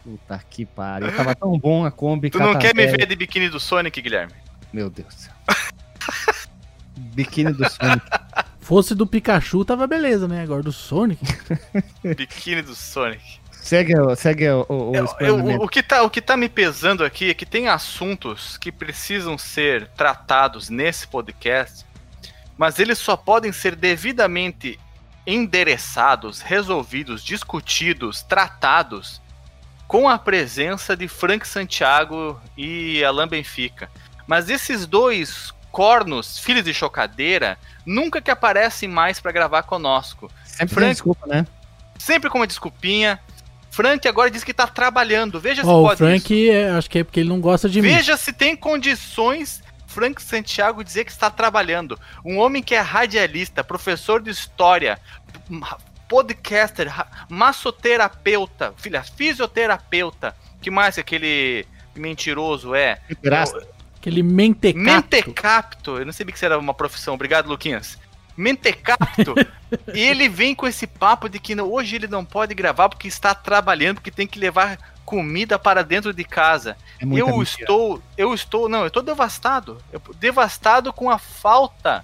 Puta 0.04 0.41
que 0.50 0.65
pariu. 0.65 1.12
Tava 1.15 1.34
tão 1.34 1.58
bom 1.58 1.86
a 1.86 1.89
Kombi. 1.91 2.30
Tu 2.30 2.38
não 2.38 2.58
quer 2.60 2.76
me 2.76 2.86
ver 2.86 3.06
de 3.08 3.15
biquíni 3.15 3.50
do 3.50 3.60
Sonic, 3.60 4.02
Guilherme? 4.02 4.34
Meu 4.74 4.89
Deus 4.89 5.08
do 5.08 5.21
céu. 5.21 5.34
Biquíni 6.98 7.54
do 7.54 7.69
Sonic. 7.69 8.06
Fosse 8.60 8.95
do 8.95 9.06
Pikachu, 9.06 9.63
tava 9.63 9.86
beleza, 9.88 10.28
né? 10.28 10.41
Agora 10.43 10.62
do 10.63 10.71
Sonic. 10.71 11.21
biquíni 12.15 12.62
do 12.62 12.76
Sonic. 12.76 13.39
Segue, 13.52 13.98
o- 14.00 14.15
segue 14.15 14.48
o, 14.50 14.65
o, 14.69 14.91
o 14.91 14.95
Eu- 14.95 15.08
eu- 15.19 15.62
o, 15.62 15.67
que 15.67 15.82
tá, 15.82 16.04
o 16.04 16.10
que 16.10 16.21
tá 16.21 16.38
me 16.38 16.48
pesando 16.50 17.04
aqui 17.04 17.32
é 17.32 17.34
que 17.34 17.45
tem 17.45 17.67
assuntos 17.67 18.58
que 18.58 18.71
precisam 18.71 19.38
ser 19.38 19.88
tratados 19.95 20.69
nesse 20.69 21.08
podcast, 21.08 21.84
mas 22.58 22.80
eles 22.80 22.98
só 22.98 23.15
podem 23.18 23.52
ser 23.52 23.76
devidamente 23.76 24.80
endereçados, 25.28 26.41
resolvidos, 26.41 27.24
discutidos, 27.24 28.22
tratados 28.22 29.22
com 29.88 30.10
a 30.10 30.18
presença 30.18 30.96
de 30.96 31.08
Frank 31.08 31.48
Santiago 31.48 32.39
e 32.58 33.04
Alain 33.04 33.28
Benfica. 33.28 33.89
Mas 34.28 34.50
esses 34.50 34.86
dois 34.86 35.54
cornos, 35.72 36.39
filhos 36.39 36.63
de 36.63 36.74
chocadeira, 36.74 37.58
nunca 37.86 38.22
que 38.22 38.32
aparecem 38.32 38.89
mais 38.89 39.20
para 39.20 39.32
gravar 39.32 39.63
conosco. 39.63 40.32
Sempre 40.44 40.76
Frank- 40.76 40.91
desculpa, 40.94 41.28
né? 41.28 41.46
Sempre 42.00 42.30
com 42.30 42.39
uma 42.39 42.48
desculpinha. 42.48 43.20
Frank 43.70 44.08
agora 44.08 44.32
diz 44.32 44.44
que 44.44 44.54
tá 44.54 44.65
trabalhando. 44.68 45.39
Veja 45.39 45.62
se 45.63 45.68
Ó, 45.68 45.82
o 45.82 45.84
pode 45.88 45.96
isso. 45.96 46.06
Frank, 46.06 46.50
é, 46.50 46.70
acho 46.72 46.89
que 46.89 47.00
é 47.00 47.04
porque 47.04 47.20
ele 47.20 47.30
não 47.30 47.41
gosta 47.41 47.68
de 47.70 47.82
mim. 47.82 47.89
Veja 47.89 48.15
se 48.15 48.32
tem 48.32 48.56
condições 48.56 49.62
Frank 49.96 50.22
Santiago 50.22 50.84
dizer 50.84 51.06
que 51.06 51.12
está 51.12 51.30
trabalhando. 51.30 51.98
Um 52.24 52.38
homem 52.38 52.62
que 52.62 52.76
é 52.76 52.82
radialista, 52.82 53.64
professor 53.64 54.22
de 54.22 54.30
história, 54.30 55.00
podcaster, 56.10 56.90
ra- 56.90 57.08
massoterapeuta, 57.30 58.74
filha, 58.76 59.02
fisioterapeuta. 59.02 60.36
Que 60.62 60.70
mais 60.70 60.96
que 60.96 61.02
aquele 61.02 61.66
mentiroso 61.96 62.76
é? 62.76 63.00
Graça. 63.24 63.66
Aquele 63.98 64.22
mentecato. 64.22 64.84
Mentecapto. 64.84 65.98
Eu 65.98 66.06
não 66.06 66.12
sabia 66.12 66.34
que 66.34 66.38
isso 66.38 66.46
era 66.46 66.60
uma 66.60 66.74
profissão. 66.74 67.14
Obrigado, 67.14 67.48
Luquinhas. 67.48 67.98
Mentecapto. 68.36 69.34
e 69.96 70.02
ele 70.02 70.28
vem 70.28 70.54
com 70.54 70.68
esse 70.68 70.86
papo 70.86 71.30
de 71.30 71.40
que 71.40 71.60
hoje 71.60 71.96
ele 71.96 72.08
não 72.08 72.26
pode 72.26 72.54
gravar 72.54 72.90
porque 72.90 73.08
está 73.08 73.34
trabalhando, 73.34 73.96
porque 73.96 74.12
tem 74.12 74.28
que 74.28 74.38
levar 74.38 74.78
comida 75.06 75.58
para 75.60 75.84
dentro 75.84 76.12
de 76.12 76.24
casa. 76.24 76.76
É 77.00 77.04
eu 77.06 77.08
mentira. 77.28 77.41
estou, 77.44 78.02
eu 78.18 78.34
estou, 78.34 78.68
não, 78.68 78.82
eu 78.82 78.88
estou 78.88 79.04
devastado. 79.04 79.78
Eu- 79.94 80.02
devastado 80.20 80.91
com 80.91 81.10
a 81.10 81.18
falta, 81.20 82.04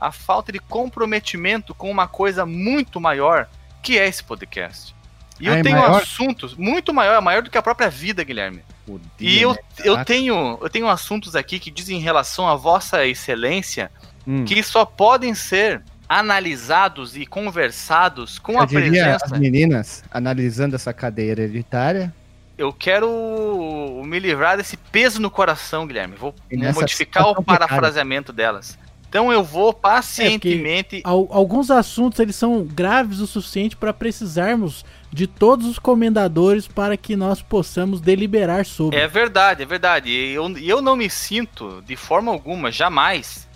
a 0.00 0.12
falta 0.12 0.52
de 0.52 0.58
comprometimento 0.58 1.74
com 1.74 1.90
uma 1.90 2.06
coisa 2.06 2.46
muito 2.46 3.00
maior, 3.00 3.48
que 3.82 3.98
é 3.98 4.06
esse 4.06 4.22
podcast. 4.22 4.94
E 5.38 5.48
Ah, 5.48 5.52
eu 5.52 5.56
é 5.58 5.62
tenho 5.62 5.76
maior? 5.78 6.00
assuntos 6.00 6.54
muito 6.54 6.94
maior, 6.94 7.20
maior 7.20 7.42
do 7.42 7.50
que 7.50 7.58
a 7.58 7.62
própria 7.62 7.90
vida, 7.90 8.24
Guilherme. 8.24 8.62
Podia, 8.86 9.02
E 9.18 9.42
eu, 9.42 9.52
né? 9.52 9.58
eu 9.84 10.04
tenho 10.04 10.58
eu 10.62 10.70
tenho 10.70 10.88
assuntos 10.88 11.34
aqui 11.36 11.58
que 11.58 11.70
dizem 11.70 11.98
em 11.98 12.00
relação 12.00 12.48
à 12.48 12.54
vossa 12.54 13.04
excelência 13.06 13.90
Hum. 14.26 14.44
que 14.44 14.62
só 14.62 14.84
podem 14.84 15.34
ser 15.34 15.82
analisados 16.08 17.16
e 17.16 17.26
conversados 17.26 18.38
com 18.38 18.58
a 18.58 18.62
Eu 18.62 18.66
diria 18.66 19.14
as 19.16 19.22
presença. 19.22 19.38
meninas, 19.40 20.04
analisando 20.10 20.74
essa 20.76 20.92
cadeia 20.92 21.32
hereditária, 21.32 22.14
Eu 22.58 22.72
quero 22.72 24.02
me 24.04 24.18
livrar 24.18 24.56
desse 24.56 24.76
peso 24.76 25.20
no 25.20 25.30
coração, 25.30 25.86
Guilherme. 25.86 26.16
Vou 26.16 26.34
modificar 26.74 27.28
o 27.28 27.42
parafraseamento 27.42 28.32
delas. 28.32 28.78
Então 29.08 29.32
eu 29.32 29.42
vou 29.44 29.72
pacientemente. 29.72 31.00
Al- 31.04 31.28
alguns 31.30 31.70
assuntos 31.70 32.18
eles 32.18 32.34
são 32.36 32.64
graves 32.64 33.20
o 33.20 33.26
suficiente 33.26 33.76
para 33.76 33.92
precisarmos 33.92 34.84
de 35.12 35.26
todos 35.26 35.66
os 35.66 35.78
comendadores 35.78 36.66
para 36.66 36.96
que 36.96 37.14
nós 37.14 37.40
possamos 37.40 38.00
deliberar 38.00 38.64
sobre. 38.66 38.98
É 38.98 39.06
verdade, 39.06 39.62
é 39.62 39.66
verdade. 39.66 40.10
E 40.10 40.32
eu, 40.32 40.58
eu 40.58 40.82
não 40.82 40.96
me 40.96 41.08
sinto, 41.08 41.82
de 41.86 41.94
forma 41.96 42.32
alguma, 42.32 42.70
jamais, 42.72 43.46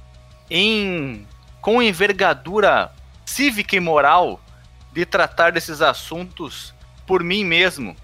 em 0.49 1.27
com 1.61 1.83
envergadura 1.83 2.91
cívica 3.27 3.77
e 3.77 3.81
moral 3.81 4.41
de 4.93 5.05
tratar 5.05 5.53
desses 5.53 5.83
assuntos 5.83 6.73
por 7.07 7.23
mim 7.23 7.45
mesmo. 7.45 7.95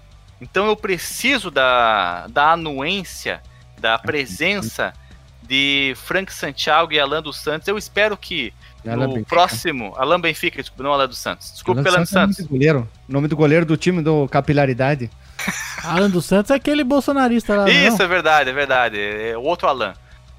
Então 0.41 0.67
eu 0.67 0.75
preciso 0.75 1.49
da, 1.49 2.27
da 2.27 2.51
anuência, 2.51 3.41
da 3.79 3.97
presença 3.97 4.93
de 5.41 5.93
Frank 5.95 6.31
Santiago 6.31 6.91
e 6.93 6.99
Alan 6.99 7.21
dos 7.21 7.37
Santos. 7.37 7.67
Eu 7.67 7.77
espero 7.77 8.17
que 8.17 8.53
Alan 8.85 9.07
no 9.07 9.13
Benfica. 9.13 9.29
próximo. 9.29 9.93
Alan 9.97 10.19
Benfica, 10.19 10.61
desculpa, 10.61 10.83
não 10.83 10.93
Alan 10.93 11.07
dos 11.07 11.17
Santos. 11.17 11.51
Desculpa 11.53 11.81
Alan 11.81 11.89
Alan 11.89 12.05
Santos 12.05 12.13
é 12.13 12.17
o 12.17 12.21
nome 12.21 12.33
Santos. 12.33 12.45
do 12.45 12.51
goleiro. 12.51 12.89
O 13.07 13.13
nome 13.13 13.27
do 13.27 13.35
goleiro 13.35 13.65
do 13.65 13.77
time 13.77 14.01
do 14.01 14.27
Capilaridade. 14.27 15.09
Alan 15.83 16.09
dos 16.09 16.25
Santos 16.25 16.51
é 16.51 16.55
aquele 16.55 16.83
bolsonarista 16.83 17.55
lá, 17.55 17.69
Isso, 17.69 17.97
não? 17.97 18.05
é 18.05 18.07
verdade, 18.07 18.49
é 18.49 18.53
verdade. 18.53 18.99
É 18.99 19.37
o 19.37 19.41
outro 19.41 19.67
Alan. 19.67 19.93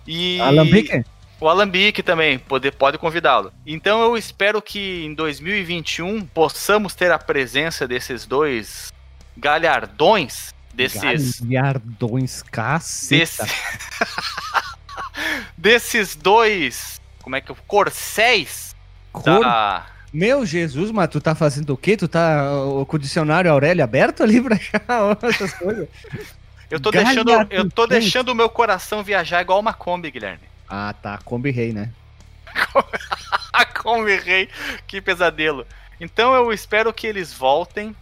E... 0.06 0.40
Alambique? 0.40 1.04
O 1.40 1.48
Alambique 1.48 2.02
também, 2.02 2.36
pode, 2.38 2.70
pode 2.72 2.98
convidá-lo. 2.98 3.52
Então 3.64 4.02
eu 4.02 4.16
espero 4.16 4.60
que 4.60 5.04
em 5.04 5.14
2021 5.14 6.26
possamos 6.26 6.94
ter 6.96 7.12
a 7.12 7.18
presença 7.18 7.86
desses 7.86 8.26
dois 8.26 8.92
galhardões, 9.38 10.54
desses. 10.74 11.40
Galhardões, 11.40 12.42
caceta. 12.42 13.44
Desse... 13.44 13.56
desses 15.56 16.16
dois. 16.16 17.00
Como 17.22 17.36
é 17.36 17.40
que 17.40 17.50
eu. 17.50 17.56
Corcéis 17.66 18.74
Cor- 19.12 19.40
da. 19.40 19.86
Meu 20.12 20.46
Jesus, 20.46 20.90
mas 20.90 21.08
tu 21.08 21.20
tá 21.20 21.34
fazendo 21.34 21.74
o 21.74 21.76
quê? 21.76 21.96
Tu 21.96 22.08
tá 22.08 22.42
com 22.86 22.96
o 22.96 22.98
dicionário 22.98 23.50
Aurélio 23.50 23.84
aberto 23.84 24.22
ali 24.22 24.40
pra 24.40 24.56
achar 24.56 24.82
essas 25.22 25.52
coisas? 25.54 25.88
Eu 26.70 26.80
tô 26.80 26.90
deixando. 26.90 27.30
Eu 27.50 27.70
tô 27.70 27.86
deixando 27.86 28.30
o 28.30 28.34
meu 28.34 28.48
coração 28.48 29.02
viajar 29.02 29.42
igual 29.42 29.60
uma 29.60 29.74
Kombi, 29.74 30.10
Guilherme. 30.10 30.48
Ah, 30.68 30.94
tá. 30.94 31.18
Kombi 31.18 31.50
Rei, 31.50 31.72
né? 31.72 31.90
A 33.52 33.64
Kombi 33.64 34.16
Rei, 34.16 34.48
que 34.86 35.00
pesadelo. 35.00 35.66
Então 36.00 36.34
eu 36.34 36.52
espero 36.52 36.92
que 36.92 37.06
eles 37.06 37.32
voltem 37.32 37.94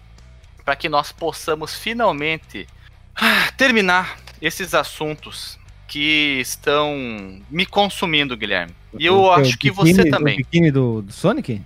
para 0.66 0.74
que 0.76 0.88
nós 0.88 1.12
possamos 1.12 1.74
finalmente 1.76 2.66
ah, 3.14 3.50
terminar 3.56 4.18
esses 4.42 4.74
assuntos 4.74 5.56
que 5.88 6.38
estão 6.40 7.40
me 7.48 7.64
consumindo, 7.64 8.36
Guilherme. 8.36 8.74
E 8.98 9.06
eu 9.06 9.16
O 9.20 9.30
acho 9.32 9.56
que 9.56 9.70
biquíni- 9.70 9.94
você 9.94 10.02
O 10.02 10.10
também. 10.10 10.36
biquíni 10.38 10.70
do, 10.72 11.02
do 11.02 11.12
Sonic? 11.12 11.62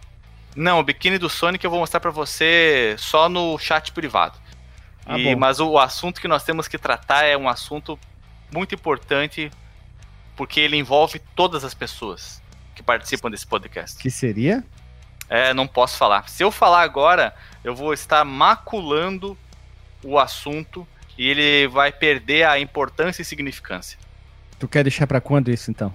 Não, 0.55 0.79
o 0.81 0.83
biquíni 0.83 1.17
do 1.17 1.31
Sonic 1.31 1.65
eu 1.65 1.71
vou 1.71 1.81
mostrar 1.81 1.99
pra 2.01 2.11
você 2.11 2.95
só 2.99 3.29
no 3.29 3.59
chat 3.59 3.91
privado. 3.93 4.39
Ah, 5.07 5.19
E- 5.19 5.35
mas 5.35 5.59
o 5.61 5.79
assunto 5.79 6.21
que 6.21 6.29
nós 6.29 6.45
temos 6.45 6.69
que 6.69 6.77
tratar 6.77 7.25
é 7.25 7.35
um 7.37 7.49
assunto 7.49 7.99
muito 8.53 8.75
importante 8.75 9.51
porque 10.37 10.61
ele 10.61 10.77
envolve 10.77 11.21
todas 11.35 11.65
as 11.65 11.73
pessoas 11.73 12.43
que 12.75 12.83
participam 12.83 13.31
desse 13.31 13.47
podcast. 13.47 13.97
Que 13.99 14.11
seria? 14.11 14.63
É, 15.31 15.55
não 15.55 15.67
posso 15.67 15.97
falar. 15.97 16.29
Se 16.29 16.43
eu 16.43 16.51
falar 16.51 16.83
agora, 16.83 17.33
eu 17.63 17.75
vou 17.75 17.95
estar 17.95 18.25
maculando 18.25 19.39
o 20.03 20.19
assunto 20.19 20.87
e 21.17 21.29
ele 21.29 21.69
vai 21.69 21.93
perder 21.93 22.43
a 22.43 22.59
importância 22.59 23.23
e 23.23 23.25
significância. 23.25 23.97
Tu 24.59 24.67
quer 24.67 24.83
deixar 24.83 25.07
pra 25.07 25.21
quando 25.21 25.51
isso, 25.51 25.71
então? 25.71 25.95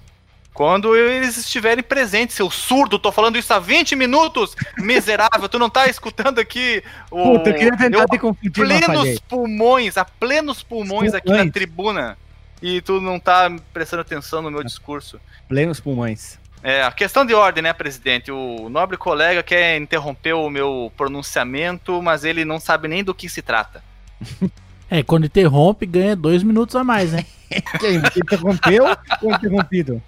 Quando 0.54 0.96
eles 0.96 1.36
estiverem 1.36 1.84
presentes, 1.84 2.34
seu 2.34 2.50
surdo, 2.50 2.98
tô 2.98 3.12
falando 3.12 3.38
isso 3.38 3.54
há 3.54 3.60
20 3.60 3.94
minutos, 3.94 4.56
miserável, 4.78 5.50
tu 5.50 5.60
não 5.60 5.70
tá 5.70 5.88
escutando 5.88 6.40
aqui 6.40 6.82
o. 7.12 7.40
Puta, 7.40 7.50
eu 7.50 7.54
queria 7.56 7.78
tentar 7.78 8.00
eu 8.00 8.06
te 8.08 8.18
confundir, 8.18 8.52
plenos 8.54 9.20
pulmões, 9.20 9.98
a 9.98 10.06
plenos 10.06 10.64
pulmões 10.64 11.14
aqui 11.14 11.28
na 11.28 11.36
Pulmões. 11.36 11.52
tribuna. 11.54 12.18
E 12.62 12.80
tu 12.82 13.02
não 13.02 13.20
tá 13.20 13.54
prestando 13.74 14.02
atenção 14.02 14.42
no 14.42 14.50
meu 14.50 14.64
discurso. 14.64 15.20
Plenos 15.50 15.82
pulmões. 15.82 16.40
É, 16.68 16.82
a 16.82 16.92
questão 16.92 17.24
de 17.24 17.32
ordem, 17.36 17.62
né, 17.62 17.72
presidente? 17.74 18.32
O 18.32 18.70
nobre 18.70 18.98
colega 18.98 19.44
quer 19.44 19.78
interromper 19.78 20.34
o 20.34 20.50
meu 20.50 20.92
pronunciamento, 20.98 22.02
mas 22.02 22.24
ele 22.24 22.44
não 22.44 22.60
sabe 22.60 22.88
nem 22.88 23.04
do 23.04 23.14
que 23.14 23.30
se 23.30 23.42
trata. 23.44 23.84
É, 24.88 25.02
quando 25.02 25.26
interrompe, 25.26 25.84
ganha 25.88 26.16
dois 26.16 26.44
minutos 26.44 26.76
a 26.76 26.84
mais, 26.84 27.12
né? 27.12 27.26
Quem? 27.80 27.96
Interrompeu 27.98 28.86
ou 29.20 29.32
interrompido? 29.34 30.00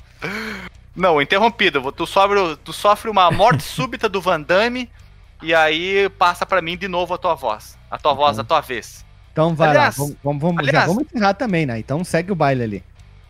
Não, 0.96 1.20
interrompido. 1.20 1.92
Tu 1.92 2.06
sofre, 2.06 2.56
tu 2.64 2.72
sofre 2.72 3.10
uma 3.10 3.32
morte 3.32 3.64
súbita 3.66 4.08
do 4.08 4.22
Van 4.22 4.40
Damme 4.40 4.88
e 5.42 5.52
aí 5.52 6.08
passa 6.20 6.46
pra 6.46 6.62
mim 6.62 6.78
de 6.78 6.88
novo 6.88 7.12
a 7.16 7.18
tua 7.18 7.34
voz. 7.34 7.76
A 7.90 7.98
tua 7.98 8.14
voz, 8.14 8.38
a 8.38 8.44
tua 8.44 8.62
vez. 8.62 9.04
Então 9.34 9.56
vai 9.56 9.70
Aliás- 9.70 9.98
lá, 9.98 10.04
vamos, 10.04 10.18
vamos, 10.24 10.42
vamos- 10.44 10.56
já 10.66 10.70
aliás- 10.70 10.88
vamos 10.88 11.04
encerrar 11.06 11.34
também, 11.34 11.66
né? 11.66 11.80
Então 11.80 12.04
segue 12.04 12.32
o 12.32 12.36
baile 12.36 12.62
ali. 12.64 12.84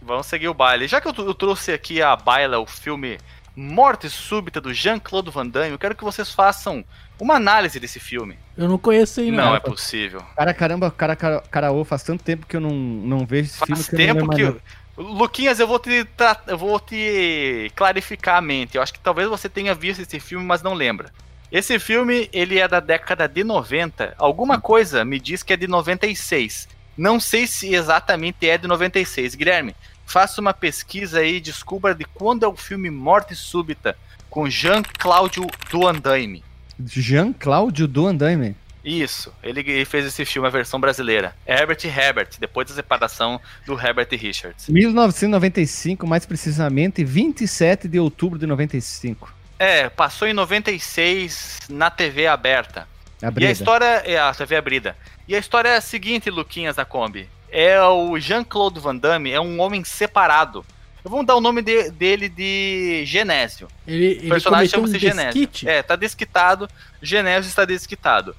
Vamos 0.07 0.25
seguir 0.25 0.47
o 0.47 0.53
baile. 0.53 0.87
Já 0.87 0.99
que 1.01 1.07
eu, 1.07 1.13
eu 1.17 1.33
trouxe 1.33 1.71
aqui 1.71 2.01
a 2.01 2.15
baila, 2.15 2.59
o 2.59 2.65
filme 2.65 3.17
Morte 3.55 4.09
Súbita 4.09 4.61
do 4.61 4.73
Jean-Claude 4.73 5.29
Van 5.31 5.45
Damme, 5.47 5.71
eu 5.71 5.79
quero 5.79 5.95
que 5.95 6.03
vocês 6.03 6.31
façam 6.31 6.83
uma 7.19 7.35
análise 7.35 7.79
desse 7.79 7.99
filme. 7.99 8.37
Eu 8.55 8.67
não 8.67 8.77
conheço 8.77 9.19
aí, 9.19 9.29
Não, 9.31 9.45
não. 9.47 9.55
é 9.55 9.59
possível. 9.59 10.21
Cara, 10.35 10.53
caramba, 10.53 10.89
cara, 10.91 11.15
cara, 11.15 11.41
caraô, 11.51 11.83
faz 11.83 12.03
tanto 12.03 12.23
tempo 12.23 12.45
que 12.45 12.55
eu 12.55 12.61
não, 12.61 12.71
não 12.71 13.25
vejo 13.25 13.49
esse 13.49 13.57
Faz 13.57 13.87
filme 13.87 14.09
eu 14.09 14.15
não 14.15 14.27
tempo 14.27 14.35
que. 14.35 14.43
mais 14.43 14.55
Luquinhas, 14.97 15.59
eu 15.59 15.67
vou 15.67 15.77
te 15.77 16.03
tra- 16.05 16.41
eu 16.47 16.57
vou 16.57 16.79
te 16.79 17.71
clarificar 17.75 18.37
a 18.37 18.41
mente. 18.41 18.77
Eu 18.77 18.81
acho 18.81 18.93
que 18.93 18.99
talvez 18.99 19.29
você 19.29 19.47
tenha 19.47 19.75
visto 19.75 20.01
esse 20.01 20.19
filme, 20.19 20.43
mas 20.43 20.63
não 20.63 20.73
lembra. 20.73 21.11
Esse 21.51 21.77
filme, 21.79 22.27
ele 22.33 22.59
é 22.59 22.67
da 22.67 22.79
década 22.79 23.27
de 23.27 23.43
90. 23.43 24.15
Alguma 24.17 24.59
coisa 24.59 25.05
me 25.05 25.19
diz 25.19 25.43
que 25.43 25.53
é 25.53 25.57
de 25.57 25.67
96. 25.67 26.67
Não 26.97 27.19
sei 27.19 27.45
se 27.45 27.73
exatamente 27.75 28.49
é 28.49 28.57
de 28.57 28.67
96. 28.67 29.35
Guilherme, 29.35 29.75
faça 30.07 30.41
uma 30.41 30.53
pesquisa 30.53 31.19
aí, 31.19 31.39
descubra 31.39 31.93
de 31.93 32.05
quando 32.05 32.43
é 32.43 32.47
o 32.47 32.55
filme 32.55 32.89
Morte 32.89 33.35
Súbita 33.35 33.95
com 34.29 34.49
Jean-Claude 34.49 35.41
Van 35.69 35.95
Damme. 35.95 36.43
Jean 36.83 37.33
Cláudio 37.33 37.87
do 37.87 38.07
Andaime. 38.07 38.55
Isso, 38.83 39.33
ele 39.43 39.83
fez 39.83 40.05
esse 40.05 40.23
filme, 40.23 40.47
a 40.47 40.51
versão 40.51 40.79
brasileira. 40.79 41.35
Herbert 41.45 41.83
Herbert, 41.83 42.29
depois 42.39 42.69
da 42.69 42.73
separação 42.73 43.41
do 43.65 43.73
Herbert 43.73 44.07
Richards. 44.11 44.69
1995, 44.69 46.07
mais 46.07 46.25
precisamente 46.25 47.03
27 47.03 47.87
de 47.89 47.99
outubro 47.99 48.39
de 48.39 48.45
95. 48.45 49.33
É, 49.59 49.89
passou 49.89 50.25
em 50.25 50.33
96 50.33 51.59
na 51.69 51.89
TV 51.89 52.27
aberta. 52.27 52.87
A 53.21 53.33
E 53.41 53.45
a 53.45 53.51
história 53.51 54.03
é 54.05 54.17
a 54.17 54.33
TV 54.33 54.55
abrida. 54.55 54.95
E 55.27 55.35
a 55.35 55.39
história 55.39 55.69
é 55.69 55.77
a 55.77 55.81
seguinte, 55.81 56.29
Luquinhas 56.29 56.77
da 56.77 56.85
Kombi. 56.85 57.27
É 57.49 57.81
o 57.81 58.19
Jean-Claude 58.19 58.79
Van 58.79 58.95
Damme, 58.95 59.31
é 59.31 59.39
um 59.39 59.59
homem 59.59 59.83
separado. 59.83 60.65
Vamos 61.03 61.25
dar 61.25 61.35
o 61.35 61.41
nome 61.41 61.61
de- 61.61 61.89
dele 61.91 62.27
de 62.27 63.03
Genésio. 63.05 63.69
Ele, 63.87 64.25
O 64.25 64.29
personagem 64.29 64.69
cometeu 64.69 64.79
um 64.81 64.87
chama-se 64.87 64.99
Genésio. 64.99 65.33
desquite. 65.33 65.69
É, 65.69 65.81
tá 65.81 65.95
desquitado. 65.95 66.69
Genésio 67.01 67.47
está 67.47 67.63
desquitado. 67.63 68.35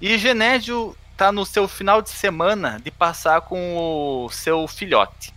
E 0.00 0.16
Genésio 0.16 0.96
tá 1.14 1.30
no 1.30 1.44
seu 1.44 1.68
final 1.68 2.00
de 2.00 2.08
semana 2.08 2.80
de 2.82 2.90
passar 2.90 3.42
com 3.42 3.76
o 4.24 4.30
seu 4.30 4.66
filhote. 4.66 5.34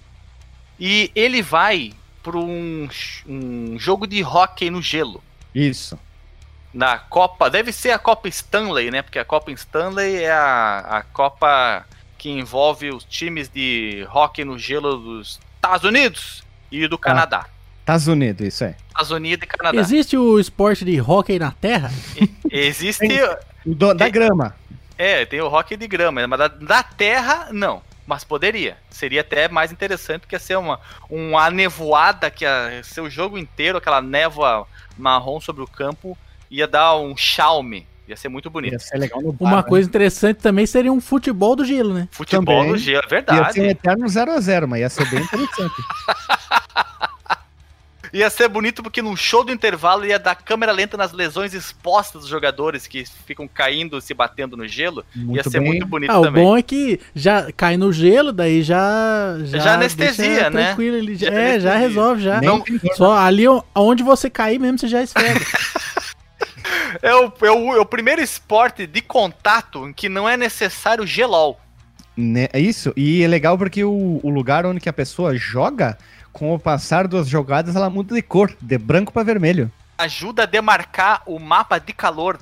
E 0.79 1.11
ele 1.13 1.41
vai 1.41 1.91
para 2.23 2.37
um, 2.37 2.87
um 3.27 3.77
jogo 3.77 4.07
de 4.07 4.23
hóquei 4.23 4.69
no 4.69 4.81
gelo. 4.81 5.21
Isso. 5.53 5.99
Na 6.73 6.97
Copa, 6.97 7.49
deve 7.49 7.73
ser 7.73 7.91
a 7.91 7.99
Copa 7.99 8.29
Stanley, 8.29 8.89
né? 8.91 9.01
Porque 9.01 9.19
a 9.19 9.25
Copa 9.25 9.51
Stanley 9.51 10.23
é 10.23 10.31
a, 10.31 10.79
a 10.99 11.03
Copa 11.03 11.85
que 12.19 12.29
envolve 12.29 12.91
os 12.91 13.03
times 13.05 13.47
de 13.49 14.05
hóquei 14.13 14.45
no 14.45 14.59
gelo 14.59 14.97
dos 14.97 15.39
Estados 15.55 15.83
Unidos 15.85 16.43
e 16.71 16.87
do 16.87 16.97
Canadá. 16.97 17.47
Estados 17.79 18.07
Unidos, 18.07 18.45
isso 18.45 18.63
é. 18.65 18.75
Estados 18.89 19.09
Unidos 19.09 19.43
e 19.45 19.47
Canadá. 19.47 19.79
Existe 19.79 20.15
o 20.17 20.39
esporte 20.39 20.85
de 20.85 21.01
hóquei 21.01 21.39
na 21.39 21.49
terra? 21.51 21.89
Existe. 22.51 23.07
O 23.65 23.73
do- 23.73 23.93
da 23.95 24.07
grama. 24.09 24.55
É, 24.97 25.25
tem 25.25 25.39
o 25.41 25.47
rock 25.47 25.75
de 25.77 25.87
grama, 25.87 26.27
mas 26.27 26.37
da, 26.39 26.47
da 26.49 26.83
terra, 26.83 27.47
não. 27.51 27.81
Mas 28.05 28.23
poderia. 28.23 28.77
Seria 28.89 29.21
até 29.21 29.47
mais 29.47 29.71
interessante 29.71 30.27
que 30.27 30.35
ia 30.35 30.39
ser 30.39 30.57
uma, 30.57 30.79
uma 31.09 31.49
nevoada, 31.49 32.29
que 32.29 32.43
ia 32.43 32.81
ser 32.83 33.01
o 33.01 33.09
jogo 33.09 33.37
inteiro, 33.37 33.77
aquela 33.77 34.01
névoa 34.01 34.67
marrom 34.97 35.39
sobre 35.39 35.63
o 35.63 35.67
campo, 35.67 36.17
ia 36.51 36.67
dar 36.67 36.95
um 36.97 37.15
charme. 37.15 37.87
Ia 38.09 38.17
ser 38.17 38.27
muito 38.27 38.49
bonito. 38.49 38.73
Ia 38.73 38.79
ser 38.79 38.97
legal 38.97 39.21
no 39.21 39.31
bar, 39.31 39.47
Uma 39.47 39.57
né? 39.57 39.63
coisa 39.63 39.87
interessante 39.87 40.37
também 40.37 40.65
seria 40.65 40.91
um 40.91 40.99
futebol 40.99 41.55
do 41.55 41.63
gelo, 41.63 41.93
né? 41.93 42.07
Futebol 42.11 42.43
também. 42.57 42.71
no 42.71 42.77
gelo, 42.77 43.03
é 43.11 43.15
Ia 43.15 43.19
ser 43.21 43.31
um 43.35 43.37
verdade. 43.37 43.61
eterno 43.61 44.05
0x0, 44.07 44.65
mas 44.67 44.79
ia 44.81 44.89
ser 44.89 45.05
bem 45.09 45.21
interessante. 45.21 45.75
Ia 48.11 48.27
ser 48.31 48.47
bonito 48.47 48.81
porque 48.81 49.03
num 49.03 49.15
show 49.15 49.43
do 49.43 49.51
intervalo 49.51 50.03
ia 50.03 50.17
dar 50.17 50.33
câmera 50.33 50.71
lenta 50.71 50.97
nas 50.97 51.11
lesões 51.11 51.53
expostas 51.53 52.21
dos 52.21 52.27
jogadores 52.29 52.87
que 52.87 53.03
ficam 53.27 53.47
caindo, 53.47 54.01
se 54.01 54.15
batendo 54.15 54.57
no 54.57 54.67
gelo. 54.67 55.05
ia 55.15 55.23
Muito 55.23 55.51
ser 55.51 55.59
bem. 55.59 55.67
muito 55.69 55.85
bonito 55.85 56.09
Ah, 56.09 56.17
o 56.19 56.23
também. 56.23 56.43
bom 56.43 56.57
é 56.57 56.63
que 56.63 56.99
já 57.13 57.51
cai 57.51 57.77
no 57.77 57.93
gelo, 57.93 58.31
daí 58.33 58.63
já. 58.63 59.37
Já, 59.43 59.59
Já 59.59 59.73
anestesia, 59.75 60.49
né? 60.49 60.65
Tranquilo, 60.67 60.95
ele 60.97 61.13
já, 61.15 61.27
Já 61.27 61.33
é, 61.39 61.59
já 61.59 61.69
anestesia. 61.73 61.77
resolve, 61.77 62.21
já. 62.23 62.41
Não-. 62.41 62.63
Só 62.95 63.15
ali 63.15 63.47
o- 63.47 63.63
onde 63.75 64.01
você 64.01 64.27
cair 64.27 64.57
mesmo, 64.57 64.79
você 64.79 64.87
já 64.87 65.03
esfrega. 65.03 65.39
É 67.01 67.13
o, 67.15 67.31
é, 67.41 67.51
o, 67.51 67.73
é 67.75 67.79
o 67.79 67.85
primeiro 67.85 68.21
esporte 68.21 68.85
de 68.87 69.01
contato 69.01 69.87
em 69.87 69.93
que 69.93 70.09
não 70.09 70.27
é 70.27 70.35
necessário 70.37 71.05
gelol. 71.05 71.59
Né, 72.17 72.47
É 72.51 72.59
isso, 72.59 72.91
e 72.97 73.23
é 73.23 73.27
legal 73.27 73.57
porque 73.57 73.83
o, 73.83 74.19
o 74.21 74.29
lugar 74.29 74.65
onde 74.65 74.79
que 74.81 74.89
a 74.89 74.93
pessoa 74.93 75.35
joga, 75.37 75.97
com 76.33 76.53
o 76.53 76.59
passar 76.59 77.07
das 77.07 77.27
jogadas, 77.29 77.75
ela 77.75 77.89
muda 77.89 78.13
de 78.13 78.21
cor, 78.21 78.53
de 78.59 78.77
branco 78.77 79.13
para 79.13 79.23
vermelho. 79.23 79.71
ajuda 79.97 80.43
a 80.43 80.45
demarcar 80.45 81.21
o 81.25 81.39
mapa 81.39 81.79
de 81.79 81.93
calor, 81.93 82.37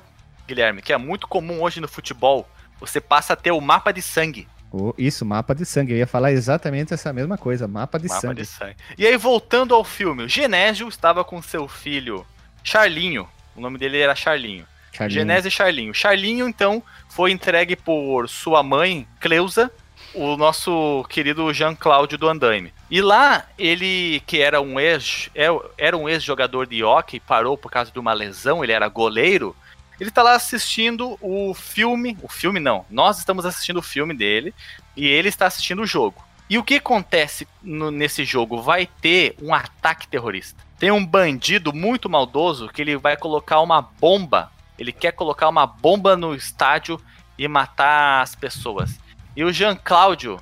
Guilherme, 0.48 0.82
que 0.82 0.92
é 0.92 0.96
muito 0.98 1.28
comum 1.28 1.62
hoje 1.62 1.80
no 1.80 1.86
futebol. 1.88 2.48
Você 2.80 3.00
passa 3.00 3.34
a 3.34 3.36
ter 3.36 3.50
o 3.52 3.60
mapa 3.60 3.92
de 3.92 4.00
sangue. 4.02 4.48
O- 4.72 4.94
isso, 4.98 5.24
mapa 5.24 5.54
de 5.54 5.64
sangue. 5.64 5.92
Eu 5.92 5.98
ia 5.98 6.06
falar 6.06 6.32
exatamente 6.32 6.92
essa 6.92 7.12
mesma 7.12 7.38
coisa, 7.38 7.66
mapa 7.68 7.98
de 7.98 8.08
mapa 8.08 8.20
sangue. 8.20 8.42
de 8.42 8.46
sangue. 8.46 8.76
E 8.96 9.06
aí, 9.06 9.16
voltando 9.16 9.74
ao 9.74 9.84
filme, 9.84 10.24
o 10.24 10.28
Genésio 10.28 10.88
estava 10.88 11.24
com 11.24 11.40
seu 11.42 11.66
filho 11.68 12.24
Charlinho. 12.64 13.28
O 13.58 13.60
nome 13.60 13.76
dele 13.76 13.98
era 13.98 14.14
Charlinho. 14.14 14.64
Charlinho. 14.92 15.20
Genésio 15.20 15.48
e 15.48 15.50
Charlinho. 15.50 15.92
Charlinho, 15.94 16.48
então, 16.48 16.82
foi 17.08 17.32
entregue 17.32 17.74
por 17.76 18.28
sua 18.28 18.62
mãe, 18.62 19.06
Cleusa, 19.20 19.70
o 20.14 20.36
nosso 20.36 21.04
querido 21.08 21.52
Jean 21.52 21.74
Cláudio 21.74 22.16
do 22.16 22.28
Andaime. 22.28 22.72
E 22.90 23.02
lá, 23.02 23.44
ele, 23.58 24.22
que 24.26 24.40
era 24.40 24.60
um 24.60 24.78
ex, 24.80 25.28
é- 25.34 25.48
era 25.76 25.96
um 25.96 26.08
ex-jogador 26.08 26.66
de 26.66 26.82
hockey, 26.82 27.20
parou 27.20 27.58
por 27.58 27.70
causa 27.70 27.90
de 27.90 27.98
uma 27.98 28.12
lesão, 28.12 28.62
ele 28.62 28.72
era 28.72 28.88
goleiro. 28.88 29.54
Ele 30.00 30.10
tá 30.10 30.22
lá 30.22 30.34
assistindo 30.34 31.18
o 31.20 31.52
filme, 31.52 32.16
o 32.22 32.28
filme 32.28 32.60
não, 32.60 32.86
nós 32.88 33.18
estamos 33.18 33.44
assistindo 33.44 33.78
o 33.78 33.82
filme 33.82 34.14
dele 34.14 34.54
e 34.96 35.06
ele 35.08 35.28
está 35.28 35.46
assistindo 35.46 35.82
o 35.82 35.86
jogo. 35.86 36.24
E 36.48 36.56
o 36.56 36.62
que 36.64 36.76
acontece 36.76 37.46
no- 37.62 37.90
nesse 37.90 38.24
jogo? 38.24 38.62
Vai 38.62 38.88
ter 39.02 39.34
um 39.42 39.52
ataque 39.52 40.06
terrorista. 40.08 40.67
Tem 40.78 40.90
um 40.90 41.04
bandido 41.04 41.72
muito 41.72 42.08
maldoso 42.08 42.68
que 42.68 42.82
ele 42.82 42.96
vai 42.96 43.16
colocar 43.16 43.60
uma 43.60 43.82
bomba. 43.82 44.50
Ele 44.78 44.92
quer 44.92 45.12
colocar 45.12 45.48
uma 45.48 45.66
bomba 45.66 46.16
no 46.16 46.34
estádio 46.34 47.00
e 47.36 47.48
matar 47.48 48.22
as 48.22 48.34
pessoas. 48.34 48.98
E 49.36 49.42
o 49.42 49.52
Jean 49.52 49.74
Cláudio, 49.76 50.40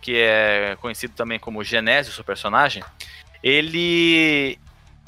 que 0.00 0.16
é 0.16 0.76
conhecido 0.80 1.14
também 1.14 1.38
como 1.38 1.62
Genésio, 1.62 2.12
seu 2.12 2.24
personagem, 2.24 2.82
ele, 3.42 4.58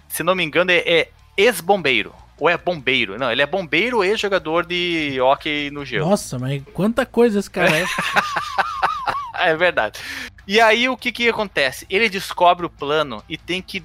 se 0.08 0.22
não 0.22 0.34
me 0.34 0.44
engano, 0.44 0.70
é, 0.70 0.78
é 0.78 1.08
ex-bombeiro. 1.36 2.14
Ou 2.38 2.48
é 2.48 2.56
bombeiro? 2.56 3.18
Não, 3.18 3.32
ele 3.32 3.42
é 3.42 3.46
bombeiro 3.46 4.04
e 4.04 4.16
jogador 4.16 4.64
de 4.64 5.20
hockey 5.20 5.70
no 5.72 5.84
gelo. 5.84 6.08
Nossa, 6.08 6.38
mas 6.38 6.62
quanta 6.72 7.04
coisa 7.04 7.40
esse 7.40 7.50
cara 7.50 7.76
é. 7.76 7.84
É 9.40 9.56
verdade. 9.56 10.00
E 10.46 10.60
aí 10.60 10.88
o 10.88 10.96
que 10.96 11.12
que 11.12 11.28
acontece? 11.28 11.86
Ele 11.88 12.08
descobre 12.08 12.66
o 12.66 12.70
plano 12.70 13.22
e 13.28 13.36
tem 13.36 13.62
que 13.62 13.80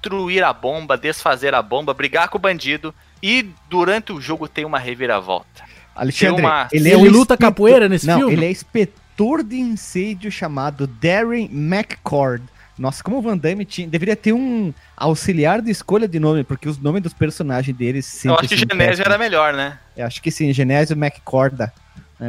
destruir 0.00 0.44
a 0.44 0.52
bomba, 0.52 0.96
desfazer 0.96 1.54
a 1.54 1.62
bomba, 1.62 1.92
brigar 1.94 2.28
com 2.28 2.38
o 2.38 2.40
bandido 2.40 2.94
e 3.22 3.48
durante 3.68 4.12
o 4.12 4.20
jogo 4.20 4.46
tem 4.48 4.64
uma 4.64 4.78
reviravolta. 4.78 5.64
Alexandre, 5.94 6.42
uma- 6.42 6.68
ele, 6.72 6.88
Ele 6.88 6.94
é 6.94 6.96
o 6.96 7.10
luta 7.10 7.36
capoeira 7.36 7.88
nesse 7.88 8.06
Não, 8.06 8.18
filme? 8.18 8.32
ele 8.34 8.44
é 8.46 8.50
inspetor 8.50 9.42
de 9.42 9.56
incêndio 9.56 10.30
chamado 10.30 10.86
Darren 10.86 11.48
McCord. 11.52 12.44
Nossa, 12.78 13.02
como 13.02 13.16
o 13.16 13.22
Van 13.22 13.38
Damme 13.38 13.64
tinha, 13.64 13.88
deveria 13.88 14.14
ter 14.14 14.34
um 14.34 14.72
auxiliar 14.94 15.62
de 15.62 15.70
escolha 15.70 16.06
de 16.06 16.20
nome, 16.20 16.44
porque 16.44 16.68
os 16.68 16.76
nomes 16.78 17.02
dos 17.02 17.14
personagens 17.14 17.74
deles 17.74 18.04
sempre 18.04 18.28
Eu 18.30 18.34
acho 18.40 18.48
que 18.50 18.58
são 18.58 18.68
Genésio 18.70 19.02
era 19.04 19.16
melhor, 19.16 19.54
né? 19.54 19.78
Eu 19.96 20.06
acho 20.06 20.20
que 20.22 20.30
sim, 20.30 20.52
Genésio 20.52 20.94
McCorda. 20.94 21.72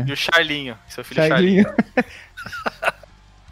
E 0.05 0.11
o 0.11 0.15
Charlinho, 0.15 0.77
seu 0.87 1.03
filho 1.03 1.21
Charlinho. 1.27 1.63
Charlinho. 1.63 1.87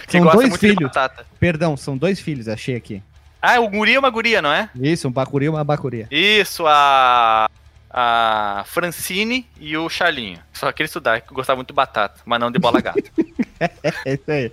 São 0.07 0.22
gosta 0.22 0.38
dois 0.38 0.55
filhos. 0.57 0.78
batata. 0.84 1.26
Perdão, 1.39 1.76
são 1.76 1.97
dois 1.97 2.20
filhos, 2.20 2.47
achei 2.47 2.76
aqui. 2.76 3.01
Ah, 3.45 3.59
o 3.59 3.69
guri 3.69 3.93
é 3.93 3.99
uma 3.99 4.09
guria, 4.09 4.41
não 4.41 4.51
é? 4.51 4.69
Isso, 4.75 5.07
um 5.07 5.11
bacuri 5.11 5.45
e 5.45 5.49
uma 5.49 5.63
bacuria. 5.63 6.07
Isso, 6.09 6.65
a. 6.67 7.49
A 7.97 8.65
Francine 8.65 9.47
e 9.57 9.77
o 9.77 9.87
Charlinho. 9.87 10.39
Só 10.51 10.69
queria 10.73 10.87
estudar, 10.87 11.21
que 11.21 11.33
gostava 11.33 11.55
muito 11.55 11.69
de 11.69 11.73
batata, 11.73 12.19
mas 12.25 12.41
não 12.41 12.51
de 12.51 12.59
bola 12.59 12.81
gata. 12.81 13.01
É 14.03 14.13
isso 14.15 14.29
aí. 14.29 14.51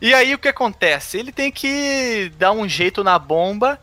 E 0.00 0.14
aí 0.14 0.34
o 0.34 0.38
que 0.38 0.48
acontece? 0.48 1.18
Ele 1.18 1.30
tem 1.30 1.52
que 1.52 2.32
dar 2.38 2.52
um 2.52 2.66
jeito 2.66 3.04
na 3.04 3.18
bomba 3.18 3.78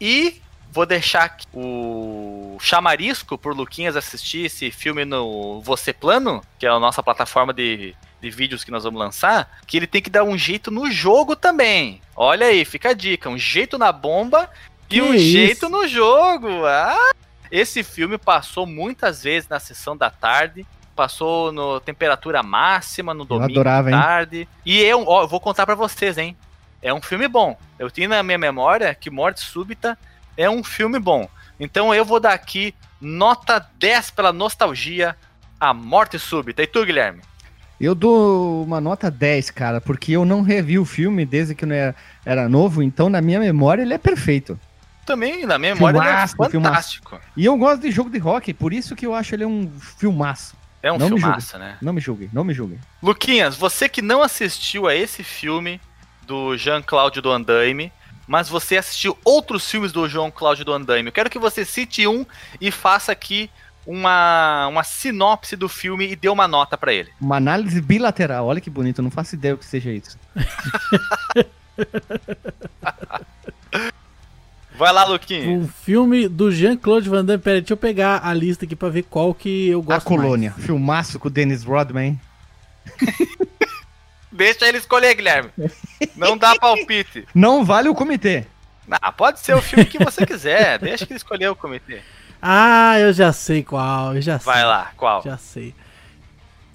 e 0.00 0.42
vou 0.72 0.84
deixar 0.84 1.24
aqui 1.24 1.46
o 1.54 2.58
chamarisco 2.60 3.38
por 3.38 3.54
Luquinhas 3.54 3.94
assistir 3.94 4.46
esse 4.46 4.72
filme 4.72 5.04
no 5.04 5.60
Você 5.60 5.92
Plano, 5.92 6.42
que 6.58 6.66
é 6.66 6.70
a 6.70 6.80
nossa 6.80 7.04
plataforma 7.04 7.52
de, 7.52 7.94
de 8.22 8.30
vídeos 8.30 8.62
que 8.62 8.70
nós 8.70 8.84
vamos 8.84 9.00
lançar, 9.00 9.50
que 9.66 9.76
ele 9.76 9.86
tem 9.86 10.00
que 10.00 10.08
dar 10.08 10.22
um 10.22 10.38
jeito 10.38 10.70
no 10.70 10.88
jogo 10.88 11.34
também. 11.34 12.00
Olha 12.14 12.46
aí, 12.46 12.64
fica 12.64 12.90
a 12.90 12.94
dica, 12.94 13.28
um 13.28 13.36
jeito 13.36 13.76
na 13.76 13.90
bomba 13.90 14.48
e 14.88 14.94
Que 14.94 15.02
um 15.02 15.12
isso? 15.12 15.24
jeito 15.24 15.68
no 15.68 15.88
jogo. 15.88 16.64
Ah! 16.64 17.10
Esse 17.50 17.82
filme 17.82 18.16
passou 18.16 18.64
muitas 18.64 19.24
vezes 19.24 19.48
na 19.48 19.58
sessão 19.58 19.96
da 19.96 20.08
tarde. 20.08 20.64
Passou 20.94 21.50
no 21.50 21.80
temperatura 21.80 22.42
máxima, 22.44 23.12
no 23.12 23.24
domingo 23.24 23.50
adorava, 23.50 23.90
hein? 23.90 23.96
à 23.96 24.00
tarde. 24.00 24.48
E 24.64 24.80
eu, 24.80 25.04
ó, 25.06 25.22
eu 25.22 25.28
vou 25.28 25.40
contar 25.40 25.66
pra 25.66 25.74
vocês, 25.74 26.16
hein? 26.16 26.36
É 26.80 26.94
um 26.94 27.02
filme 27.02 27.26
bom. 27.26 27.58
Eu 27.78 27.90
tenho 27.90 28.08
na 28.08 28.22
minha 28.22 28.38
memória 28.38 28.94
que 28.94 29.10
Morte 29.10 29.40
Súbita 29.40 29.98
é 30.36 30.48
um 30.48 30.62
filme 30.62 30.98
bom. 31.00 31.28
Então 31.58 31.92
eu 31.92 32.04
vou 32.04 32.20
dar 32.20 32.34
aqui 32.34 32.72
nota 33.00 33.66
10 33.78 34.12
pela 34.12 34.32
nostalgia 34.32 35.16
a 35.58 35.74
Morte 35.74 36.18
Súbita. 36.18 36.62
E 36.62 36.66
tu, 36.66 36.84
Guilherme? 36.84 37.22
Eu 37.82 37.96
dou 37.96 38.62
uma 38.62 38.80
nota 38.80 39.10
10, 39.10 39.50
cara, 39.50 39.80
porque 39.80 40.12
eu 40.12 40.24
não 40.24 40.40
revi 40.42 40.78
o 40.78 40.84
filme 40.84 41.26
desde 41.26 41.52
que 41.52 41.64
eu 41.64 41.72
era, 41.72 41.96
era 42.24 42.48
novo, 42.48 42.80
então 42.80 43.10
na 43.10 43.20
minha 43.20 43.40
memória 43.40 43.82
ele 43.82 43.92
é 43.92 43.98
perfeito. 43.98 44.56
Também, 45.04 45.44
na 45.44 45.58
minha 45.58 45.74
memória, 45.74 46.00
Filmaço, 46.00 46.36
ele 46.38 46.46
é 46.46 46.50
fantástico. 46.50 47.20
E 47.36 47.44
eu 47.44 47.56
gosto 47.56 47.82
de 47.82 47.90
jogo 47.90 48.08
de 48.08 48.18
rock, 48.18 48.54
por 48.54 48.72
isso 48.72 48.94
que 48.94 49.04
eu 49.04 49.12
acho 49.12 49.34
ele 49.34 49.44
um 49.44 49.68
filmaço. 49.98 50.54
É 50.80 50.92
um 50.92 50.98
Não 50.98 51.08
filmaço, 51.08 51.58
né? 51.58 51.76
Não 51.82 51.92
me 51.92 52.00
julguem, 52.00 52.30
não 52.32 52.44
me 52.44 52.54
julguem. 52.54 52.78
Luquinhas, 53.02 53.56
você 53.56 53.88
que 53.88 54.00
não 54.00 54.22
assistiu 54.22 54.86
a 54.86 54.94
esse 54.94 55.24
filme 55.24 55.80
do 56.24 56.56
Jean-Claude 56.56 57.20
do 57.20 57.32
Andaime, 57.32 57.92
mas 58.28 58.48
você 58.48 58.76
assistiu 58.76 59.18
outros 59.24 59.68
filmes 59.68 59.90
do 59.90 60.08
Jean-Claude 60.08 60.62
do 60.62 60.72
Andaime, 60.72 61.08
eu 61.08 61.12
quero 61.12 61.28
que 61.28 61.38
você 61.38 61.64
cite 61.64 62.06
um 62.06 62.24
e 62.60 62.70
faça 62.70 63.10
aqui 63.10 63.50
uma, 63.86 64.66
uma 64.68 64.84
sinopse 64.84 65.56
do 65.56 65.68
filme 65.68 66.10
e 66.10 66.16
dê 66.16 66.28
uma 66.28 66.46
nota 66.48 66.76
pra 66.78 66.92
ele. 66.92 67.10
Uma 67.20 67.36
análise 67.36 67.80
bilateral, 67.80 68.46
olha 68.46 68.60
que 68.60 68.70
bonito, 68.70 68.98
eu 68.98 69.02
não 69.04 69.10
faço 69.10 69.34
ideia 69.34 69.54
o 69.54 69.58
que 69.58 69.64
seja 69.64 69.90
isso. 69.90 70.18
Vai 74.74 74.92
lá, 74.92 75.04
Luquinhas. 75.04 75.64
O 75.64 75.68
filme 75.68 76.28
do 76.28 76.50
Jean-Claude 76.50 77.08
Van 77.08 77.24
Damme. 77.24 77.42
Pera, 77.42 77.60
deixa 77.60 77.72
eu 77.74 77.76
pegar 77.76 78.20
a 78.24 78.32
lista 78.32 78.64
aqui 78.64 78.74
pra 78.74 78.88
ver 78.88 79.02
qual 79.04 79.34
que 79.34 79.68
eu 79.68 79.80
A 79.80 79.82
gosto 79.82 80.06
Colônia, 80.06 80.50
mais. 80.50 80.64
filmaço 80.64 81.18
com 81.18 81.28
o 81.28 81.30
Dennis 81.30 81.62
Rodman. 81.62 82.18
Deixa 84.32 84.66
ele 84.66 84.78
escolher, 84.78 85.14
Guilherme. 85.14 85.50
Não 86.16 86.38
dá 86.38 86.54
palpite. 86.56 87.28
Não 87.34 87.62
vale 87.64 87.90
o 87.90 87.94
comitê. 87.94 88.46
Ah, 88.90 89.12
pode 89.12 89.40
ser 89.40 89.54
o 89.54 89.60
filme 89.60 89.84
que 89.84 90.02
você 90.02 90.24
quiser. 90.24 90.78
Deixa 90.78 91.04
que 91.06 91.12
ele 91.12 91.18
escolher 91.18 91.48
o 91.50 91.54
comitê. 91.54 92.00
Ah, 92.42 92.98
eu 92.98 93.12
já 93.12 93.32
sei 93.32 93.62
qual, 93.62 94.16
eu 94.16 94.20
já 94.20 94.36
sei. 94.38 94.52
Vai 94.52 94.64
lá, 94.64 94.90
qual? 94.96 95.22
Já 95.22 95.38
sei. 95.38 95.72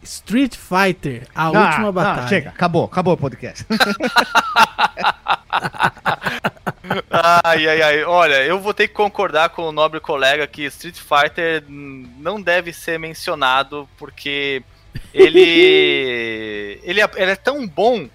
Street 0.02 0.56
Fighter, 0.56 1.28
a 1.36 1.44
Ah, 1.44 1.48
última 1.48 1.80
não, 1.84 1.92
batalha. 1.94 2.28
chega, 2.30 2.50
acabou, 2.50 2.86
acabou 2.86 3.14
o 3.16 3.18
podcast. 3.18 3.66
Ai, 7.44 7.68
ai, 7.68 7.82
ai. 7.82 8.04
Olha, 8.06 8.44
eu 8.46 8.60
vou 8.60 8.74
ter 8.74 8.88
que 8.88 8.94
concordar 8.94 9.50
com 9.50 9.64
o 9.64 9.72
nobre 9.72 10.00
colega 10.00 10.48
que 10.48 10.64
Street 10.66 10.96
Fighter 10.98 11.64
não 11.68 12.42
deve 12.42 12.72
ser 12.72 12.98
mencionado 12.98 13.88
porque 13.98 14.64
ele 15.14 16.80
ele 16.84 17.02
é, 17.02 17.10
ele 17.16 17.32
é 17.32 17.36
tão 17.36 17.68
bom 17.68 18.08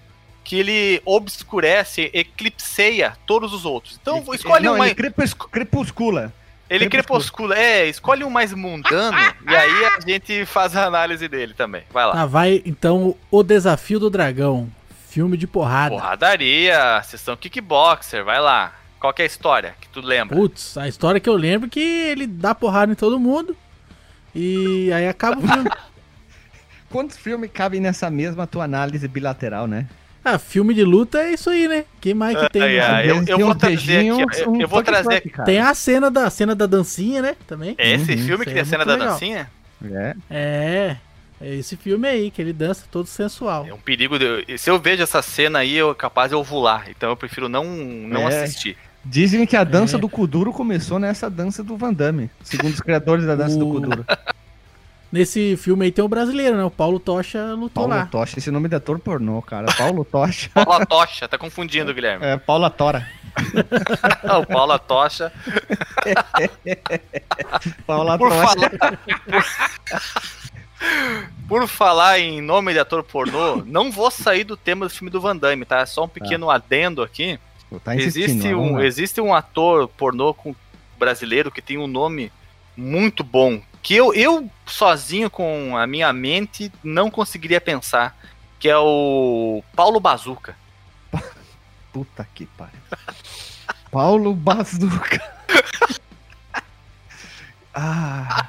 que 0.43 0.57
ele 0.59 1.01
obscurece, 1.05 2.09
eclipseia 2.13 3.13
todos 3.27 3.53
os 3.53 3.63
outros. 3.65 3.97
Então 4.01 4.23
escolhe 4.33 4.65
não, 4.65 4.73
um 4.73 4.77
mais, 4.77 4.91
ele 4.91 4.95
crepus- 4.95 5.33
crepuscula. 5.33 6.33
Ele 6.69 6.89
crepuscula, 6.89 7.57
é, 7.57 7.87
escolhe 7.87 8.23
um 8.23 8.29
mais 8.29 8.53
mundano 8.53 9.17
e 9.47 9.55
aí 9.55 9.85
a 9.85 9.99
gente 9.99 10.45
faz 10.45 10.75
a 10.75 10.85
análise 10.85 11.27
dele 11.27 11.53
também. 11.53 11.83
Vai 11.91 12.05
lá. 12.05 12.13
Tá, 12.13 12.25
vai 12.25 12.61
então 12.65 13.15
o 13.29 13.43
Desafio 13.43 13.99
do 13.99 14.09
Dragão. 14.09 14.69
Filme 15.09 15.37
de 15.37 15.45
porrada. 15.45 15.93
Porradaria, 15.93 17.01
sessão 17.03 17.35
kickboxer, 17.35 18.25
vai 18.25 18.39
lá. 18.41 18.73
Qual 18.99 19.13
que 19.13 19.21
é 19.21 19.25
a 19.25 19.27
história 19.27 19.75
que 19.79 19.87
tu 19.89 20.01
lembra? 20.01 20.35
Putz, 20.35 20.77
a 20.77 20.87
história 20.87 21.19
que 21.19 21.29
eu 21.29 21.35
lembro 21.35 21.67
é 21.67 21.69
que 21.69 21.79
ele 21.79 22.25
dá 22.25 22.55
porrada 22.55 22.91
em 22.91 22.95
todo 22.95 23.19
mundo. 23.19 23.55
E 24.33 24.91
aí 24.91 25.07
acaba 25.07 25.37
o 25.39 25.47
filme. 25.47 25.69
Quantos 26.89 27.17
filmes 27.17 27.51
cabem 27.53 27.79
nessa 27.79 28.09
mesma 28.09 28.47
tua 28.47 28.63
análise 28.63 29.07
bilateral, 29.07 29.67
né? 29.67 29.87
Ah, 30.25 30.37
filme 30.39 30.73
de 30.73 30.83
luta 30.83 31.19
é 31.19 31.33
isso 31.33 31.49
aí, 31.49 31.67
né? 31.67 31.85
Quem 31.99 32.13
mais 32.13 32.37
que 32.37 32.49
tem? 32.49 32.61
Ai, 32.61 32.73
né? 32.75 32.79
ai, 32.81 33.09
eu, 33.11 33.15
eu 33.17 33.25
Tem 33.25 33.37
vou 33.39 33.53
beijinhos, 33.55 34.19
aqui, 34.21 34.41
eu, 34.41 34.51
um 34.51 34.61
eu 34.61 34.67
vou 34.67 34.81
trazer 34.83 35.21
cara. 35.29 35.43
Tem 35.45 35.59
a 35.59 35.73
cena 35.73 36.09
da, 36.09 36.29
cena 36.29 36.55
da 36.55 36.65
dancinha, 36.65 37.21
né? 37.21 37.35
Também. 37.47 37.75
É 37.77 37.91
esse 37.93 38.11
Uhum, 38.13 38.17
filme 38.19 38.45
que 38.45 38.51
tem 38.51 38.59
a 38.59 38.61
é 38.61 38.65
cena 38.65 38.77
muito 38.85 38.87
da 38.87 38.93
legal. 38.93 39.13
dancinha? 39.13 39.49
É. 39.83 40.15
É. 40.29 40.97
É 41.41 41.55
esse 41.55 41.75
filme 41.75 42.07
aí, 42.07 42.31
que 42.31 42.41
ele 42.41 42.53
dança 42.53 42.85
todo 42.89 43.05
sensual. 43.05 43.65
É 43.67 43.73
um 43.73 43.77
perigo. 43.77 44.17
De, 44.17 44.57
se 44.57 44.69
eu 44.69 44.79
vejo 44.79 45.03
essa 45.03 45.21
cena 45.21 45.59
aí, 45.59 45.75
eu 45.75 45.93
capaz 45.93 46.29
de 46.29 46.35
ovular. 46.35 46.85
Então 46.89 47.09
eu 47.09 47.17
prefiro 47.17 47.49
não, 47.49 47.65
não 47.65 48.29
É. 48.29 48.43
assistir. 48.43 48.77
Dizem 49.03 49.45
que 49.45 49.57
a 49.57 49.65
dança 49.65 49.97
É. 49.97 49.99
do 49.99 50.07
Kuduro 50.07 50.53
começou 50.53 50.97
nessa 50.99 51.29
dança 51.29 51.61
do 51.61 51.75
Van 51.75 51.91
Damme, 51.93 52.29
segundo 52.41 52.73
os 52.73 52.79
criadores 52.79 53.25
da 53.25 53.35
dança 53.35 53.57
do 53.57 53.67
O- 53.67 53.71
Kuduro. 53.73 54.05
Nesse 55.13 55.55
filme 55.57 55.85
aí 55.85 55.91
tem 55.91 56.03
o 56.03 56.07
brasileiro, 56.07 56.57
né? 56.57 56.63
O 56.63 56.71
Paulo 56.71 56.99
Tocha 56.99 57.53
lutou 57.53 57.69
Paulo 57.69 57.89
lá. 57.91 58.07
Tocha, 58.07 58.39
esse 58.39 58.49
nome 58.49 58.67
de 58.67 58.73
ator 58.73 58.97
pornô, 58.97 59.43
cara. 59.43 59.67
Paulo 59.77 60.03
Tocha. 60.03 60.49
Paula 60.65 60.83
Tocha, 60.87 61.27
tá 61.27 61.37
confundindo, 61.37 61.93
Guilherme. 61.93 62.25
É, 62.25 62.35
Paula 62.35 62.67
Tora. 62.71 63.07
Ah, 64.23 64.39
o 64.41 64.47
Paula 64.47 64.79
Tocha. 64.79 65.31
Paula 67.85 68.17
Por 68.17 68.31
Tocha. 68.31 68.47
falar, 68.47 68.99
por 71.47 71.67
falar 71.67 72.19
em 72.19 72.41
nome 72.41 72.73
de 72.73 72.79
ator 72.79 73.03
pornô, 73.03 73.57
não 73.67 73.91
vou 73.91 74.09
sair 74.09 74.43
do 74.43 74.57
tema 74.57 74.87
do 74.87 74.89
filme 74.91 75.11
do 75.11 75.21
Van 75.21 75.37
Damme, 75.37 75.63
tá? 75.63 75.81
É 75.81 75.85
só 75.85 76.05
um 76.05 76.09
pequeno 76.09 76.49
adendo 76.49 77.03
aqui. 77.03 77.39
Tá 77.83 77.95
Existe 77.95 78.51
um, 78.55 78.79
existe 78.79 79.21
um 79.21 79.31
ator 79.31 79.87
pornô 79.89 80.33
com- 80.33 80.55
brasileiro 80.97 81.51
que 81.51 81.61
tem 81.61 81.77
um 81.77 81.85
nome 81.85 82.31
muito 82.75 83.23
bom. 83.23 83.61
Que 83.83 83.95
eu, 83.95 84.13
eu 84.13 84.49
sozinho 84.65 85.29
com 85.29 85.77
a 85.77 85.85
minha 85.85 86.11
mente 86.13 86.71
não 86.81 87.11
conseguiria 87.11 87.59
pensar. 87.59 88.17
Que 88.57 88.69
é 88.69 88.77
o 88.77 89.61
Paulo 89.75 89.99
Bazuca. 89.99 90.55
Puta 91.91 92.25
que 92.33 92.45
pariu. 92.45 92.79
Paulo 93.91 94.33
Bazuca. 94.33 95.21
ah, 97.75 98.47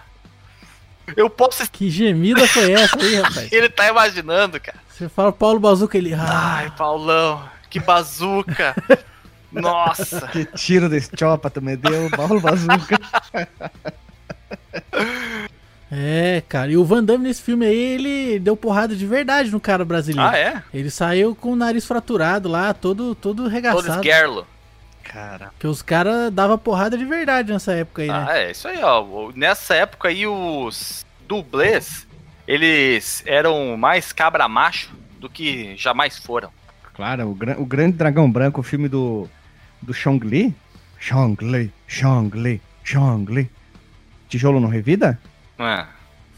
Eu 1.17 1.29
posso. 1.29 1.69
Que 1.71 1.91
gemida 1.91 2.47
foi 2.47 2.73
essa 2.73 2.97
aí, 2.97 3.17
rapaz? 3.17 3.51
Ele 3.53 3.69
tá 3.69 3.89
imaginando, 3.89 4.61
cara. 4.61 4.79
Você 4.89 5.09
fala 5.09 5.33
Paulo 5.33 5.59
Bazuca, 5.59 5.99
ele. 5.99 6.15
Ah, 6.15 6.59
Ai, 6.59 6.71
Paulão, 6.71 7.45
que 7.69 7.81
bazuca. 7.81 8.77
Nossa. 9.51 10.29
que 10.29 10.45
tiro 10.45 10.89
desse 10.89 11.11
chopa 11.19 11.51
tu 11.51 11.61
me 11.61 11.77
deu, 11.77 12.09
Paulo 12.11 12.41
Bazuca. 12.41 12.97
é, 15.91 16.43
cara. 16.49 16.71
E 16.71 16.77
o 16.77 16.85
Van 16.85 17.03
Damme 17.05 17.25
nesse 17.29 17.43
filme 17.43 17.67
aí, 17.67 17.77
ele 17.95 18.39
deu 18.39 18.57
porrada 18.57 18.95
de 18.97 19.07
verdade 19.07 19.51
no 19.51 19.61
cara 19.61 19.85
brasileiro. 19.85 20.29
Ah, 20.31 20.37
é? 20.39 20.63
Ele 20.73 20.91
saiu 20.91 21.35
com 21.35 21.53
o 21.53 21.57
nariz 21.57 21.85
fraturado 21.87 22.49
lá, 22.49 22.73
todo, 22.75 23.15
todo 23.15 23.45
Todo 23.45 23.49
regaçado. 23.49 23.89
esguerlo. 23.89 24.47
Cara, 25.03 25.51
Porque 25.51 25.67
os 25.67 25.83
caras 25.83 26.33
davam 26.33 26.59
porrada 26.59 26.97
de 26.99 27.05
verdade 27.05 27.53
nessa 27.53 27.73
época 27.73 28.03
aí, 28.03 28.09
né? 28.09 28.27
Ah, 28.29 28.39
é, 28.39 28.51
isso 28.51 28.67
aí, 28.67 28.83
ó. 28.83 29.31
Nessa 29.37 29.75
época 29.75 30.09
aí, 30.09 30.27
os 30.27 31.05
dublês, 31.29 32.07
eles 32.49 33.23
eram 33.27 33.77
mais 33.77 34.13
cabra 34.13 34.49
macho 34.49 34.91
do 35.21 35.29
que 35.31 35.77
jamais 35.77 36.19
foram. 36.19 36.51
claro, 36.95 37.29
o, 37.31 37.35
gran- 37.35 37.57
o 37.59 37.67
Grande 37.67 37.97
Dragão 37.97 38.29
Branco, 38.31 38.61
o 38.61 38.65
filme 38.65 38.89
do, 38.89 39.29
do 39.81 39.93
Chong 39.95 40.27
Li. 40.27 40.55
Chong 40.99 41.37
Li, 41.45 41.71
Chong 41.87 42.31
Li, 42.37 42.61
Chong 42.83 43.31
Li. 43.33 43.51
Tijolo 44.29 44.61
não 44.61 44.69
revida? 44.69 45.19
Ah, 45.59 45.87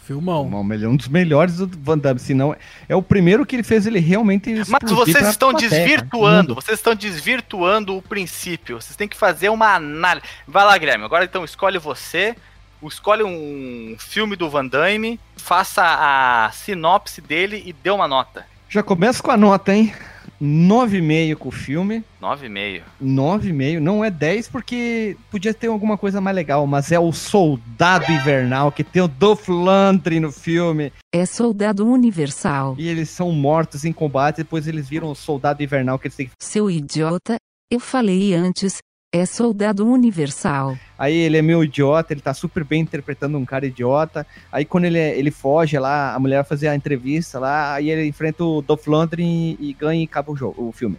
Filmão. 0.07 0.47
Um, 0.47 0.73
ele 0.73 0.85
é 0.85 0.89
um 0.89 0.95
dos 0.95 1.09
melhores 1.09 1.57
do 1.57 1.69
Van 1.83 1.99
Damme, 1.99 2.21
se 2.21 2.33
não... 2.33 2.55
É 2.89 2.95
o 2.95 3.03
primeiro 3.03 3.45
que 3.45 3.57
ele 3.57 3.65
fez 3.65 3.87
ele 3.87 3.99
realmente 3.99 4.55
Mas 4.69 4.91
vocês 4.91 5.29
estão 5.29 5.51
plateia, 5.51 5.69
desvirtuando, 5.69 6.49
mundo. 6.51 6.55
vocês 6.55 6.79
estão 6.79 6.95
desvirtuando 6.95 7.97
o 7.97 8.01
princípio. 8.01 8.81
Vocês 8.81 8.95
têm 8.95 9.09
que 9.09 9.17
fazer 9.17 9.49
uma 9.49 9.75
análise. 9.75 10.25
Vai 10.47 10.65
lá, 10.65 10.79
Guilherme. 10.79 11.05
Agora 11.05 11.25
então 11.25 11.45
escolhe 11.45 11.79
você. 11.79 12.37
Escolhe 12.85 13.25
um 13.25 13.97
filme 13.99 14.37
do 14.37 14.49
Van 14.49 14.67
Damme, 14.67 15.19
faça 15.37 15.83
a 15.83 16.51
sinopse 16.53 17.21
dele 17.21 17.61
e 17.67 17.73
dê 17.73 17.91
uma 17.91 18.07
nota. 18.07 18.47
Já 18.69 18.83
começa 18.83 19.21
com 19.21 19.31
a 19.33 19.37
nota, 19.37 19.75
hein? 19.75 19.93
9,5 20.41 21.37
com 21.37 21.49
o 21.49 21.53
filme. 21.53 22.05
9,5. 22.21 22.83
9,5. 23.03 23.79
Não 23.79 24.05
é 24.05 24.11
10 24.11 24.49
porque 24.49 25.17
podia 25.31 25.55
ter 25.55 25.69
alguma 25.69 25.97
coisa 25.97 26.21
mais 26.21 26.35
legal, 26.35 26.67
mas 26.67 26.93
é 26.93 26.99
o 26.99 27.13
Soldado 27.13 28.11
Invernal, 28.11 28.73
que 28.73 28.85
tem 28.85 29.03
o 29.03 29.09
Dolph 29.09 29.49
Lundgren 29.49 30.21
no 30.21 30.33
filme. 30.33 30.93
É 31.13 31.25
soldado 31.25 31.87
universal. 31.87 32.75
E 32.79 32.89
eles 32.89 33.09
são 33.09 33.33
mortos 33.33 33.85
em 33.85 33.93
combate, 33.93 34.39
depois 34.39 34.67
eles 34.67 34.89
viram 34.89 35.11
o 35.11 35.15
Soldado 35.15 35.63
Invernal, 35.63 35.99
que 35.99 36.09
eles 36.09 36.17
têm 36.17 36.27
que... 36.27 36.33
Seu 36.41 36.71
idiota, 36.71 37.37
eu 37.71 37.81
falei 37.81 38.35
antes, 38.35 38.79
é 39.17 39.27
soldado 39.27 39.87
universal. 39.87 40.77
Aí 40.99 41.15
ele 41.15 41.37
é 41.37 41.43
meio 41.43 41.63
idiota, 41.65 42.13
ele 42.13 42.21
tá 42.21 42.33
super 42.33 42.65
bem 42.65 42.81
interpretando 42.83 43.37
um 43.37 43.45
cara 43.45 43.67
idiota. 43.67 44.27
Aí 44.51 44.65
quando 44.65 44.85
ele, 44.85 44.99
é- 44.99 45.19
ele 45.19 45.31
foge 45.31 45.79
lá, 45.79 46.15
a 46.15 46.19
mulher 46.19 46.37
vai 46.37 46.45
fazer 46.45 46.69
a 46.69 46.75
entrevista 46.75 47.39
lá, 47.39 47.75
aí 47.75 47.91
ele 47.91 48.07
enfrenta 48.07 48.45
o 48.45 48.63
Dolph 48.63 48.87
Lundgren 48.87 49.57
e, 49.61 49.71
e 49.71 49.73
ganha 49.75 50.01
e 50.01 50.05
acaba 50.05 50.33
o 50.33 50.37
jogo, 50.37 50.69
o 50.69 50.73
filme. 50.73 50.97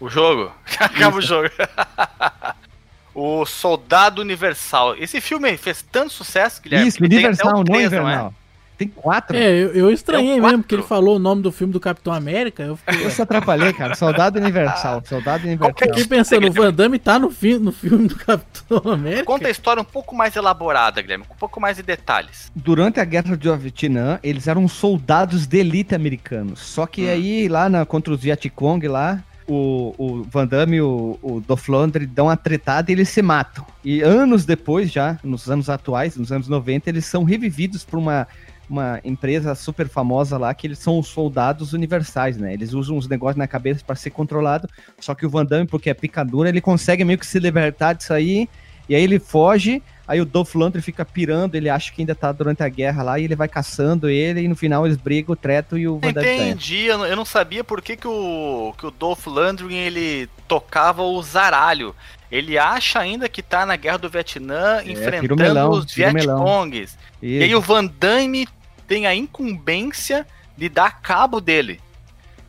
O 0.00 0.08
jogo? 0.08 0.52
Acaba 0.78 1.16
o 1.16 1.20
jogo. 1.20 1.48
o 3.14 3.44
Soldado 3.44 4.20
Universal. 4.22 4.96
Esse 4.96 5.20
filme 5.20 5.56
fez 5.56 5.82
tanto 5.82 6.12
sucesso, 6.12 6.62
Guilherme. 6.62 6.86
Isso, 6.88 7.02
Universal, 7.02 7.52
não 7.52 7.64
três, 7.64 7.86
Invernal. 7.86 8.32
Tem 8.78 8.86
quatro. 8.86 9.36
É, 9.36 9.50
eu, 9.50 9.72
eu 9.72 9.90
estranhei 9.90 10.38
É 10.38 10.40
mesmo, 10.40 10.58
porque 10.62 10.76
ele 10.76 10.84
falou 10.84 11.16
o 11.16 11.18
nome 11.18 11.42
do 11.42 11.50
filme 11.50 11.72
do 11.72 11.80
Capitão 11.80 12.12
América. 12.12 12.62
Eu 12.62 12.76
fiquei, 12.76 13.04
Eu 13.04 13.10
se 13.10 13.20
atrapalhei, 13.20 13.72
cara. 13.72 13.96
Soldado 13.96 14.38
Universal. 14.38 15.02
Soldado 15.04 15.44
Universal. 15.44 15.74
Qualquer 15.74 15.88
fiquei 15.88 16.06
pensando, 16.06 16.46
o 16.46 16.52
Van 16.52 16.72
Damme 16.72 16.96
tá 16.96 17.18
no, 17.18 17.28
fi 17.28 17.58
no 17.58 17.72
filme 17.72 18.06
do 18.06 18.14
Capitão 18.14 18.92
América? 18.92 19.24
Conta 19.24 19.48
a 19.48 19.50
história 19.50 19.82
um 19.82 19.84
pouco 19.84 20.14
mais 20.14 20.36
elaborada, 20.36 21.02
Guilherme, 21.02 21.24
com 21.24 21.34
um 21.34 21.36
pouco 21.38 21.60
mais 21.60 21.76
de 21.76 21.82
detalhes. 21.82 22.52
Durante 22.54 23.00
a 23.00 23.04
guerra 23.04 23.36
do 23.36 23.56
Vietnã, 23.56 24.20
eles 24.22 24.46
eram 24.46 24.68
soldados 24.68 25.44
de 25.44 25.58
elite 25.58 25.96
americanos. 25.96 26.60
Só 26.60 26.86
que 26.86 27.08
aí, 27.08 27.48
lá 27.48 27.68
na, 27.68 27.84
contra 27.84 28.14
os 28.14 28.20
Vietcong, 28.20 28.86
lá, 28.86 29.24
o, 29.48 29.94
o 29.98 30.22
Van 30.22 30.46
Damme 30.46 30.76
e 30.76 30.80
o, 30.80 31.18
o 31.20 31.40
Dolph 31.40 31.68
Lundgren 31.68 32.06
dão 32.06 32.26
uma 32.26 32.36
tretada 32.36 32.92
e 32.92 32.94
eles 32.94 33.08
se 33.08 33.22
matam. 33.22 33.66
E 33.84 34.02
anos 34.02 34.44
depois, 34.44 34.92
já, 34.92 35.18
nos 35.24 35.50
anos 35.50 35.68
atuais, 35.68 36.16
nos 36.16 36.30
anos 36.30 36.46
90, 36.46 36.88
eles 36.88 37.06
são 37.06 37.24
revividos 37.24 37.82
por 37.82 37.98
uma, 37.98 38.28
uma 38.68 39.00
empresa 39.04 39.54
super 39.54 39.88
famosa 39.88 40.36
lá, 40.36 40.52
que 40.52 40.66
eles 40.66 40.78
são 40.78 40.98
os 40.98 41.08
soldados 41.08 41.72
universais, 41.72 42.36
né? 42.36 42.52
Eles 42.52 42.72
usam 42.72 42.96
os 42.96 43.08
negócios 43.08 43.36
na 43.36 43.46
cabeça 43.46 43.82
para 43.84 43.96
ser 43.96 44.10
controlado. 44.10 44.68
Só 45.00 45.14
que 45.14 45.24
o 45.24 45.30
Van 45.30 45.44
Damme, 45.44 45.66
porque 45.66 45.90
é 45.90 45.94
picadura, 45.94 46.48
ele 46.48 46.60
consegue 46.60 47.04
meio 47.04 47.18
que 47.18 47.26
se 47.26 47.38
libertar 47.38 47.94
disso 47.94 48.12
aí. 48.12 48.48
E 48.88 48.94
aí 48.94 49.02
ele 49.02 49.18
foge, 49.18 49.82
aí 50.06 50.18
o 50.18 50.24
Dolph 50.24 50.54
Lundgren 50.54 50.80
fica 50.80 51.04
pirando, 51.04 51.54
ele 51.54 51.68
acha 51.68 51.92
que 51.92 52.00
ainda 52.00 52.14
tá 52.14 52.32
durante 52.32 52.62
a 52.62 52.68
guerra 52.68 53.02
lá, 53.02 53.18
e 53.18 53.24
ele 53.24 53.36
vai 53.36 53.46
caçando 53.46 54.08
ele, 54.08 54.40
e 54.40 54.48
no 54.48 54.56
final 54.56 54.86
eles 54.86 54.96
brigam, 54.96 55.34
o 55.34 55.36
Treto 55.36 55.76
e 55.76 55.86
o 55.86 55.98
Van 55.98 56.10
Damme. 56.10 56.26
Entendi, 56.26 56.84
eu 56.86 56.96
não, 56.96 57.06
eu 57.06 57.16
não 57.16 57.24
sabia 57.24 57.62
por 57.62 57.82
que, 57.82 57.96
que, 57.96 58.08
o, 58.08 58.72
que 58.78 58.86
o 58.86 58.90
Dolph 58.90 59.26
Lundgren 59.26 59.76
ele 59.76 60.28
tocava 60.46 61.02
o 61.02 61.22
zaralho. 61.22 61.94
Ele 62.30 62.58
acha 62.58 62.98
ainda 62.98 63.28
que 63.28 63.42
tá 63.42 63.64
na 63.64 63.76
guerra 63.76 63.98
do 63.98 64.08
Vietnã 64.08 64.82
o 64.84 64.90
enfrentando 64.90 65.36
melão, 65.36 65.70
os. 65.70 65.92
Vietcongs. 65.92 66.96
E 67.22 67.42
aí 67.42 67.54
o 67.54 67.60
Van 67.60 67.86
Damme 67.86 68.46
tem 68.88 69.06
a 69.06 69.14
incumbência 69.14 70.26
de 70.56 70.68
dar 70.68 71.00
cabo 71.00 71.40
dele. 71.40 71.80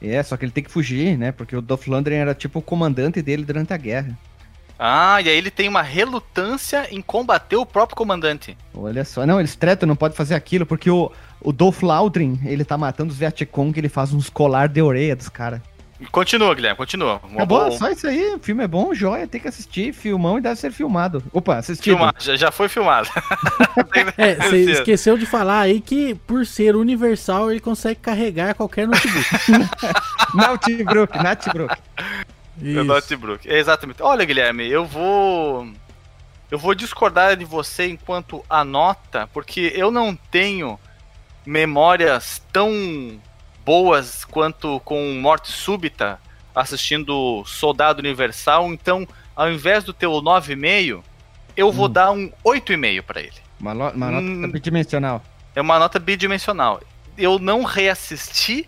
É, 0.02 0.24
só 0.24 0.38
que 0.38 0.46
ele 0.46 0.52
tem 0.52 0.64
que 0.64 0.72
fugir, 0.72 1.18
né? 1.18 1.32
Porque 1.32 1.56
o 1.56 1.62
Dolph 1.62 1.86
Lundgren 1.88 2.20
era 2.20 2.34
tipo 2.34 2.60
o 2.60 2.62
comandante 2.62 3.22
dele 3.22 3.44
durante 3.44 3.74
a 3.74 3.78
guerra. 3.78 4.18
Ah, 4.82 5.22
e 5.22 5.28
aí 5.28 5.38
ele 5.38 5.52
tem 5.52 5.68
uma 5.68 5.82
relutância 5.82 6.88
em 6.90 7.02
combater 7.02 7.58
o 7.58 7.66
próprio 7.66 7.98
comandante. 7.98 8.58
Olha 8.74 9.04
só, 9.04 9.26
não, 9.26 9.38
eles 9.38 9.54
tretam, 9.54 9.86
não 9.86 9.96
pode 9.98 10.16
fazer 10.16 10.36
aquilo, 10.36 10.66
porque 10.66 10.90
o, 10.90 11.12
o 11.42 11.52
Dolph 11.52 11.84
Lundgren, 11.84 12.40
ele 12.46 12.64
tá 12.64 12.78
matando 12.78 13.12
os 13.12 13.20
Vietcong, 13.20 13.78
ele 13.78 13.90
faz 13.90 14.14
uns 14.14 14.30
colar 14.30 14.70
de 14.70 14.82
orelha 14.82 15.18
dos 15.18 15.28
caras. 15.28 15.60
Continua, 16.12 16.56
Guilherme, 16.56 16.78
continua. 16.78 17.20
Uma 17.24 17.36
Acabou, 17.38 17.60
boa- 17.66 17.72
só 17.78 17.90
isso 17.90 18.08
aí, 18.08 18.34
o 18.36 18.40
filme 18.40 18.64
é 18.64 18.68
bom, 18.68 18.94
joia, 18.94 19.28
tem 19.28 19.42
que 19.42 19.48
assistir, 19.50 19.94
filmão 19.94 20.38
e 20.38 20.42
deve 20.42 20.56
ser 20.60 20.72
filmado. 20.72 21.22
Opa, 21.34 21.58
assistido. 21.58 21.96
Filma- 21.98 22.14
já, 22.18 22.36
já 22.38 22.52
foi 22.52 22.70
filmado. 22.70 23.10
É, 24.18 24.36
você 24.36 24.72
esqueceu 24.72 25.18
de 25.18 25.26
falar 25.26 25.62
aí 25.62 25.82
que 25.82 26.16
por 26.16 26.46
ser 26.46 26.76
universal 26.76 27.50
ele 27.52 27.60
consegue 27.60 28.00
carregar 28.00 28.54
qualquer 28.56 28.88
notebook. 28.88 29.26
Nautibrook. 30.36 31.14
É 31.18 32.66
Isso. 32.66 32.84
Notebook. 32.84 33.48
Exatamente. 33.50 34.02
Olha, 34.04 34.26
Guilherme, 34.26 34.68
eu 34.70 34.86
vou. 34.86 35.68
Eu 36.52 36.58
vou 36.58 36.74
discordar 36.76 37.36
de 37.38 37.46
você 37.46 37.88
enquanto 37.88 38.44
a 38.50 38.64
nota, 38.64 39.28
porque 39.34 39.72
eu 39.76 39.92
não 39.92 40.16
tenho 40.16 40.80
memórias 41.46 42.42
tão 42.52 43.20
boas 43.74 44.26
quanto 44.26 44.80
com 44.80 45.14
Morte 45.22 45.52
Súbita 45.52 46.20
assistindo 46.56 47.44
Soldado 47.46 48.00
Universal. 48.00 48.74
Então, 48.74 49.08
ao 49.36 49.52
invés 49.52 49.84
do 49.84 49.94
teu 49.94 50.12
9,5, 50.14 51.04
eu 51.56 51.72
vou 51.72 51.86
Hum. 51.86 51.92
dar 51.92 52.10
um 52.12 52.32
8,5 52.44 53.04
pra 53.04 53.22
ele. 53.22 53.36
Uma, 53.60 53.74
uma 53.74 54.10
nota 54.10 54.26
Hum. 54.26 54.50
bidimensional. 54.52 55.22
É 55.56 55.62
uma 55.62 55.78
nota 55.78 56.00
bidimensional. 56.00 56.82
Eu 57.16 57.38
não 57.38 57.64
reassisti 57.64 58.68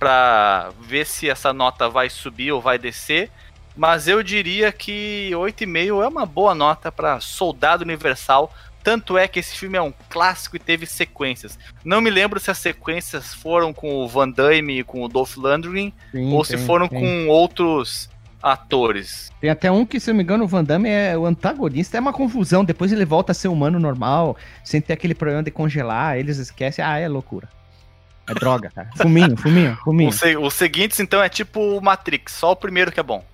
pra 0.00 0.70
ver 0.80 1.06
se 1.06 1.30
essa 1.30 1.52
nota 1.52 1.88
vai 1.88 2.10
subir 2.10 2.50
ou 2.50 2.60
vai 2.60 2.76
descer, 2.76 3.30
mas 3.76 4.08
eu 4.08 4.20
diria 4.20 4.72
que 4.72 5.30
8,5 5.36 6.02
é 6.02 6.08
uma 6.08 6.26
boa 6.26 6.56
nota 6.56 6.90
pra 6.90 7.20
Soldado 7.20 7.84
Universal. 7.84 8.52
Tanto 8.82 9.18
é 9.18 9.28
que 9.28 9.38
esse 9.38 9.54
filme 9.56 9.76
é 9.76 9.82
um 9.82 9.92
clássico 10.08 10.56
e 10.56 10.58
teve 10.58 10.86
sequências. 10.86 11.58
Não 11.84 12.00
me 12.00 12.08
lembro 12.10 12.40
se 12.40 12.50
as 12.50 12.58
sequências 12.58 13.34
foram 13.34 13.72
com 13.72 13.96
o 13.96 14.08
Van 14.08 14.28
Damme 14.30 14.80
e 14.80 14.84
com 14.84 15.02
o 15.02 15.08
Dolph 15.08 15.36
Lundgren 15.36 15.92
Sim, 16.12 16.32
ou 16.32 16.44
se 16.44 16.56
foram 16.58 16.88
com 16.88 17.28
outros 17.28 18.08
atores. 18.42 19.30
Tem 19.40 19.50
até 19.50 19.70
um 19.70 19.84
que, 19.84 20.00
se 20.00 20.10
eu 20.10 20.14
não 20.14 20.18
me 20.18 20.24
engano, 20.24 20.44
o 20.44 20.48
Van 20.48 20.64
Damme 20.64 20.88
é 20.88 21.16
o 21.16 21.26
antagonista, 21.26 21.96
é 21.96 22.00
uma 22.00 22.12
confusão. 22.12 22.64
Depois 22.64 22.90
ele 22.92 23.04
volta 23.04 23.32
a 23.32 23.34
ser 23.34 23.48
humano 23.48 23.78
normal, 23.78 24.36
sem 24.64 24.80
ter 24.80 24.92
aquele 24.94 25.14
problema 25.14 25.42
de 25.42 25.50
congelar, 25.50 26.18
eles 26.18 26.38
esquecem. 26.38 26.84
Ah, 26.84 26.98
é 26.98 27.08
loucura. 27.08 27.48
É 28.28 28.34
droga, 28.34 28.70
cara. 28.74 28.88
Fuminho, 28.96 29.36
fuminho, 29.36 29.76
fuminho. 29.84 30.08
Os, 30.10 30.16
se- 30.16 30.36
os 30.36 30.54
seguintes, 30.54 31.00
então, 31.00 31.22
é 31.22 31.28
tipo 31.28 31.60
o 31.60 31.80
Matrix, 31.82 32.32
só 32.32 32.52
o 32.52 32.56
primeiro 32.56 32.90
que 32.92 33.00
é 33.00 33.02
bom. 33.02 33.24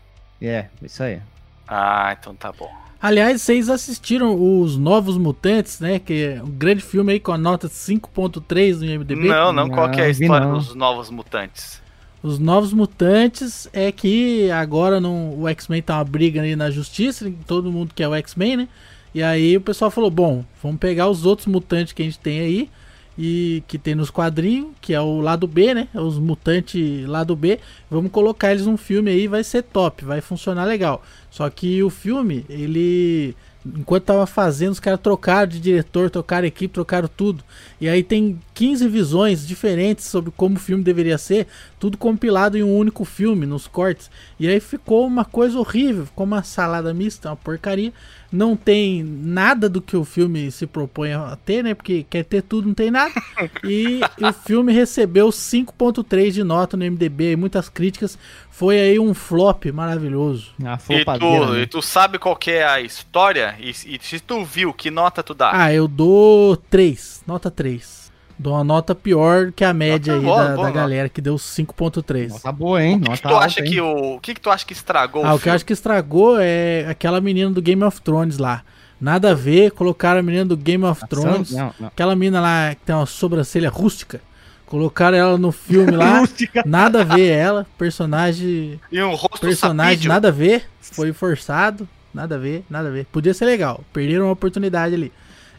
É, 0.40 0.66
isso 0.82 1.02
aí. 1.02 1.20
Ah, 1.68 2.16
então 2.18 2.34
tá 2.34 2.50
bom. 2.52 2.70
Aliás, 3.00 3.42
vocês 3.42 3.68
assistiram 3.68 4.34
os 4.60 4.76
Novos 4.76 5.18
Mutantes, 5.18 5.80
né? 5.80 5.98
Que 5.98 6.24
é 6.24 6.42
um 6.42 6.50
grande 6.50 6.82
filme 6.82 7.12
aí 7.12 7.20
com 7.20 7.32
a 7.32 7.38
nota 7.38 7.68
5.3 7.68 8.78
no 8.78 8.84
IMDb. 8.86 9.28
Não, 9.28 9.52
não, 9.52 9.68
qual 9.68 9.90
que 9.90 10.00
é 10.00 10.04
a 10.04 10.08
história 10.08 10.46
não. 10.46 10.54
dos 10.58 10.74
novos 10.74 11.10
mutantes? 11.10 11.82
Os 12.22 12.38
Novos 12.38 12.72
Mutantes 12.72 13.68
é 13.72 13.92
que 13.92 14.50
agora 14.50 15.00
não, 15.00 15.38
o 15.38 15.46
X-Men 15.48 15.82
tá 15.82 15.98
uma 15.98 16.04
briga 16.04 16.40
ali 16.40 16.56
na 16.56 16.70
justiça, 16.70 17.30
todo 17.46 17.70
mundo 17.70 17.92
quer 17.94 18.08
o 18.08 18.14
X-Men, 18.14 18.56
né? 18.56 18.68
E 19.14 19.22
aí 19.22 19.56
o 19.56 19.60
pessoal 19.60 19.90
falou: 19.90 20.10
bom, 20.10 20.44
vamos 20.62 20.78
pegar 20.78 21.08
os 21.08 21.24
outros 21.24 21.46
mutantes 21.46 21.92
que 21.92 22.02
a 22.02 22.04
gente 22.04 22.18
tem 22.18 22.40
aí 22.40 22.70
e 23.18 23.62
que 23.66 23.78
tem 23.78 23.94
nos 23.94 24.10
quadrinhos, 24.10 24.70
que 24.80 24.92
é 24.92 25.00
o 25.00 25.20
lado 25.20 25.46
B, 25.46 25.74
né? 25.74 25.88
É 25.94 26.00
Os 26.00 26.18
mutantes 26.18 27.06
lado 27.06 27.34
B. 27.34 27.58
Vamos 27.90 28.10
colocar 28.10 28.52
eles 28.52 28.66
num 28.66 28.76
filme 28.76 29.10
aí, 29.10 29.26
vai 29.26 29.42
ser 29.42 29.62
top, 29.62 30.04
vai 30.04 30.20
funcionar 30.20 30.64
legal. 30.64 31.02
Só 31.30 31.48
que 31.48 31.82
o 31.82 31.90
filme, 31.90 32.44
ele 32.48 33.34
enquanto 33.74 34.04
tava 34.04 34.26
fazendo, 34.26 34.72
os 34.72 34.80
caras 34.80 35.00
trocaram 35.00 35.48
de 35.48 35.58
diretor, 35.58 36.10
trocaram 36.10 36.46
equipe, 36.46 36.72
trocaram 36.72 37.08
tudo. 37.08 37.42
E 37.80 37.88
aí 37.88 38.02
tem 38.02 38.38
15 38.56 38.88
visões 38.88 39.46
diferentes 39.46 40.06
sobre 40.06 40.32
como 40.34 40.56
o 40.56 40.58
filme 40.58 40.82
deveria 40.82 41.18
ser, 41.18 41.46
tudo 41.78 41.98
compilado 41.98 42.56
em 42.56 42.62
um 42.62 42.74
único 42.74 43.04
filme, 43.04 43.44
nos 43.44 43.66
cortes. 43.66 44.10
E 44.40 44.48
aí 44.48 44.58
ficou 44.60 45.06
uma 45.06 45.26
coisa 45.26 45.58
horrível, 45.58 46.06
ficou 46.06 46.24
uma 46.24 46.42
salada 46.42 46.94
mista, 46.94 47.28
uma 47.28 47.36
porcaria. 47.36 47.92
Não 48.32 48.56
tem 48.56 49.04
nada 49.04 49.68
do 49.68 49.82
que 49.82 49.94
o 49.94 50.04
filme 50.06 50.50
se 50.50 50.66
propõe 50.66 51.12
a 51.12 51.36
ter, 51.44 51.62
né? 51.62 51.74
Porque 51.74 52.06
quer 52.08 52.24
ter 52.24 52.42
tudo, 52.42 52.66
não 52.66 52.74
tem 52.74 52.90
nada. 52.90 53.12
E 53.62 54.00
o 54.22 54.32
filme 54.32 54.72
recebeu 54.72 55.28
5.3 55.28 56.30
de 56.30 56.42
nota 56.42 56.76
no 56.78 56.84
MDB 56.84 57.32
e 57.32 57.36
muitas 57.36 57.68
críticas. 57.68 58.18
Foi 58.50 58.80
aí 58.80 58.98
um 58.98 59.12
flop 59.12 59.66
maravilhoso. 59.66 60.52
A 60.64 60.78
E 60.88 61.04
tu, 61.04 61.52
né? 61.52 61.60
e 61.60 61.66
tu 61.66 61.82
sabe 61.82 62.18
qual 62.18 62.34
que 62.34 62.52
é 62.52 62.66
a 62.66 62.80
história? 62.80 63.54
E, 63.60 63.68
e 63.70 63.98
se 64.00 64.18
tu 64.18 64.42
viu, 64.44 64.72
que 64.72 64.90
nota 64.90 65.22
tu 65.22 65.34
dá? 65.34 65.50
Ah, 65.52 65.72
eu 65.74 65.86
dou 65.86 66.56
3, 66.56 67.22
nota 67.26 67.50
3. 67.50 68.05
Dou 68.38 68.52
uma 68.52 68.62
nota 68.64 68.94
pior 68.94 69.50
que 69.50 69.64
a 69.64 69.72
média 69.72 70.14
Nota 70.14 70.20
aí 70.22 70.26
boa, 70.26 70.36
da, 70.36 70.44
boa 70.48 70.56
da 70.56 70.62
nota. 70.64 70.72
galera, 70.78 71.08
que 71.08 71.20
deu 71.22 71.36
5.3. 71.36 72.28
Nota 72.28 72.52
boa, 72.52 72.82
hein? 72.84 72.96
o 72.96 73.00
que, 73.00 73.08
Nota 73.08 73.16
que 73.16 73.22
tu 73.28 73.28
alta, 73.34 73.46
acha 73.46 73.60
hein? 73.64 73.70
que 73.70 73.80
o, 73.80 74.14
o 74.16 74.20
que, 74.20 74.34
que 74.34 74.40
tu 74.40 74.50
acha 74.50 74.66
que 74.66 74.72
estragou 74.74 75.24
Ah, 75.24 75.32
o 75.32 75.36
o 75.36 75.40
que 75.40 75.48
eu 75.48 75.52
acho 75.54 75.64
que 75.64 75.72
estragou 75.72 76.36
é 76.38 76.86
aquela 76.88 77.20
menina 77.20 77.50
do 77.50 77.62
Game 77.62 77.82
of 77.82 78.00
Thrones 78.02 78.36
lá. 78.38 78.62
Nada 79.00 79.30
a 79.30 79.34
ver, 79.34 79.70
colocaram 79.72 80.20
a 80.20 80.22
menina 80.22 80.44
do 80.44 80.56
Game 80.56 80.84
of 80.84 81.06
Thrones. 81.08 81.50
Não, 81.52 81.72
não. 81.80 81.88
Aquela 81.88 82.14
menina 82.14 82.40
lá 82.40 82.74
que 82.74 82.82
tem 82.84 82.94
uma 82.94 83.06
sobrancelha 83.06 83.70
rústica. 83.70 84.20
Colocaram 84.66 85.16
ela 85.16 85.38
no 85.38 85.52
filme 85.52 85.92
lá. 85.96 86.18
Rústica. 86.20 86.62
nada 86.66 87.02
a 87.02 87.04
ver 87.04 87.30
ela. 87.30 87.66
Personagem. 87.78 88.80
E 88.92 89.02
um 89.02 89.14
rosto 89.14 89.40
Personagem 89.40 89.92
sapídio. 89.94 90.08
nada 90.08 90.28
a 90.28 90.30
ver. 90.32 90.64
Foi 90.80 91.12
forçado. 91.12 91.88
Nada 92.12 92.36
a 92.36 92.38
ver, 92.38 92.64
nada 92.68 92.88
a 92.88 92.90
ver. 92.90 93.04
Podia 93.12 93.32
ser 93.34 93.44
legal. 93.44 93.82
Perderam 93.92 94.24
uma 94.26 94.32
oportunidade 94.32 94.94
ali. 94.94 95.12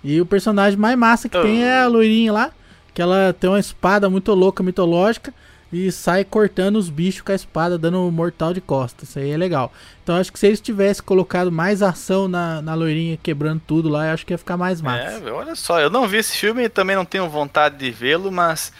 E 0.03 0.19
o 0.19 0.25
personagem 0.25 0.77
mais 0.77 0.97
massa 0.97 1.29
que 1.29 1.39
tem 1.41 1.63
é 1.63 1.81
a 1.81 1.87
loirinha 1.87 2.31
lá. 2.33 2.51
Que 2.97 3.01
ela 3.03 3.31
tem 3.31 3.47
uma 3.47 3.59
espada 3.59 4.09
muito 4.09 4.33
louca, 4.33 4.63
mitológica. 4.63 5.31
E 5.71 5.91
sai 5.91 6.23
cortando 6.23 6.77
os 6.77 6.89
bichos 6.89 7.21
com 7.21 7.31
a 7.31 7.35
espada, 7.35 7.77
dando 7.77 8.09
mortal 8.09 8.55
de 8.55 8.59
costas. 8.59 9.09
Isso 9.09 9.19
aí 9.19 9.29
é 9.29 9.37
legal. 9.37 9.71
Então 10.01 10.15
acho 10.15 10.33
que 10.33 10.39
se 10.39 10.47
eles 10.47 10.59
tivessem 10.59 11.03
colocado 11.03 11.51
mais 11.51 11.83
ação 11.83 12.27
na, 12.27 12.59
na 12.59 12.73
loirinha, 12.73 13.15
quebrando 13.21 13.61
tudo 13.67 13.87
lá, 13.87 14.11
acho 14.11 14.25
que 14.25 14.33
ia 14.33 14.37
ficar 14.39 14.57
mais 14.57 14.81
massa. 14.81 15.21
É, 15.23 15.31
olha 15.31 15.53
só, 15.53 15.79
eu 15.79 15.91
não 15.91 16.07
vi 16.07 16.17
esse 16.17 16.35
filme 16.35 16.63
e 16.63 16.69
também 16.69 16.95
não 16.95 17.05
tenho 17.05 17.29
vontade 17.29 17.77
de 17.77 17.91
vê-lo, 17.91 18.31
mas 18.31 18.73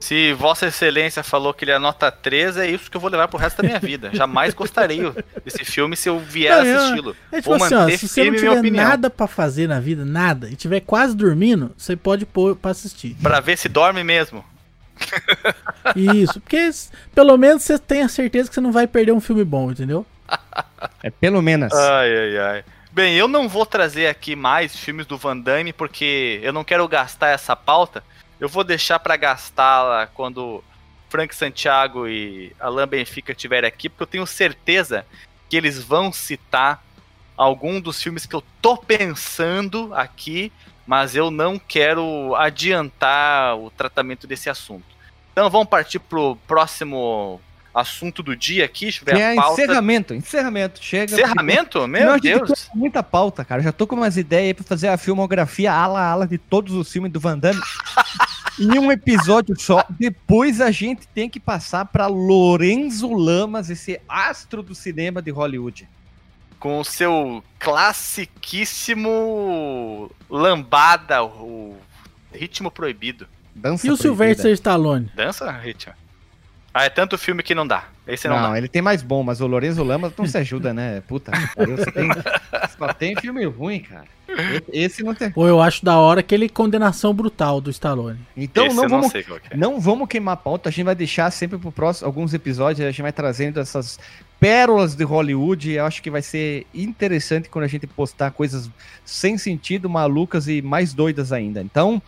se 0.00 0.32
Vossa 0.32 0.66
Excelência 0.66 1.22
falou 1.22 1.52
que 1.52 1.64
ele 1.64 1.72
é 1.72 1.78
nota 1.78 2.10
3, 2.10 2.56
é 2.56 2.66
isso 2.66 2.90
que 2.90 2.96
eu 2.96 3.00
vou 3.00 3.10
levar 3.10 3.28
pro 3.28 3.38
resto 3.38 3.60
da 3.60 3.68
minha 3.68 3.78
vida. 3.78 4.10
Jamais 4.12 4.54
gostaria 4.54 5.14
desse 5.44 5.64
filme 5.64 5.94
se 5.94 6.08
eu 6.08 6.18
vier 6.18 6.64
Não, 6.64 6.76
assisti-lo. 6.76 7.16
É 7.30 7.36
tipo 7.36 7.56
Vou 7.56 7.64
assim, 7.64 7.74
ó, 7.74 7.88
se 7.90 8.08
você 8.08 8.30
não 8.30 8.36
tiver 8.36 8.70
nada 8.70 9.10
pra 9.10 9.26
fazer 9.26 9.68
na 9.68 9.78
vida, 9.78 10.04
nada, 10.04 10.48
e 10.50 10.56
tiver 10.56 10.80
quase 10.80 11.14
dormindo, 11.14 11.72
você 11.76 11.94
pode 11.94 12.24
pôr 12.24 12.56
pra 12.56 12.70
assistir. 12.70 13.14
Pra 13.22 13.40
ver 13.40 13.58
se 13.58 13.68
dorme 13.68 14.02
mesmo. 14.02 14.42
Isso, 15.94 16.40
porque 16.40 16.70
pelo 17.14 17.36
menos 17.36 17.62
você 17.62 17.78
tem 17.78 18.02
a 18.02 18.08
certeza 18.08 18.48
que 18.48 18.54
você 18.54 18.60
não 18.60 18.72
vai 18.72 18.86
perder 18.86 19.12
um 19.12 19.20
filme 19.20 19.44
bom, 19.44 19.70
entendeu? 19.70 20.06
É 21.02 21.10
pelo 21.10 21.42
menos. 21.42 21.72
Ai, 21.72 22.18
ai, 22.18 22.38
ai. 22.38 22.64
Bem, 22.92 23.16
eu 23.16 23.28
não 23.28 23.48
vou 23.48 23.64
trazer 23.64 24.08
aqui 24.08 24.34
mais 24.34 24.74
filmes 24.74 25.06
do 25.06 25.16
Van 25.16 25.36
Damme 25.36 25.72
porque 25.72 26.40
eu 26.42 26.52
não 26.52 26.64
quero 26.64 26.86
gastar 26.88 27.28
essa 27.28 27.54
pauta. 27.54 28.02
Eu 28.40 28.48
vou 28.48 28.64
deixar 28.64 28.98
pra 28.98 29.18
gastá-la 29.18 30.06
quando 30.06 30.64
Frank 31.10 31.34
Santiago 31.34 32.08
e 32.08 32.56
Alain 32.58 32.86
Benfica 32.86 33.32
estiverem 33.32 33.68
aqui, 33.68 33.88
porque 33.88 34.02
eu 34.02 34.06
tenho 34.06 34.26
certeza 34.26 35.04
que 35.48 35.56
eles 35.56 35.82
vão 35.82 36.10
citar 36.10 36.82
algum 37.36 37.80
dos 37.80 38.02
filmes 38.02 38.24
que 38.24 38.34
eu 38.34 38.42
tô 38.62 38.78
pensando 38.78 39.92
aqui, 39.94 40.50
mas 40.86 41.14
eu 41.14 41.30
não 41.30 41.58
quero 41.58 42.34
adiantar 42.36 43.58
o 43.58 43.70
tratamento 43.70 44.26
desse 44.26 44.48
assunto. 44.48 44.86
Então 45.32 45.50
vamos 45.50 45.68
partir 45.68 45.98
pro 45.98 46.36
próximo 46.46 47.40
assunto 47.74 48.22
do 48.22 48.34
dia 48.36 48.64
aqui, 48.64 48.86
deixa 48.86 49.02
eu 49.02 49.06
ver 49.06 49.14
Que 49.14 49.20
é 49.22 49.32
a 49.32 49.36
pauta. 49.36 49.62
encerramento, 49.62 50.14
encerramento. 50.14 50.82
Chega. 50.82 51.12
Encerramento? 51.14 51.78
Não, 51.80 51.86
Meu 51.88 52.10
a 52.10 52.14
gente 52.18 52.44
Deus. 52.44 52.68
muita 52.74 53.02
pauta, 53.02 53.44
cara. 53.44 53.62
Já 53.62 53.72
tô 53.72 53.86
com 53.86 53.94
umas 53.96 54.16
ideias 54.16 54.46
aí 54.48 54.54
pra 54.54 54.64
fazer 54.64 54.88
a 54.88 54.96
filmografia 54.96 55.72
ala 55.72 56.00
a 56.00 56.10
ala 56.10 56.26
de 56.26 56.38
todos 56.38 56.74
os 56.74 56.90
filmes 56.90 57.12
do 57.12 57.20
Van 57.20 57.38
Damme. 57.38 57.60
em 58.58 58.78
um 58.78 58.90
episódio 58.92 59.58
só. 59.58 59.84
Depois 59.90 60.60
a 60.60 60.70
gente 60.70 61.06
tem 61.08 61.28
que 61.30 61.40
passar 61.40 61.84
pra 61.86 62.06
Lorenzo 62.06 63.12
Lamas, 63.12 63.70
esse 63.70 64.00
astro 64.08 64.62
do 64.62 64.74
cinema 64.74 65.20
de 65.22 65.30
Hollywood. 65.30 65.88
Com 66.58 66.78
o 66.80 66.84
seu 66.84 67.42
classiquíssimo 67.58 70.10
lambada, 70.28 71.24
o 71.24 71.76
ritmo 72.32 72.70
proibido. 72.70 73.26
Dança 73.54 73.86
E 73.86 73.90
o 73.90 73.96
proibida. 73.96 74.02
Sylvester 74.02 74.52
Stallone? 74.52 75.10
Dança, 75.14 75.50
ritmo. 75.52 75.92
Ah, 76.72 76.84
é 76.84 76.88
tanto 76.88 77.18
filme 77.18 77.42
que 77.42 77.54
não 77.54 77.66
dá. 77.66 77.84
Esse 78.06 78.28
não, 78.28 78.40
Não, 78.40 78.50
dá. 78.52 78.58
ele 78.58 78.68
tem 78.68 78.80
mais 78.82 79.02
bom, 79.02 79.22
mas 79.22 79.40
o 79.40 79.46
Lorenzo 79.46 79.82
Lamas 79.84 80.12
não 80.16 80.26
se 80.26 80.36
ajuda, 80.38 80.72
né? 80.72 81.00
Puta, 81.06 81.30
tem, 81.92 82.08
só 82.78 82.92
tem 82.92 83.16
filme 83.16 83.44
ruim, 83.44 83.80
cara. 83.80 84.04
Esse- 84.72 85.02
não 85.02 85.14
tem. 85.14 85.30
Pô, 85.30 85.46
eu 85.46 85.60
acho 85.60 85.84
da 85.84 85.98
hora 85.98 86.20
aquele 86.20 86.48
condenação 86.48 87.12
brutal 87.12 87.60
do 87.60 87.70
Stallone. 87.70 88.18
Então 88.36 88.66
Esse 88.66 88.76
não 88.76 88.82
não 88.84 88.88
vamos 88.90 89.10
sei 89.12 89.22
qual 89.24 89.38
que 89.40 89.52
é. 89.52 89.56
Não 89.56 89.80
vamos 89.80 90.08
queimar 90.08 90.34
a 90.34 90.36
pauta, 90.36 90.68
a 90.68 90.72
gente 90.72 90.84
vai 90.84 90.94
deixar 90.94 91.30
sempre 91.32 91.58
pro 91.58 91.72
próximo, 91.72 92.06
alguns 92.06 92.32
episódios, 92.32 92.86
a 92.86 92.90
gente 92.90 93.02
vai 93.02 93.12
trazendo 93.12 93.58
essas 93.60 93.98
pérolas 94.38 94.94
de 94.94 95.04
Hollywood. 95.04 95.72
Eu 95.72 95.84
acho 95.84 96.00
que 96.02 96.10
vai 96.10 96.22
ser 96.22 96.66
interessante 96.72 97.48
quando 97.48 97.64
a 97.64 97.68
gente 97.68 97.86
postar 97.86 98.30
coisas 98.30 98.70
sem 99.04 99.36
sentido, 99.36 99.90
malucas 99.90 100.46
e 100.48 100.62
mais 100.62 100.94
doidas 100.94 101.32
ainda. 101.32 101.60
Então, 101.60 102.00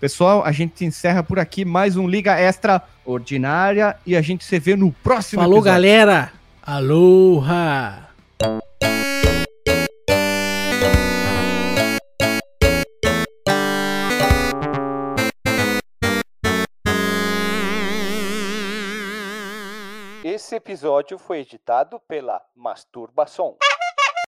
pessoal, 0.00 0.44
a 0.44 0.52
gente 0.52 0.84
encerra 0.84 1.22
por 1.22 1.38
aqui 1.38 1.64
mais 1.64 1.96
um 1.96 2.08
Liga 2.08 2.38
Extra 2.38 2.82
Ordinária 3.04 3.96
e 4.06 4.16
a 4.16 4.22
gente 4.22 4.44
se 4.44 4.58
vê 4.58 4.76
no 4.76 4.92
próximo 4.92 5.42
Falou, 5.42 5.58
episódio. 5.58 5.72
galera! 5.72 6.32
Aloha! 6.62 8.06
Esse 20.24 20.56
episódio 20.56 21.18
foi 21.18 21.38
editado 21.38 21.98
pela 22.00 22.42
Masturbação. 22.54 23.56